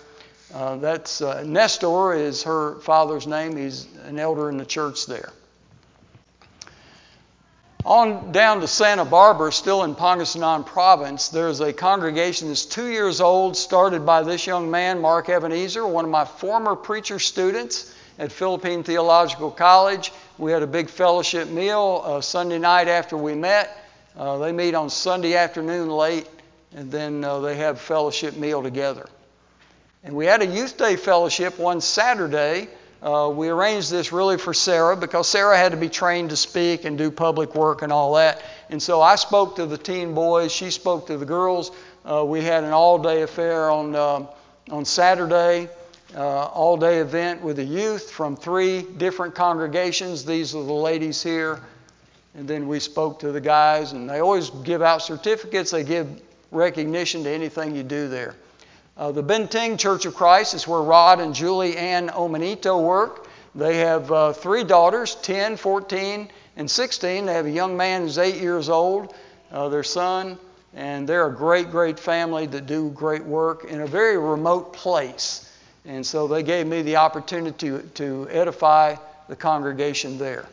Uh, 0.52 0.76
that's 0.76 1.22
uh, 1.22 1.42
Nestor 1.42 2.14
is 2.14 2.42
her 2.42 2.76
father's 2.80 3.26
name. 3.26 3.56
He's 3.56 3.86
an 4.04 4.18
elder 4.18 4.50
in 4.50 4.58
the 4.58 4.66
church 4.66 5.06
there. 5.06 5.32
On 7.84 8.32
down 8.32 8.62
to 8.62 8.66
Santa 8.66 9.04
Barbara, 9.04 9.52
still 9.52 9.82
in 9.82 9.94
Pangasinan 9.94 10.64
province, 10.64 11.28
there's 11.28 11.60
a 11.60 11.70
congregation 11.70 12.48
that's 12.48 12.64
two 12.64 12.86
years 12.86 13.20
old, 13.20 13.58
started 13.58 14.06
by 14.06 14.22
this 14.22 14.46
young 14.46 14.70
man, 14.70 15.02
Mark 15.02 15.28
Ebenezer, 15.28 15.86
one 15.86 16.06
of 16.06 16.10
my 16.10 16.24
former 16.24 16.76
preacher 16.76 17.18
students 17.18 17.94
at 18.18 18.32
Philippine 18.32 18.82
Theological 18.82 19.50
College. 19.50 20.12
We 20.38 20.50
had 20.50 20.62
a 20.62 20.66
big 20.66 20.88
fellowship 20.88 21.50
meal 21.50 22.00
uh, 22.06 22.20
Sunday 22.22 22.58
night 22.58 22.88
after 22.88 23.18
we 23.18 23.34
met. 23.34 23.76
Uh, 24.16 24.38
they 24.38 24.50
meet 24.50 24.74
on 24.74 24.88
Sunday 24.88 25.34
afternoon 25.34 25.90
late, 25.90 26.26
and 26.74 26.90
then 26.90 27.22
uh, 27.22 27.40
they 27.40 27.56
have 27.56 27.78
fellowship 27.78 28.34
meal 28.34 28.62
together. 28.62 29.06
And 30.02 30.16
we 30.16 30.24
had 30.24 30.40
a 30.40 30.46
youth 30.46 30.78
day 30.78 30.96
fellowship 30.96 31.58
one 31.58 31.82
Saturday 31.82 32.68
uh, 33.04 33.28
we 33.28 33.50
arranged 33.50 33.90
this 33.90 34.12
really 34.12 34.38
for 34.38 34.54
Sarah 34.54 34.96
because 34.96 35.28
Sarah 35.28 35.58
had 35.58 35.72
to 35.72 35.76
be 35.76 35.90
trained 35.90 36.30
to 36.30 36.36
speak 36.36 36.86
and 36.86 36.96
do 36.96 37.10
public 37.10 37.54
work 37.54 37.82
and 37.82 37.92
all 37.92 38.14
that. 38.14 38.42
And 38.70 38.82
so 38.82 39.02
I 39.02 39.16
spoke 39.16 39.56
to 39.56 39.66
the 39.66 39.76
teen 39.76 40.14
boys, 40.14 40.50
she 40.50 40.70
spoke 40.70 41.06
to 41.08 41.18
the 41.18 41.26
girls. 41.26 41.70
Uh, 42.02 42.24
we 42.24 42.40
had 42.40 42.64
an 42.64 42.72
all 42.72 42.98
day 42.98 43.20
affair 43.20 43.70
on, 43.70 43.94
uh, 43.94 44.26
on 44.70 44.86
Saturday, 44.86 45.68
uh, 46.16 46.46
all 46.46 46.78
day 46.78 47.00
event 47.00 47.42
with 47.42 47.56
the 47.56 47.64
youth 47.64 48.10
from 48.10 48.36
three 48.36 48.80
different 48.80 49.34
congregations. 49.34 50.24
These 50.24 50.54
are 50.54 50.64
the 50.64 50.72
ladies 50.72 51.22
here. 51.22 51.60
And 52.34 52.48
then 52.48 52.66
we 52.66 52.80
spoke 52.80 53.20
to 53.20 53.32
the 53.32 53.40
guys, 53.40 53.92
and 53.92 54.08
they 54.08 54.20
always 54.20 54.48
give 54.48 54.80
out 54.80 55.02
certificates, 55.02 55.70
they 55.70 55.84
give 55.84 56.08
recognition 56.50 57.22
to 57.24 57.30
anything 57.30 57.76
you 57.76 57.82
do 57.82 58.08
there. 58.08 58.34
Uh, 58.96 59.11
the 59.11 59.22
Benting 59.22 59.76
Church 59.76 60.07
of 60.07 60.14
Christ 60.14 60.54
is 60.54 60.68
where 60.68 60.80
Rod 60.80 61.18
and 61.18 61.35
Julie 61.35 61.76
Ann 61.76 62.11
Omanito 62.11 62.80
work. 62.80 63.26
They 63.52 63.78
have 63.78 64.11
uh, 64.12 64.33
three 64.33 64.62
daughters, 64.62 65.16
10, 65.16 65.57
14, 65.57 66.28
and 66.57 66.70
16. 66.70 67.26
They 67.26 67.33
have 67.33 67.46
a 67.46 67.50
young 67.50 67.76
man 67.76 68.02
who's 68.02 68.18
eight 68.18 68.40
years 68.40 68.68
old, 68.68 69.12
uh, 69.50 69.68
their 69.68 69.83
son, 69.83 70.38
and 70.74 71.09
they're 71.09 71.26
a 71.26 71.33
great, 71.33 71.72
great 71.72 71.98
family 71.98 72.46
that 72.46 72.66
do 72.66 72.90
great 72.90 73.24
work 73.24 73.64
in 73.64 73.80
a 73.80 73.87
very 73.87 74.16
remote 74.16 74.72
place. 74.72 75.52
And 75.85 76.07
so 76.07 76.29
they 76.29 76.44
gave 76.44 76.68
me 76.68 76.83
the 76.83 76.96
opportunity 76.96 77.56
to, 77.66 77.83
to 77.94 78.29
edify 78.31 78.94
the 79.29 79.35
congregation 79.35 80.18
there. 80.18 80.46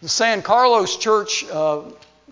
The 0.00 0.08
San 0.08 0.40
Carlos 0.40 0.96
Church 0.96 1.44
uh, 1.50 1.82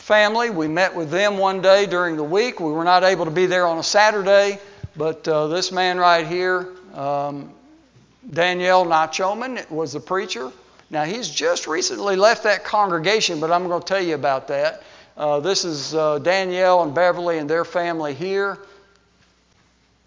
family. 0.02 0.50
We 0.50 0.66
met 0.66 0.96
with 0.96 1.10
them 1.10 1.38
one 1.38 1.62
day 1.62 1.86
during 1.86 2.16
the 2.16 2.24
week. 2.24 2.58
We 2.58 2.72
were 2.72 2.82
not 2.82 3.04
able 3.04 3.24
to 3.24 3.30
be 3.30 3.46
there 3.46 3.68
on 3.68 3.78
a 3.78 3.84
Saturday, 3.84 4.58
but 4.96 5.26
uh, 5.28 5.46
this 5.46 5.70
man 5.70 5.96
right 5.96 6.26
here, 6.26 6.70
um, 6.92 7.52
Danielle 8.28 8.84
Nachoman, 8.84 9.70
was 9.70 9.92
the 9.92 10.00
preacher. 10.00 10.50
Now, 10.90 11.04
he's 11.04 11.30
just 11.30 11.68
recently 11.68 12.16
left 12.16 12.42
that 12.42 12.64
congregation, 12.64 13.38
but 13.38 13.52
I'm 13.52 13.68
going 13.68 13.80
to 13.80 13.86
tell 13.86 14.02
you 14.02 14.16
about 14.16 14.48
that. 14.48 14.82
Uh, 15.16 15.38
this 15.38 15.64
is 15.64 15.94
uh, 15.94 16.18
Danielle 16.18 16.82
and 16.82 16.92
Beverly 16.92 17.38
and 17.38 17.48
their 17.48 17.64
family 17.64 18.12
here. 18.12 18.58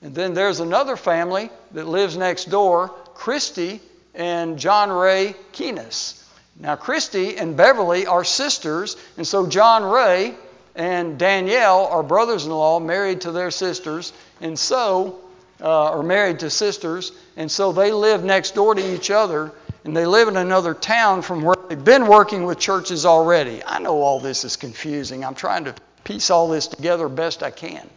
And 0.01 0.13
then 0.13 0.33
there's 0.33 0.59
another 0.59 0.97
family 0.97 1.49
that 1.71 1.87
lives 1.87 2.17
next 2.17 2.49
door, 2.49 2.89
Christy 3.13 3.79
and 4.13 4.59
John 4.59 4.91
Ray 4.91 5.35
Keenis. 5.53 6.24
Now, 6.57 6.75
Christy 6.75 7.37
and 7.37 7.57
Beverly 7.57 8.07
are 8.07 8.23
sisters, 8.23 8.95
and 9.17 9.27
so 9.27 9.45
John 9.47 9.83
Ray 9.83 10.35
and 10.75 11.17
Danielle 11.17 11.87
are 11.87 12.03
brothers 12.03 12.45
in 12.45 12.51
law 12.51 12.79
married 12.79 13.21
to 13.21 13.31
their 13.31 13.51
sisters, 13.51 14.13
and 14.39 14.57
so, 14.57 15.19
uh, 15.61 15.91
are 15.91 16.03
married 16.03 16.39
to 16.39 16.49
sisters, 16.49 17.11
and 17.35 17.51
so 17.51 17.71
they 17.71 17.91
live 17.91 18.23
next 18.23 18.55
door 18.55 18.73
to 18.73 18.93
each 18.95 19.11
other, 19.11 19.51
and 19.83 19.95
they 19.95 20.05
live 20.05 20.27
in 20.29 20.37
another 20.37 20.73
town 20.73 21.21
from 21.21 21.41
where 21.43 21.55
they've 21.67 21.83
been 21.83 22.07
working 22.07 22.45
with 22.45 22.57
churches 22.57 23.05
already. 23.05 23.61
I 23.65 23.79
know 23.79 24.01
all 24.01 24.19
this 24.19 24.45
is 24.45 24.55
confusing. 24.55 25.25
I'm 25.25 25.35
trying 25.35 25.65
to 25.65 25.75
piece 26.05 26.29
all 26.29 26.47
this 26.47 26.67
together 26.67 27.09
best 27.09 27.43
I 27.43 27.51
can. 27.51 27.89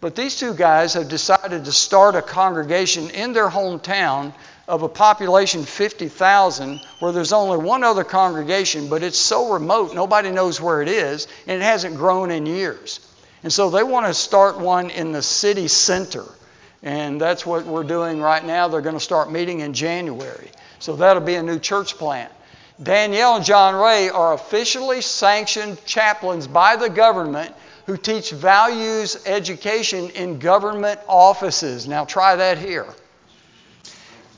But 0.00 0.16
these 0.16 0.36
two 0.36 0.54
guys 0.54 0.94
have 0.94 1.08
decided 1.08 1.66
to 1.66 1.72
start 1.72 2.16
a 2.16 2.22
congregation 2.22 3.10
in 3.10 3.32
their 3.32 3.48
hometown 3.48 4.32
of 4.70 4.84
a 4.84 4.88
population 4.88 5.64
50,000 5.64 6.80
where 7.00 7.10
there's 7.10 7.32
only 7.32 7.58
one 7.58 7.82
other 7.82 8.04
congregation, 8.04 8.88
but 8.88 9.02
it's 9.02 9.18
so 9.18 9.52
remote, 9.52 9.94
nobody 9.94 10.30
knows 10.30 10.60
where 10.60 10.80
it 10.80 10.88
is, 10.88 11.26
and 11.48 11.60
it 11.60 11.64
hasn't 11.64 11.96
grown 11.96 12.30
in 12.30 12.46
years. 12.46 13.00
And 13.42 13.52
so 13.52 13.68
they 13.68 13.82
want 13.82 14.06
to 14.06 14.14
start 14.14 14.60
one 14.60 14.90
in 14.90 15.10
the 15.10 15.22
city 15.22 15.66
center. 15.66 16.24
And 16.84 17.20
that's 17.20 17.44
what 17.44 17.66
we're 17.66 17.82
doing 17.82 18.20
right 18.20 18.44
now. 18.44 18.68
They're 18.68 18.80
going 18.80 18.96
to 18.96 19.00
start 19.00 19.32
meeting 19.32 19.58
in 19.58 19.72
January. 19.72 20.50
So 20.78 20.94
that'll 20.94 21.22
be 21.22 21.34
a 21.34 21.42
new 21.42 21.58
church 21.58 21.96
plant. 21.96 22.32
Danielle 22.80 23.36
and 23.36 23.44
John 23.44 23.74
Ray 23.74 24.08
are 24.08 24.34
officially 24.34 25.00
sanctioned 25.00 25.84
chaplains 25.84 26.46
by 26.46 26.76
the 26.76 26.88
government 26.88 27.54
who 27.86 27.96
teach 27.96 28.30
values 28.30 29.20
education 29.26 30.10
in 30.10 30.38
government 30.38 31.00
offices. 31.08 31.88
Now 31.88 32.04
try 32.04 32.36
that 32.36 32.56
here. 32.56 32.86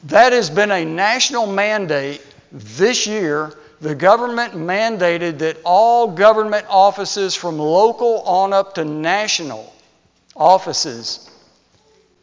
That 0.04 0.32
has 0.32 0.50
been 0.50 0.70
a 0.70 0.84
national 0.84 1.46
mandate 1.46 2.24
this 2.50 3.06
year. 3.06 3.52
The 3.80 3.94
government 3.94 4.54
mandated 4.54 5.38
that 5.38 5.58
all 5.64 6.12
government 6.12 6.66
offices 6.68 7.34
from 7.34 7.58
local 7.58 8.22
on 8.22 8.52
up 8.52 8.74
to 8.76 8.84
national 8.84 9.72
offices 10.36 11.28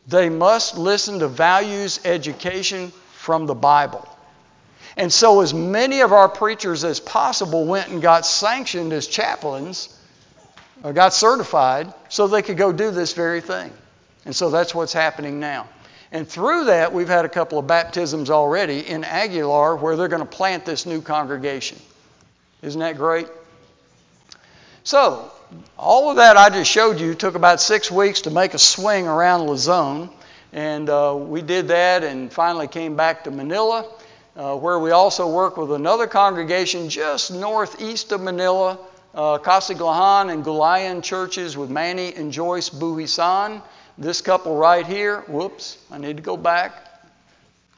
they 0.10 0.30
must 0.30 0.76
listen 0.76 1.20
to 1.20 1.28
values 1.28 2.00
education 2.04 2.92
from 3.14 3.46
the 3.46 3.54
Bible. 3.54 4.08
And 4.98 5.14
so, 5.14 5.42
as 5.42 5.54
many 5.54 6.02
of 6.02 6.12
our 6.12 6.28
preachers 6.28 6.84
as 6.84 7.00
possible 7.00 7.66
went 7.66 7.90
and 7.90 8.02
got 8.02 8.26
sanctioned 8.26 8.92
as 8.92 9.06
chaplains, 9.06 9.96
or 10.84 10.94
got 10.94 11.14
certified, 11.14 11.94
so 12.10 12.28
they 12.28 12.42
could 12.42 12.58
go 12.58 12.72
do 12.72 12.90
this 12.90 13.14
very 13.14 13.40
thing. 13.40 13.72
And 14.26 14.36
so 14.36 14.50
that's 14.50 14.74
what's 14.74 14.94
happening 14.94 15.40
now. 15.40 15.70
And 16.12 16.28
through 16.28 16.66
that, 16.66 16.92
we've 16.92 17.08
had 17.08 17.26
a 17.26 17.30
couple 17.30 17.60
of 17.60 17.68
baptisms 17.68 18.30
already 18.30 18.80
in 18.80 19.04
Aguilar 19.04 19.76
where 19.76 19.96
they're 19.96 20.08
going 20.08 20.22
to 20.22 20.26
plant 20.26 20.66
this 20.66 20.86
new 20.86 21.02
congregation. 21.02 21.78
Isn't 22.62 22.80
that 22.82 22.98
great? 22.98 23.28
So, 24.84 25.32
all 25.78 26.10
of 26.10 26.18
that 26.18 26.36
I 26.36 26.50
just 26.50 26.72
showed 26.72 27.00
you 27.00 27.14
took 27.14 27.36
about 27.36 27.62
six 27.62 27.92
weeks 27.92 28.22
to 28.22 28.32
make 28.32 28.56
a 28.56 28.58
swing 28.58 29.08
around 29.08 29.46
Luzon. 29.46 30.10
And 30.52 30.90
uh, 30.90 31.16
we 31.16 31.44
did 31.44 31.68
that 31.68 32.04
and 32.04 32.34
finally 32.34 32.68
came 32.68 32.96
back 32.96 33.26
to 33.26 33.32
Manila, 33.32 33.86
uh, 34.36 34.56
where 34.56 34.80
we 34.80 34.90
also 34.90 35.30
work 35.30 35.58
with 35.58 35.72
another 35.72 36.08
congregation 36.08 36.90
just 36.90 37.32
northeast 37.32 38.12
of 38.12 38.22
Manila, 38.22 38.80
uh, 39.14 39.38
Casiglahan 39.38 40.34
and 40.34 40.44
Gulayan 40.44 41.04
churches 41.04 41.56
with 41.56 41.70
Manny 41.70 42.16
and 42.16 42.32
Joyce 42.32 42.72
Buhisan. 42.72 43.62
This 44.00 44.22
couple 44.22 44.56
right 44.56 44.88
here, 44.88 45.26
whoops, 45.28 45.78
I 45.92 45.98
need 45.98 46.16
to 46.16 46.24
go 46.24 46.38
back. 46.38 46.86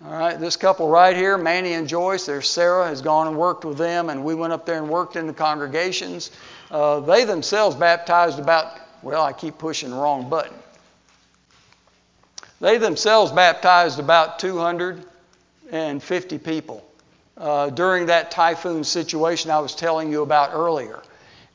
All 0.06 0.12
right, 0.12 0.40
this 0.40 0.56
couple 0.56 0.88
right 0.88 1.18
here, 1.18 1.36
Manny 1.36 1.74
and 1.74 1.88
Joyce, 1.88 2.28
there's 2.28 2.48
Sarah, 2.48 2.88
has 2.88 3.02
gone 3.02 3.28
and 3.28 3.36
worked 3.36 3.66
with 3.66 3.80
them, 3.80 4.12
and 4.12 4.24
we 4.24 4.36
went 4.36 4.54
up 4.54 4.64
there 4.64 4.78
and 4.78 4.88
worked 4.88 5.16
in 5.16 5.26
the 5.26 5.34
congregations. 5.34 6.30
Uh, 6.70 7.00
they 7.00 7.26
themselves 7.26 7.76
baptized 7.76 8.38
about, 8.38 8.80
well, 9.02 9.24
I 9.24 9.34
keep 9.34 9.58
pushing 9.58 9.90
the 9.90 9.96
wrong 9.96 10.30
button. 10.30 10.54
They 12.60 12.78
themselves 12.78 13.32
baptized 13.32 13.98
about 13.98 14.38
250 14.38 16.38
people 16.38 16.86
uh, 17.36 17.72
during 17.72 18.06
that 18.06 18.30
typhoon 18.30 18.84
situation 18.84 19.50
I 19.50 19.60
was 19.60 19.74
telling 19.74 20.12
you 20.12 20.22
about 20.22 20.52
earlier. 20.54 21.02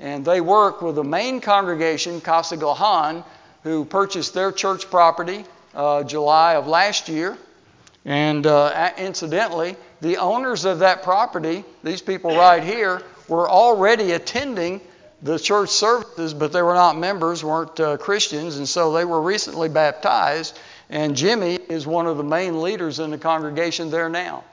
And 0.01 0.25
they 0.25 0.41
work 0.41 0.83
with 0.83 0.97
the 0.97 1.05
main 1.05 1.41
congregation, 1.41 2.21
Casiglahan, 2.21 3.23
who 3.63 3.85
purchased 3.85 4.35
their 4.35 4.53
church 4.53 4.91
property 4.91 5.45
uh, 5.75 6.03
July 6.05 6.55
of 6.55 6.67
last 6.67 7.09
year. 7.09 7.37
And 8.05 8.47
uh, 8.47 8.93
incidentally, 8.97 9.77
the 10.01 10.19
owners 10.19 10.65
of 10.65 10.81
that 10.81 11.03
property, 11.03 11.65
these 11.83 12.01
people 12.01 12.37
right 12.37 12.63
here, 12.63 13.03
were 13.29 13.49
already 13.49 14.13
attending 14.13 14.81
the 15.23 15.39
church 15.39 15.71
services, 15.71 16.33
but 16.35 16.53
they 16.53 16.63
were 16.63 16.75
not 16.75 16.97
members, 16.97 17.43
weren't 17.43 17.79
uh, 17.81 17.97
Christians, 17.97 18.59
and 18.59 18.69
so 18.69 18.93
they 18.93 19.05
were 19.05 19.21
recently 19.21 19.69
baptized. 19.69 20.59
And 20.89 21.17
Jimmy 21.17 21.59
is 21.69 21.87
one 21.87 22.07
of 22.07 22.17
the 22.17 22.25
main 22.25 22.63
leaders 22.63 23.01
in 23.01 23.11
the 23.11 23.19
congregation 23.19 23.91
there 23.91 24.09
now. 24.09 24.45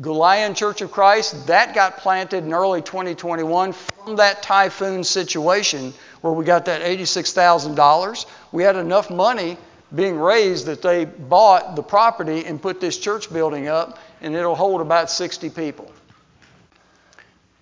Gulayan 0.00 0.54
Church 0.54 0.82
of 0.82 0.92
Christ, 0.92 1.46
that 1.46 1.74
got 1.74 1.96
planted 1.96 2.44
in 2.44 2.52
early 2.52 2.82
2021 2.82 3.72
from 3.72 4.16
that 4.16 4.42
typhoon 4.42 5.02
situation 5.02 5.94
where 6.26 6.34
we 6.34 6.44
got 6.44 6.64
that 6.64 6.82
$86,000. 6.82 8.26
We 8.50 8.64
had 8.64 8.74
enough 8.74 9.10
money 9.10 9.56
being 9.94 10.18
raised 10.18 10.66
that 10.66 10.82
they 10.82 11.04
bought 11.04 11.76
the 11.76 11.82
property 11.82 12.44
and 12.44 12.60
put 12.60 12.80
this 12.80 12.98
church 12.98 13.32
building 13.32 13.68
up, 13.68 13.98
and 14.20 14.34
it'll 14.34 14.56
hold 14.56 14.80
about 14.80 15.08
60 15.08 15.50
people. 15.50 15.92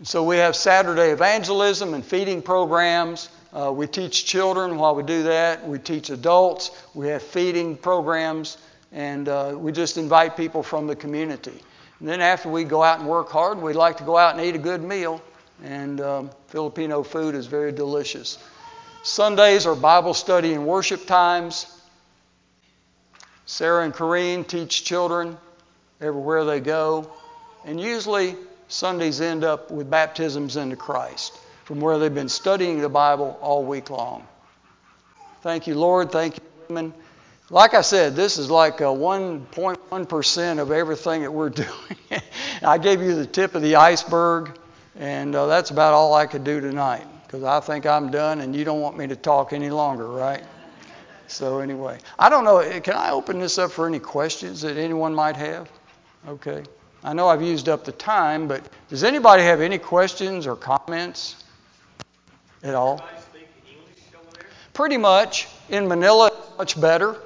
So 0.02 0.24
we 0.24 0.38
have 0.38 0.56
Saturday 0.56 1.10
evangelism 1.10 1.92
and 1.92 2.02
feeding 2.02 2.40
programs. 2.40 3.28
Uh, 3.52 3.70
we 3.70 3.86
teach 3.86 4.24
children 4.24 4.78
while 4.78 4.94
we 4.94 5.02
do 5.02 5.24
that. 5.24 5.66
We 5.68 5.78
teach 5.78 6.08
adults. 6.08 6.70
We 6.94 7.08
have 7.08 7.22
feeding 7.22 7.76
programs, 7.76 8.56
and 8.92 9.28
uh, 9.28 9.54
we 9.56 9.72
just 9.72 9.98
invite 9.98 10.38
people 10.38 10.62
from 10.62 10.86
the 10.86 10.96
community. 10.96 11.60
And 12.00 12.08
then 12.08 12.22
after 12.22 12.48
we 12.48 12.64
go 12.64 12.82
out 12.82 12.98
and 12.98 13.08
work 13.08 13.28
hard, 13.28 13.60
we 13.60 13.74
like 13.74 13.98
to 13.98 14.04
go 14.04 14.16
out 14.16 14.34
and 14.34 14.44
eat 14.44 14.54
a 14.54 14.58
good 14.58 14.82
meal. 14.82 15.22
And 15.62 16.00
um, 16.00 16.30
Filipino 16.48 17.02
food 17.02 17.34
is 17.34 17.46
very 17.46 17.70
delicious. 17.70 18.38
Sundays 19.04 19.66
are 19.66 19.74
Bible 19.74 20.14
study 20.14 20.54
and 20.54 20.66
worship 20.66 21.06
times. 21.06 21.66
Sarah 23.44 23.84
and 23.84 23.92
Corrine 23.92 24.46
teach 24.46 24.82
children 24.82 25.36
everywhere 26.00 26.46
they 26.46 26.58
go. 26.60 27.12
And 27.66 27.78
usually 27.78 28.34
Sundays 28.68 29.20
end 29.20 29.44
up 29.44 29.70
with 29.70 29.90
baptisms 29.90 30.56
into 30.56 30.76
Christ 30.76 31.38
from 31.66 31.82
where 31.82 31.98
they've 31.98 32.14
been 32.14 32.30
studying 32.30 32.80
the 32.80 32.88
Bible 32.88 33.38
all 33.42 33.62
week 33.62 33.90
long. 33.90 34.26
Thank 35.42 35.66
you, 35.66 35.74
Lord. 35.74 36.10
Thank 36.10 36.38
you, 36.38 36.42
women. 36.68 36.94
Like 37.50 37.74
I 37.74 37.82
said, 37.82 38.16
this 38.16 38.38
is 38.38 38.50
like 38.50 38.78
1.1% 38.78 40.58
of 40.58 40.72
everything 40.72 41.20
that 41.20 41.30
we're 41.30 41.50
doing. 41.50 42.22
I 42.62 42.78
gave 42.78 43.02
you 43.02 43.14
the 43.14 43.26
tip 43.26 43.54
of 43.54 43.60
the 43.60 43.76
iceberg, 43.76 44.58
and 44.98 45.34
uh, 45.34 45.44
that's 45.44 45.68
about 45.68 45.92
all 45.92 46.14
I 46.14 46.24
could 46.24 46.44
do 46.44 46.62
tonight 46.62 47.04
because 47.34 47.48
I 47.48 47.58
think 47.58 47.84
I'm 47.84 48.12
done 48.12 48.42
and 48.42 48.54
you 48.54 48.64
don't 48.64 48.80
want 48.80 48.96
me 48.96 49.08
to 49.08 49.16
talk 49.16 49.52
any 49.52 49.68
longer, 49.68 50.06
right? 50.06 50.44
So, 51.26 51.58
anyway, 51.58 51.98
I 52.16 52.28
don't 52.28 52.44
know. 52.44 52.62
Can 52.80 52.94
I 52.94 53.10
open 53.10 53.40
this 53.40 53.58
up 53.58 53.72
for 53.72 53.88
any 53.88 53.98
questions 53.98 54.60
that 54.60 54.76
anyone 54.76 55.12
might 55.12 55.34
have? 55.34 55.68
Okay. 56.28 56.62
I 57.02 57.12
know 57.12 57.26
I've 57.26 57.42
used 57.42 57.68
up 57.68 57.84
the 57.84 57.90
time, 57.90 58.46
but 58.46 58.62
does 58.88 59.02
anybody 59.02 59.42
have 59.42 59.60
any 59.60 59.78
questions 59.78 60.46
or 60.46 60.54
comments 60.54 61.42
at 62.62 62.76
all? 62.76 63.04
Pretty 64.72 64.96
much. 64.96 65.48
In 65.70 65.88
Manila, 65.88 66.30
much 66.56 66.80
better. 66.80 67.16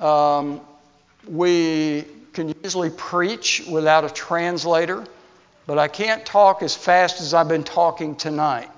Um, 0.00 0.60
we 1.28 2.04
can 2.32 2.52
usually 2.64 2.90
preach 2.90 3.62
without 3.70 4.04
a 4.04 4.10
translator, 4.10 5.06
but 5.68 5.78
I 5.78 5.86
can't 5.86 6.26
talk 6.26 6.62
as 6.64 6.74
fast 6.74 7.20
as 7.20 7.32
I've 7.32 7.48
been 7.48 7.64
talking 7.64 8.16
tonight. 8.16 8.70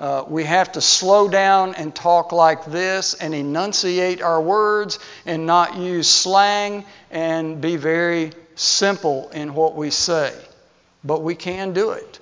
Uh, 0.00 0.24
we 0.26 0.44
have 0.44 0.72
to 0.72 0.80
slow 0.80 1.28
down 1.28 1.74
and 1.74 1.94
talk 1.94 2.32
like 2.32 2.64
this 2.64 3.12
and 3.12 3.34
enunciate 3.34 4.22
our 4.22 4.40
words 4.40 4.98
and 5.26 5.44
not 5.44 5.76
use 5.76 6.08
slang 6.08 6.86
and 7.10 7.60
be 7.60 7.76
very 7.76 8.32
simple 8.54 9.28
in 9.28 9.54
what 9.54 9.76
we 9.76 9.90
say. 9.90 10.34
But 11.04 11.22
we 11.22 11.34
can 11.34 11.74
do 11.74 11.90
it, 11.90 12.18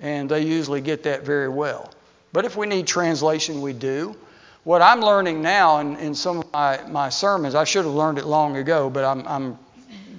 and 0.00 0.30
they 0.30 0.42
usually 0.42 0.80
get 0.80 1.02
that 1.02 1.24
very 1.24 1.48
well. 1.48 1.90
But 2.32 2.44
if 2.44 2.56
we 2.56 2.68
need 2.68 2.86
translation, 2.86 3.60
we 3.60 3.72
do 3.72 4.16
what 4.62 4.82
I'm 4.82 5.00
learning 5.00 5.42
now 5.42 5.78
in, 5.78 5.96
in 5.96 6.14
some 6.14 6.38
of 6.38 6.52
my, 6.52 6.80
my 6.88 7.08
sermons, 7.08 7.54
I 7.54 7.62
should 7.62 7.84
have 7.84 7.94
learned 7.94 8.18
it 8.18 8.26
long 8.26 8.56
ago, 8.56 8.90
but 8.90 9.04
I'm, 9.04 9.26
I'm 9.28 9.58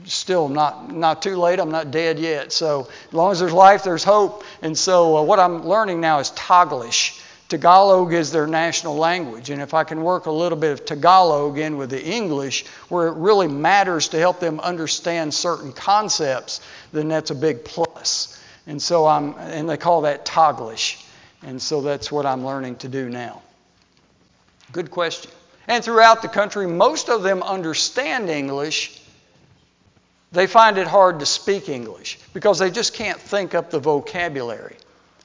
still 0.07 0.49
not, 0.49 0.91
not 0.91 1.21
too 1.21 1.37
late. 1.37 1.59
I'm 1.59 1.71
not 1.71 1.91
dead 1.91 2.19
yet. 2.19 2.51
So 2.51 2.87
as 3.07 3.13
long 3.13 3.31
as 3.31 3.39
there's 3.39 3.53
life, 3.53 3.83
there's 3.83 4.03
hope. 4.03 4.43
And 4.61 4.77
so 4.77 5.17
uh, 5.17 5.23
what 5.23 5.39
I'm 5.39 5.65
learning 5.67 6.01
now 6.01 6.19
is 6.19 6.31
Taglish. 6.31 7.21
Tagalog 7.49 8.11
is 8.11 8.29
their 8.31 8.45
national 8.45 8.97
language, 8.97 9.49
and 9.51 9.61
if 9.61 9.73
I 9.73 9.85
can 9.85 10.03
work 10.03 10.25
a 10.25 10.31
little 10.31 10.57
bit 10.57 10.71
of 10.73 10.85
Tagalog 10.85 11.57
in 11.57 11.77
with 11.77 11.89
the 11.89 12.03
English, 12.03 12.65
where 12.89 13.07
it 13.07 13.15
really 13.15 13.47
matters 13.47 14.09
to 14.09 14.19
help 14.19 14.41
them 14.41 14.59
understand 14.59 15.33
certain 15.33 15.71
concepts, 15.71 16.59
then 16.91 17.07
that's 17.07 17.31
a 17.31 17.35
big 17.35 17.63
plus. 17.63 18.37
And 18.67 18.81
so 18.81 19.07
I'm, 19.07 19.33
and 19.37 19.69
they 19.69 19.77
call 19.77 20.01
that 20.01 20.25
Taglish, 20.25 21.01
and 21.41 21.61
so 21.61 21.79
that's 21.79 22.11
what 22.11 22.25
I'm 22.25 22.45
learning 22.45 22.77
to 22.77 22.89
do 22.89 23.07
now. 23.07 23.41
Good 24.73 24.91
question. 24.91 25.31
And 25.69 25.81
throughout 25.81 26.21
the 26.21 26.27
country, 26.27 26.67
most 26.67 27.07
of 27.07 27.23
them 27.23 27.41
understand 27.41 28.29
English. 28.29 29.01
They 30.31 30.47
find 30.47 30.77
it 30.77 30.87
hard 30.87 31.19
to 31.19 31.25
speak 31.25 31.69
English 31.69 32.19
because 32.33 32.59
they 32.59 32.69
just 32.69 32.93
can't 32.93 33.19
think 33.19 33.55
up 33.55 33.69
the 33.69 33.79
vocabulary. 33.79 34.75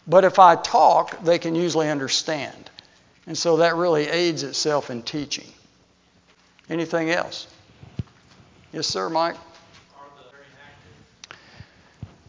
But 0.06 0.24
if 0.24 0.38
I 0.38 0.56
talk, 0.56 1.22
they 1.24 1.38
can 1.38 1.54
usually 1.54 1.88
understand. 1.88 2.70
And 3.26 3.36
so 3.36 3.58
that 3.58 3.76
really 3.76 4.08
aids 4.08 4.42
itself 4.42 4.90
in 4.90 5.02
teaching. 5.02 5.46
Anything 6.68 7.10
else? 7.10 7.46
Yes, 8.72 8.86
sir, 8.86 9.08
Mike? 9.08 9.36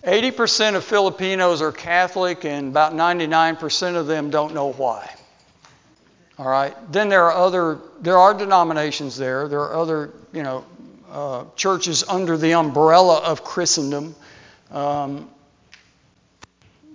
80% 0.03 0.75
of 0.75 0.83
Filipinos 0.83 1.61
are 1.61 1.71
Catholic, 1.71 2.43
and 2.43 2.69
about 2.69 2.93
99% 2.93 3.95
of 3.95 4.05
them 4.05 4.29
don't 4.29 4.53
know 4.53 4.73
why. 4.73 5.09
All 6.37 6.47
right. 6.47 6.75
Then 6.91 7.09
there 7.09 7.23
are 7.23 7.31
other. 7.31 7.79
There 8.01 8.17
are 8.17 8.33
denominations 8.33 9.15
there. 9.17 9.47
There 9.47 9.61
are 9.61 9.75
other, 9.75 10.11
you 10.33 10.43
know, 10.43 10.65
uh, 11.13 11.45
churches 11.55 12.03
under 12.09 12.37
the 12.37 12.55
umbrella 12.55 13.19
of 13.19 13.43
Christendom. 13.43 14.15
Um, 14.71 15.29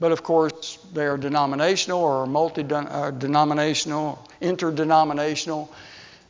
but 0.01 0.11
of 0.11 0.25
course, 0.25 0.77
they 0.93 1.07
are 1.07 1.17
denominational 1.17 2.01
or 2.01 2.27
multi 2.27 2.65
uh, 2.65 3.13
denominational, 3.13 4.29
interdenominational. 4.41 5.73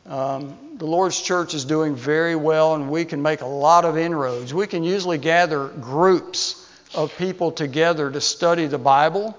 Um, 0.05 0.57
the 0.77 0.85
Lord's 0.85 1.19
church 1.19 1.55
is 1.55 1.65
doing 1.65 1.95
very 1.95 2.35
well, 2.35 2.75
and 2.75 2.91
we 2.91 3.05
can 3.05 3.23
make 3.23 3.41
a 3.41 3.47
lot 3.47 3.85
of 3.85 3.97
inroads. 3.97 4.53
We 4.53 4.67
can 4.67 4.83
usually 4.83 5.17
gather 5.17 5.67
groups 5.67 6.67
of 6.93 7.15
people 7.17 7.51
together 7.51 8.11
to 8.11 8.21
study 8.21 8.67
the 8.67 8.77
Bible. 8.77 9.37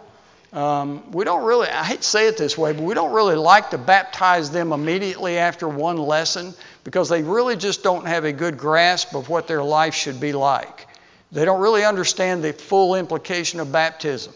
Um, 0.52 1.12
we 1.12 1.24
don't 1.24 1.44
really, 1.44 1.68
I 1.68 1.84
hate 1.84 2.02
to 2.02 2.06
say 2.08 2.26
it 2.26 2.36
this 2.36 2.58
way, 2.58 2.72
but 2.72 2.82
we 2.82 2.94
don't 2.94 3.12
really 3.12 3.36
like 3.36 3.70
to 3.70 3.78
baptize 3.78 4.50
them 4.50 4.72
immediately 4.72 5.38
after 5.38 5.68
one 5.68 5.96
lesson 5.96 6.54
because 6.90 7.08
they 7.08 7.22
really 7.22 7.54
just 7.54 7.84
don't 7.84 8.04
have 8.04 8.24
a 8.24 8.32
good 8.32 8.58
grasp 8.58 9.14
of 9.14 9.28
what 9.28 9.46
their 9.46 9.62
life 9.62 9.94
should 9.94 10.18
be 10.18 10.32
like. 10.32 10.88
They 11.30 11.44
don't 11.44 11.60
really 11.60 11.84
understand 11.84 12.42
the 12.42 12.52
full 12.52 12.96
implication 12.96 13.60
of 13.60 13.70
baptism. 13.70 14.32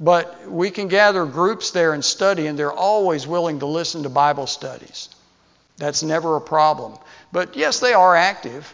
But 0.00 0.50
we 0.50 0.70
can 0.70 0.88
gather 0.88 1.26
groups 1.26 1.72
there 1.72 1.92
and 1.92 2.02
study, 2.02 2.46
and 2.46 2.58
they're 2.58 2.72
always 2.72 3.26
willing 3.26 3.58
to 3.58 3.66
listen 3.66 4.04
to 4.04 4.08
Bible 4.08 4.46
studies. 4.46 5.10
That's 5.76 6.02
never 6.02 6.36
a 6.36 6.40
problem. 6.40 6.96
But 7.32 7.54
yes, 7.54 7.80
they 7.80 7.92
are 7.92 8.16
active. 8.16 8.72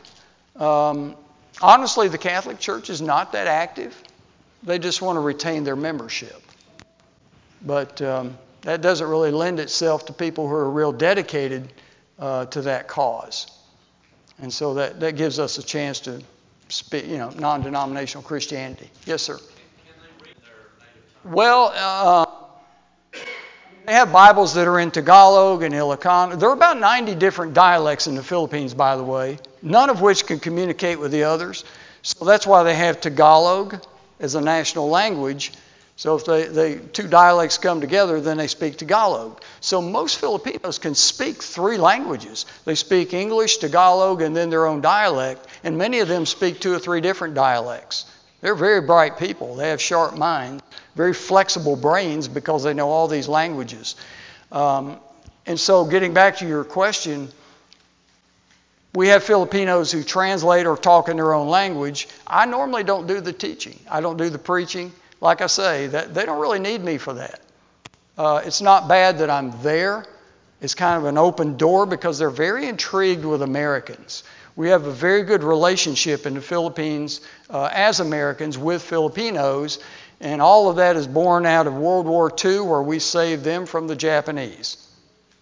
Um, 0.54 1.16
honestly, 1.60 2.06
the 2.06 2.18
Catholic 2.18 2.60
Church 2.60 2.90
is 2.90 3.02
not 3.02 3.32
that 3.32 3.48
active. 3.48 4.00
They 4.62 4.78
just 4.78 5.02
want 5.02 5.16
to 5.16 5.20
retain 5.20 5.64
their 5.64 5.74
membership. 5.74 6.40
But 7.60 8.00
um, 8.02 8.38
that 8.62 8.82
doesn't 8.82 9.08
really 9.08 9.32
lend 9.32 9.58
itself 9.58 10.06
to 10.06 10.12
people 10.12 10.46
who 10.46 10.54
are 10.54 10.70
real 10.70 10.92
dedicated 10.92 11.72
uh, 12.18 12.46
to 12.46 12.62
that 12.62 12.88
cause. 12.88 13.46
And 14.38 14.52
so 14.52 14.74
that, 14.74 15.00
that 15.00 15.16
gives 15.16 15.38
us 15.38 15.58
a 15.58 15.62
chance 15.62 16.00
to 16.00 16.22
speak, 16.68 17.06
you 17.06 17.18
know, 17.18 17.30
non-denominational 17.30 18.22
Christianity. 18.22 18.90
Yes, 19.04 19.22
sir. 19.22 19.38
Well, 21.24 21.72
uh, 21.74 22.26
they 23.86 23.92
have 23.92 24.12
Bibles 24.12 24.54
that 24.54 24.66
are 24.66 24.78
in 24.78 24.90
Tagalog 24.90 25.62
and 25.62 25.74
Ilocano. 25.74 26.38
There 26.38 26.48
are 26.48 26.54
about 26.54 26.78
90 26.78 27.14
different 27.14 27.54
dialects 27.54 28.06
in 28.06 28.14
the 28.14 28.22
Philippines, 28.22 28.74
by 28.74 28.96
the 28.96 29.04
way, 29.04 29.38
none 29.62 29.90
of 29.90 30.00
which 30.00 30.26
can 30.26 30.38
communicate 30.38 30.98
with 30.98 31.12
the 31.12 31.24
others. 31.24 31.64
So 32.02 32.24
that's 32.24 32.46
why 32.46 32.62
they 32.62 32.74
have 32.74 33.00
Tagalog 33.00 33.84
as 34.20 34.34
a 34.34 34.40
national 34.40 34.88
language 34.88 35.52
so 35.98 36.14
if 36.14 36.26
they, 36.26 36.44
they, 36.44 36.74
two 36.74 37.08
dialects 37.08 37.56
come 37.56 37.80
together, 37.80 38.20
then 38.20 38.36
they 38.36 38.48
speak 38.48 38.76
Tagalog. 38.76 39.40
So 39.60 39.80
most 39.80 40.18
Filipinos 40.18 40.78
can 40.78 40.94
speak 40.94 41.42
three 41.42 41.78
languages. 41.78 42.44
They 42.66 42.74
speak 42.74 43.14
English, 43.14 43.56
Tagalog, 43.56 44.20
and 44.20 44.36
then 44.36 44.50
their 44.50 44.66
own 44.66 44.82
dialect, 44.82 45.46
and 45.64 45.78
many 45.78 46.00
of 46.00 46.08
them 46.08 46.26
speak 46.26 46.60
two 46.60 46.74
or 46.74 46.78
three 46.78 47.00
different 47.00 47.34
dialects. 47.34 48.04
They're 48.42 48.54
very 48.54 48.82
bright 48.82 49.18
people. 49.18 49.56
They 49.56 49.70
have 49.70 49.80
sharp 49.80 50.18
minds, 50.18 50.62
very 50.94 51.14
flexible 51.14 51.76
brains 51.76 52.28
because 52.28 52.62
they 52.62 52.74
know 52.74 52.90
all 52.90 53.08
these 53.08 53.26
languages. 53.26 53.96
Um, 54.52 54.98
and 55.46 55.58
so, 55.58 55.86
getting 55.86 56.12
back 56.12 56.36
to 56.38 56.46
your 56.46 56.62
question, 56.62 57.28
we 58.94 59.08
have 59.08 59.24
Filipinos 59.24 59.90
who 59.90 60.02
translate 60.02 60.66
or 60.66 60.76
talk 60.76 61.08
in 61.08 61.16
their 61.16 61.32
own 61.32 61.48
language. 61.48 62.06
I 62.26 62.44
normally 62.44 62.84
don't 62.84 63.06
do 63.06 63.22
the 63.22 63.32
teaching. 63.32 63.78
I 63.90 64.02
don't 64.02 64.18
do 64.18 64.28
the 64.28 64.38
preaching 64.38 64.92
like 65.20 65.40
I 65.40 65.46
say, 65.46 65.86
that 65.88 66.14
they 66.14 66.26
don't 66.26 66.40
really 66.40 66.58
need 66.58 66.82
me 66.82 66.98
for 66.98 67.14
that. 67.14 67.40
Uh, 68.18 68.42
it's 68.44 68.60
not 68.60 68.88
bad 68.88 69.18
that 69.18 69.30
I'm 69.30 69.52
there. 69.62 70.04
It's 70.60 70.74
kind 70.74 70.96
of 70.98 71.04
an 71.04 71.18
open 71.18 71.56
door 71.56 71.86
because 71.86 72.18
they're 72.18 72.30
very 72.30 72.66
intrigued 72.66 73.24
with 73.24 73.42
Americans. 73.42 74.24
We 74.56 74.68
have 74.70 74.86
a 74.86 74.92
very 74.92 75.22
good 75.22 75.44
relationship 75.44 76.24
in 76.24 76.34
the 76.34 76.40
Philippines 76.40 77.20
uh, 77.50 77.68
as 77.72 78.00
Americans 78.00 78.56
with 78.56 78.82
Filipinos, 78.82 79.78
and 80.20 80.40
all 80.40 80.70
of 80.70 80.76
that 80.76 80.96
is 80.96 81.06
born 81.06 81.44
out 81.44 81.66
of 81.66 81.74
World 81.74 82.06
War 82.06 82.32
II, 82.42 82.60
where 82.60 82.80
we 82.82 82.98
saved 82.98 83.44
them 83.44 83.66
from 83.66 83.86
the 83.86 83.96
Japanese. 83.96 84.78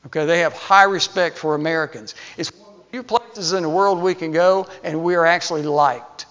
Okay, 0.07 0.27
they 0.27 0.41
have 0.41 0.53
high 0.53 0.83
respect 0.85 1.39
for 1.39 1.55
Americans. 1.55 2.17
It's 2.37 2.51
one 2.53 2.71
of 2.75 2.79
the 2.79 2.91
few 2.91 3.03
places 3.05 3.53
in 3.53 3.63
the 3.63 3.69
world 3.69 4.01
we 4.01 4.15
can 4.15 4.33
go, 4.33 4.67
and 4.83 5.05
we 5.05 5.15
are 5.15 5.25
actually 5.25 5.63
liked. 5.63 6.27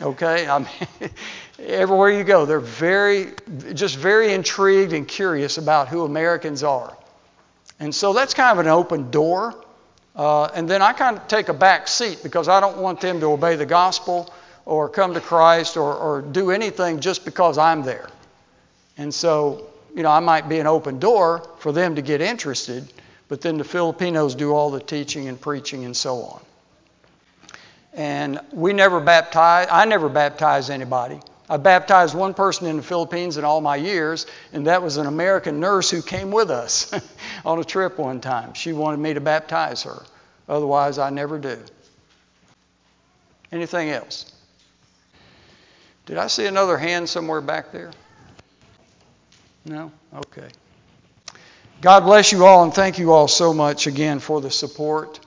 Okay, 0.00 0.48
I 0.48 0.58
mean, 0.60 1.10
everywhere 1.66 2.10
you 2.10 2.24
go, 2.24 2.46
they're 2.46 2.60
very, 2.60 3.32
just 3.74 3.96
very 3.96 4.32
intrigued 4.32 4.92
and 4.92 5.06
curious 5.06 5.58
about 5.58 5.88
who 5.88 6.04
Americans 6.04 6.62
are. 6.62 6.96
And 7.78 7.94
so 7.94 8.12
that's 8.12 8.34
kind 8.34 8.58
of 8.58 8.64
an 8.64 8.70
open 8.70 9.10
door. 9.10 9.54
Uh, 10.14 10.46
and 10.46 10.68
then 10.68 10.82
I 10.82 10.92
kind 10.92 11.16
of 11.16 11.28
take 11.28 11.48
a 11.48 11.54
back 11.54 11.88
seat 11.88 12.20
because 12.22 12.48
I 12.48 12.60
don't 12.60 12.78
want 12.78 13.00
them 13.00 13.20
to 13.20 13.26
obey 13.26 13.56
the 13.56 13.66
gospel 13.66 14.32
or 14.66 14.88
come 14.88 15.14
to 15.14 15.20
Christ 15.20 15.76
or, 15.76 15.94
or 15.94 16.22
do 16.22 16.50
anything 16.50 17.00
just 17.00 17.24
because 17.24 17.58
I'm 17.58 17.82
there. 17.82 18.08
And 18.98 19.12
so, 19.14 19.66
you 19.94 20.02
know, 20.02 20.10
I 20.10 20.20
might 20.20 20.48
be 20.48 20.58
an 20.58 20.66
open 20.66 20.98
door 20.98 21.48
for 21.58 21.72
them 21.72 21.94
to 21.94 22.02
get 22.02 22.20
interested, 22.20 22.92
but 23.28 23.40
then 23.40 23.56
the 23.56 23.64
Filipinos 23.64 24.34
do 24.34 24.52
all 24.52 24.70
the 24.70 24.80
teaching 24.80 25.28
and 25.28 25.40
preaching 25.40 25.84
and 25.84 25.96
so 25.96 26.16
on. 26.18 26.40
And 27.94 28.40
we 28.52 28.72
never 28.72 29.00
baptize, 29.00 29.68
I 29.70 29.84
never 29.86 30.08
baptize 30.08 30.70
anybody. 30.70 31.20
I 31.50 31.56
baptized 31.56 32.14
one 32.14 32.32
person 32.32 32.68
in 32.68 32.76
the 32.76 32.82
Philippines 32.82 33.36
in 33.36 33.44
all 33.44 33.60
my 33.60 33.74
years, 33.74 34.24
and 34.52 34.68
that 34.68 34.82
was 34.82 34.98
an 34.98 35.06
American 35.06 35.58
nurse 35.58 35.90
who 35.90 36.00
came 36.00 36.30
with 36.30 36.48
us 36.48 36.94
on 37.44 37.58
a 37.58 37.64
trip 37.64 37.98
one 37.98 38.20
time. 38.20 38.54
She 38.54 38.72
wanted 38.72 39.00
me 39.00 39.14
to 39.14 39.20
baptize 39.20 39.82
her. 39.82 40.04
Otherwise, 40.48 40.98
I 40.98 41.10
never 41.10 41.38
do. 41.38 41.58
Anything 43.50 43.90
else? 43.90 44.32
Did 46.06 46.18
I 46.18 46.28
see 46.28 46.46
another 46.46 46.78
hand 46.78 47.08
somewhere 47.08 47.40
back 47.40 47.72
there? 47.72 47.90
No? 49.64 49.90
Okay. 50.14 50.48
God 51.80 52.04
bless 52.04 52.30
you 52.30 52.46
all, 52.46 52.62
and 52.62 52.72
thank 52.72 53.00
you 53.00 53.12
all 53.12 53.26
so 53.26 53.52
much 53.52 53.88
again 53.88 54.20
for 54.20 54.40
the 54.40 54.52
support. 54.52 55.18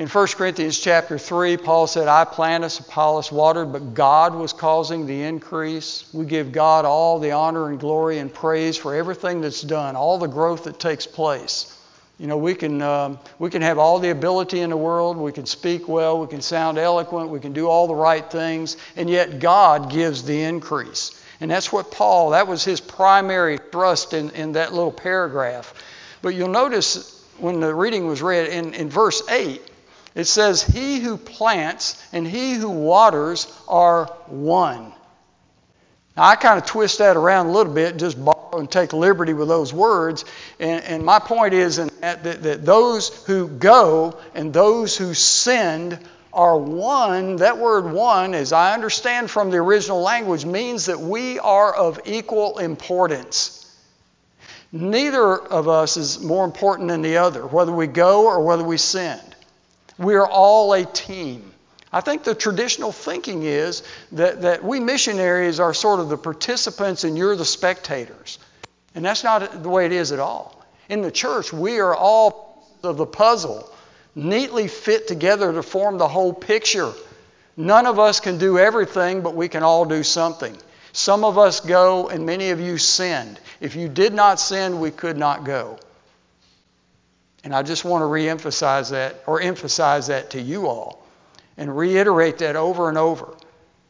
In 0.00 0.08
1 0.08 0.28
Corinthians 0.28 0.80
chapter 0.80 1.18
3, 1.18 1.58
Paul 1.58 1.86
said, 1.86 2.08
I 2.08 2.24
planted, 2.24 2.72
Apollos 2.80 3.30
watered, 3.30 3.70
but 3.70 3.92
God 3.92 4.34
was 4.34 4.54
causing 4.54 5.04
the 5.04 5.24
increase. 5.24 6.08
We 6.14 6.24
give 6.24 6.52
God 6.52 6.86
all 6.86 7.18
the 7.18 7.32
honor 7.32 7.68
and 7.68 7.78
glory 7.78 8.16
and 8.16 8.32
praise 8.32 8.78
for 8.78 8.94
everything 8.94 9.42
that's 9.42 9.60
done, 9.60 9.96
all 9.96 10.16
the 10.16 10.26
growth 10.26 10.64
that 10.64 10.80
takes 10.80 11.06
place. 11.06 11.76
You 12.18 12.28
know, 12.28 12.38
we 12.38 12.54
can, 12.54 12.80
um, 12.80 13.18
we 13.38 13.50
can 13.50 13.60
have 13.60 13.76
all 13.76 13.98
the 13.98 14.08
ability 14.08 14.60
in 14.60 14.70
the 14.70 14.76
world, 14.78 15.18
we 15.18 15.32
can 15.32 15.44
speak 15.44 15.86
well, 15.86 16.18
we 16.18 16.28
can 16.28 16.40
sound 16.40 16.78
eloquent, 16.78 17.28
we 17.28 17.38
can 17.38 17.52
do 17.52 17.68
all 17.68 17.86
the 17.86 17.94
right 17.94 18.24
things, 18.30 18.78
and 18.96 19.10
yet 19.10 19.38
God 19.38 19.90
gives 19.90 20.22
the 20.22 20.44
increase. 20.44 21.22
And 21.42 21.50
that's 21.50 21.70
what 21.70 21.90
Paul, 21.90 22.30
that 22.30 22.48
was 22.48 22.64
his 22.64 22.80
primary 22.80 23.58
thrust 23.70 24.14
in, 24.14 24.30
in 24.30 24.52
that 24.52 24.72
little 24.72 24.92
paragraph. 24.92 25.74
But 26.22 26.34
you'll 26.34 26.48
notice 26.48 27.22
when 27.36 27.60
the 27.60 27.74
reading 27.74 28.06
was 28.06 28.22
read 28.22 28.48
in, 28.48 28.72
in 28.72 28.88
verse 28.88 29.28
8, 29.28 29.60
it 30.14 30.24
says, 30.24 30.62
He 30.62 31.00
who 31.00 31.16
plants 31.16 32.02
and 32.12 32.26
he 32.26 32.54
who 32.54 32.70
waters 32.70 33.46
are 33.68 34.06
one. 34.26 34.92
Now, 36.16 36.24
I 36.24 36.36
kind 36.36 36.58
of 36.58 36.66
twist 36.66 36.98
that 36.98 37.16
around 37.16 37.46
a 37.46 37.52
little 37.52 37.72
bit, 37.72 37.96
just 37.96 38.22
borrow 38.22 38.58
and 38.58 38.70
take 38.70 38.92
liberty 38.92 39.32
with 39.32 39.48
those 39.48 39.72
words. 39.72 40.24
And, 40.58 40.82
and 40.84 41.04
my 41.04 41.18
point 41.18 41.54
is 41.54 41.76
that, 41.76 42.24
that, 42.24 42.42
that 42.42 42.64
those 42.64 43.24
who 43.26 43.48
go 43.48 44.18
and 44.34 44.52
those 44.52 44.96
who 44.96 45.14
send 45.14 45.98
are 46.32 46.56
one. 46.56 47.36
That 47.36 47.58
word 47.58 47.92
one, 47.92 48.34
as 48.34 48.52
I 48.52 48.74
understand 48.74 49.30
from 49.30 49.50
the 49.50 49.58
original 49.58 50.00
language, 50.00 50.44
means 50.44 50.86
that 50.86 51.00
we 51.00 51.38
are 51.38 51.74
of 51.74 52.00
equal 52.04 52.58
importance. 52.58 53.56
Neither 54.72 55.36
of 55.36 55.68
us 55.68 55.96
is 55.96 56.20
more 56.20 56.44
important 56.44 56.88
than 56.88 57.02
the 57.02 57.16
other, 57.16 57.44
whether 57.46 57.72
we 57.72 57.88
go 57.88 58.26
or 58.26 58.44
whether 58.44 58.62
we 58.62 58.76
send. 58.76 59.29
We 60.00 60.14
are 60.14 60.26
all 60.26 60.72
a 60.72 60.84
team. 60.86 61.52
I 61.92 62.00
think 62.00 62.24
the 62.24 62.34
traditional 62.34 62.90
thinking 62.90 63.42
is 63.42 63.82
that, 64.12 64.42
that 64.42 64.64
we 64.64 64.80
missionaries 64.80 65.60
are 65.60 65.74
sort 65.74 66.00
of 66.00 66.08
the 66.08 66.16
participants 66.16 67.04
and 67.04 67.18
you're 67.18 67.36
the 67.36 67.44
spectators. 67.44 68.38
And 68.94 69.04
that's 69.04 69.22
not 69.22 69.62
the 69.62 69.68
way 69.68 69.84
it 69.84 69.92
is 69.92 70.10
at 70.10 70.18
all. 70.18 70.64
In 70.88 71.02
the 71.02 71.10
church, 71.10 71.52
we 71.52 71.80
are 71.80 71.94
all 71.94 72.66
of 72.82 72.96
the 72.96 73.04
puzzle, 73.04 73.70
neatly 74.14 74.68
fit 74.68 75.06
together 75.06 75.52
to 75.52 75.62
form 75.62 75.98
the 75.98 76.08
whole 76.08 76.32
picture. 76.32 76.92
None 77.58 77.84
of 77.84 77.98
us 77.98 78.20
can 78.20 78.38
do 78.38 78.58
everything, 78.58 79.20
but 79.20 79.34
we 79.34 79.48
can 79.48 79.62
all 79.62 79.84
do 79.84 80.02
something. 80.02 80.56
Some 80.92 81.24
of 81.24 81.36
us 81.36 81.60
go, 81.60 82.08
and 82.08 82.24
many 82.24 82.50
of 82.50 82.60
you 82.60 82.78
send. 82.78 83.38
If 83.60 83.76
you 83.76 83.88
did 83.88 84.14
not 84.14 84.40
send, 84.40 84.80
we 84.80 84.90
could 84.90 85.18
not 85.18 85.44
go. 85.44 85.78
And 87.44 87.54
I 87.54 87.62
just 87.62 87.84
want 87.84 88.02
to 88.02 88.06
reemphasize 88.06 88.90
that, 88.90 89.22
or 89.26 89.40
emphasize 89.40 90.08
that 90.08 90.30
to 90.30 90.40
you 90.40 90.66
all, 90.66 91.06
and 91.56 91.74
reiterate 91.76 92.38
that 92.38 92.56
over 92.56 92.88
and 92.88 92.98
over 92.98 93.34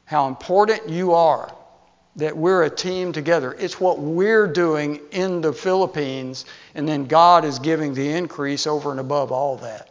how 0.05 0.29
important 0.29 0.89
you 0.89 1.15
are 1.15 1.55
that 2.17 2.37
we're 2.37 2.65
a 2.65 2.71
team 2.71 3.13
together. 3.13 3.55
It's 3.59 3.81
what 3.81 3.99
we're 3.99 4.47
doing 4.47 5.01
in 5.13 5.41
the 5.41 5.53
Philippines, 5.53 6.45
and 6.75 6.87
then 6.87 7.07
God 7.07 7.45
is 7.45 7.59
giving 7.59 7.95
the 7.95 8.09
increase 8.11 8.67
over 8.67 8.91
and 8.91 9.01
above 9.01 9.31
all 9.33 9.57
that. 9.59 9.91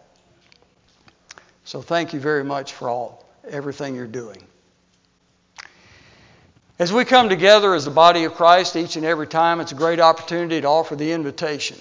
So 1.64 1.82
thank 1.82 2.14
you 2.14 2.20
very 2.20 2.44
much 2.44 2.74
for 2.74 2.90
all, 2.90 3.26
everything 3.48 3.96
you're 3.96 4.08
doing. 4.08 4.44
As 6.78 6.92
we 6.94 7.06
come 7.06 7.30
together 7.30 7.74
as 7.74 7.86
the 7.86 7.92
body 7.92 8.24
of 8.24 8.34
Christ 8.34 8.76
each 8.76 8.96
and 8.96 9.06
every 9.06 9.28
time, 9.28 9.60
it's 9.60 9.72
a 9.72 9.76
great 9.76 10.00
opportunity 10.00 10.62
to 10.62 10.68
offer 10.68 10.96
the 10.96 11.12
invitation. 11.12 11.78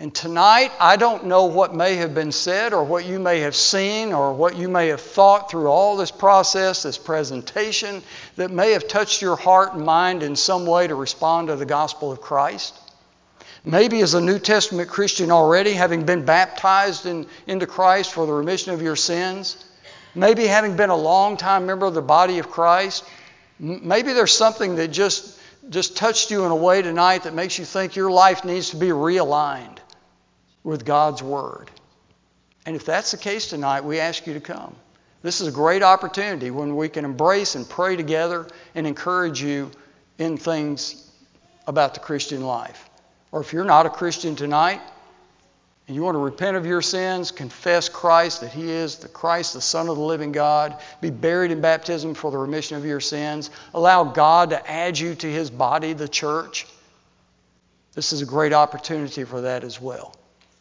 And 0.00 0.14
tonight, 0.14 0.70
I 0.78 0.94
don't 0.94 1.24
know 1.24 1.46
what 1.46 1.74
may 1.74 1.96
have 1.96 2.14
been 2.14 2.30
said 2.30 2.72
or 2.72 2.84
what 2.84 3.04
you 3.04 3.18
may 3.18 3.40
have 3.40 3.56
seen 3.56 4.12
or 4.12 4.32
what 4.32 4.54
you 4.54 4.68
may 4.68 4.88
have 4.88 5.00
thought 5.00 5.50
through 5.50 5.66
all 5.66 5.96
this 5.96 6.12
process, 6.12 6.84
this 6.84 6.96
presentation, 6.96 8.04
that 8.36 8.52
may 8.52 8.72
have 8.72 8.86
touched 8.86 9.20
your 9.20 9.34
heart 9.34 9.74
and 9.74 9.84
mind 9.84 10.22
in 10.22 10.36
some 10.36 10.66
way 10.66 10.86
to 10.86 10.94
respond 10.94 11.48
to 11.48 11.56
the 11.56 11.66
gospel 11.66 12.12
of 12.12 12.20
Christ. 12.20 12.78
Maybe 13.64 14.00
as 14.00 14.14
a 14.14 14.20
New 14.20 14.38
Testament 14.38 14.88
Christian 14.88 15.32
already, 15.32 15.72
having 15.72 16.04
been 16.04 16.24
baptized 16.24 17.06
in, 17.06 17.26
into 17.48 17.66
Christ 17.66 18.12
for 18.12 18.24
the 18.24 18.32
remission 18.32 18.72
of 18.72 18.80
your 18.80 18.94
sins. 18.94 19.64
Maybe 20.14 20.46
having 20.46 20.76
been 20.76 20.90
a 20.90 20.96
long-time 20.96 21.66
member 21.66 21.86
of 21.86 21.94
the 21.94 22.02
body 22.02 22.38
of 22.38 22.48
Christ. 22.48 23.02
Maybe 23.58 24.12
there's 24.12 24.32
something 24.32 24.76
that 24.76 24.92
just, 24.92 25.40
just 25.70 25.96
touched 25.96 26.30
you 26.30 26.44
in 26.44 26.52
a 26.52 26.56
way 26.56 26.82
tonight 26.82 27.24
that 27.24 27.34
makes 27.34 27.58
you 27.58 27.64
think 27.64 27.96
your 27.96 28.12
life 28.12 28.44
needs 28.44 28.70
to 28.70 28.76
be 28.76 28.90
realigned 28.90 29.78
with 30.64 30.84
God's 30.84 31.22
Word. 31.22 31.70
And 32.66 32.76
if 32.76 32.84
that's 32.84 33.12
the 33.12 33.16
case 33.16 33.48
tonight, 33.48 33.82
we 33.82 33.98
ask 33.98 34.26
you 34.26 34.34
to 34.34 34.40
come. 34.40 34.74
This 35.22 35.40
is 35.40 35.48
a 35.48 35.52
great 35.52 35.82
opportunity 35.82 36.50
when 36.50 36.76
we 36.76 36.88
can 36.88 37.04
embrace 37.04 37.54
and 37.54 37.68
pray 37.68 37.96
together 37.96 38.46
and 38.74 38.86
encourage 38.86 39.42
you 39.42 39.70
in 40.18 40.36
things 40.36 41.10
about 41.66 41.94
the 41.94 42.00
Christian 42.00 42.44
life. 42.44 42.88
Or 43.32 43.40
if 43.40 43.52
you're 43.52 43.64
not 43.64 43.86
a 43.86 43.90
Christian 43.90 44.36
tonight, 44.36 44.80
and 45.86 45.94
you 45.94 46.02
want 46.02 46.16
to 46.16 46.20
repent 46.20 46.54
of 46.54 46.66
your 46.66 46.82
sins, 46.82 47.30
confess 47.30 47.88
Christ, 47.88 48.42
that 48.42 48.52
He 48.52 48.70
is 48.70 48.96
the 48.96 49.08
Christ, 49.08 49.54
the 49.54 49.60
Son 49.62 49.88
of 49.88 49.96
the 49.96 50.02
living 50.02 50.32
God, 50.32 50.76
be 51.00 51.08
buried 51.08 51.50
in 51.50 51.62
baptism 51.62 52.12
for 52.12 52.30
the 52.30 52.36
remission 52.36 52.76
of 52.76 52.84
your 52.84 53.00
sins, 53.00 53.48
allow 53.72 54.04
God 54.04 54.50
to 54.50 54.70
add 54.70 54.98
you 54.98 55.14
to 55.14 55.26
His 55.26 55.48
body, 55.48 55.94
the 55.94 56.06
church. 56.06 56.66
This 57.94 58.12
is 58.12 58.20
a 58.20 58.26
great 58.26 58.52
opportunity 58.52 59.24
for 59.24 59.40
that 59.40 59.64
as 59.64 59.80
well. 59.80 60.14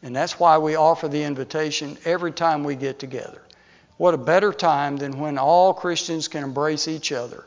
And 0.07 0.15
that's 0.15 0.39
why 0.39 0.57
we 0.57 0.77
offer 0.77 1.09
the 1.09 1.21
invitation 1.21 1.97
every 2.05 2.31
time 2.31 2.63
we 2.63 2.77
get 2.77 2.97
together. 2.97 3.41
What 3.97 4.13
a 4.13 4.17
better 4.17 4.53
time 4.53 4.95
than 4.95 5.19
when 5.19 5.37
all 5.37 5.73
Christians 5.73 6.29
can 6.29 6.45
embrace 6.45 6.87
each 6.87 7.11
other 7.11 7.43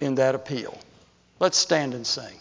in 0.00 0.16
that 0.16 0.34
appeal. 0.34 0.76
Let's 1.38 1.56
stand 1.56 1.94
and 1.94 2.04
sing. 2.04 2.40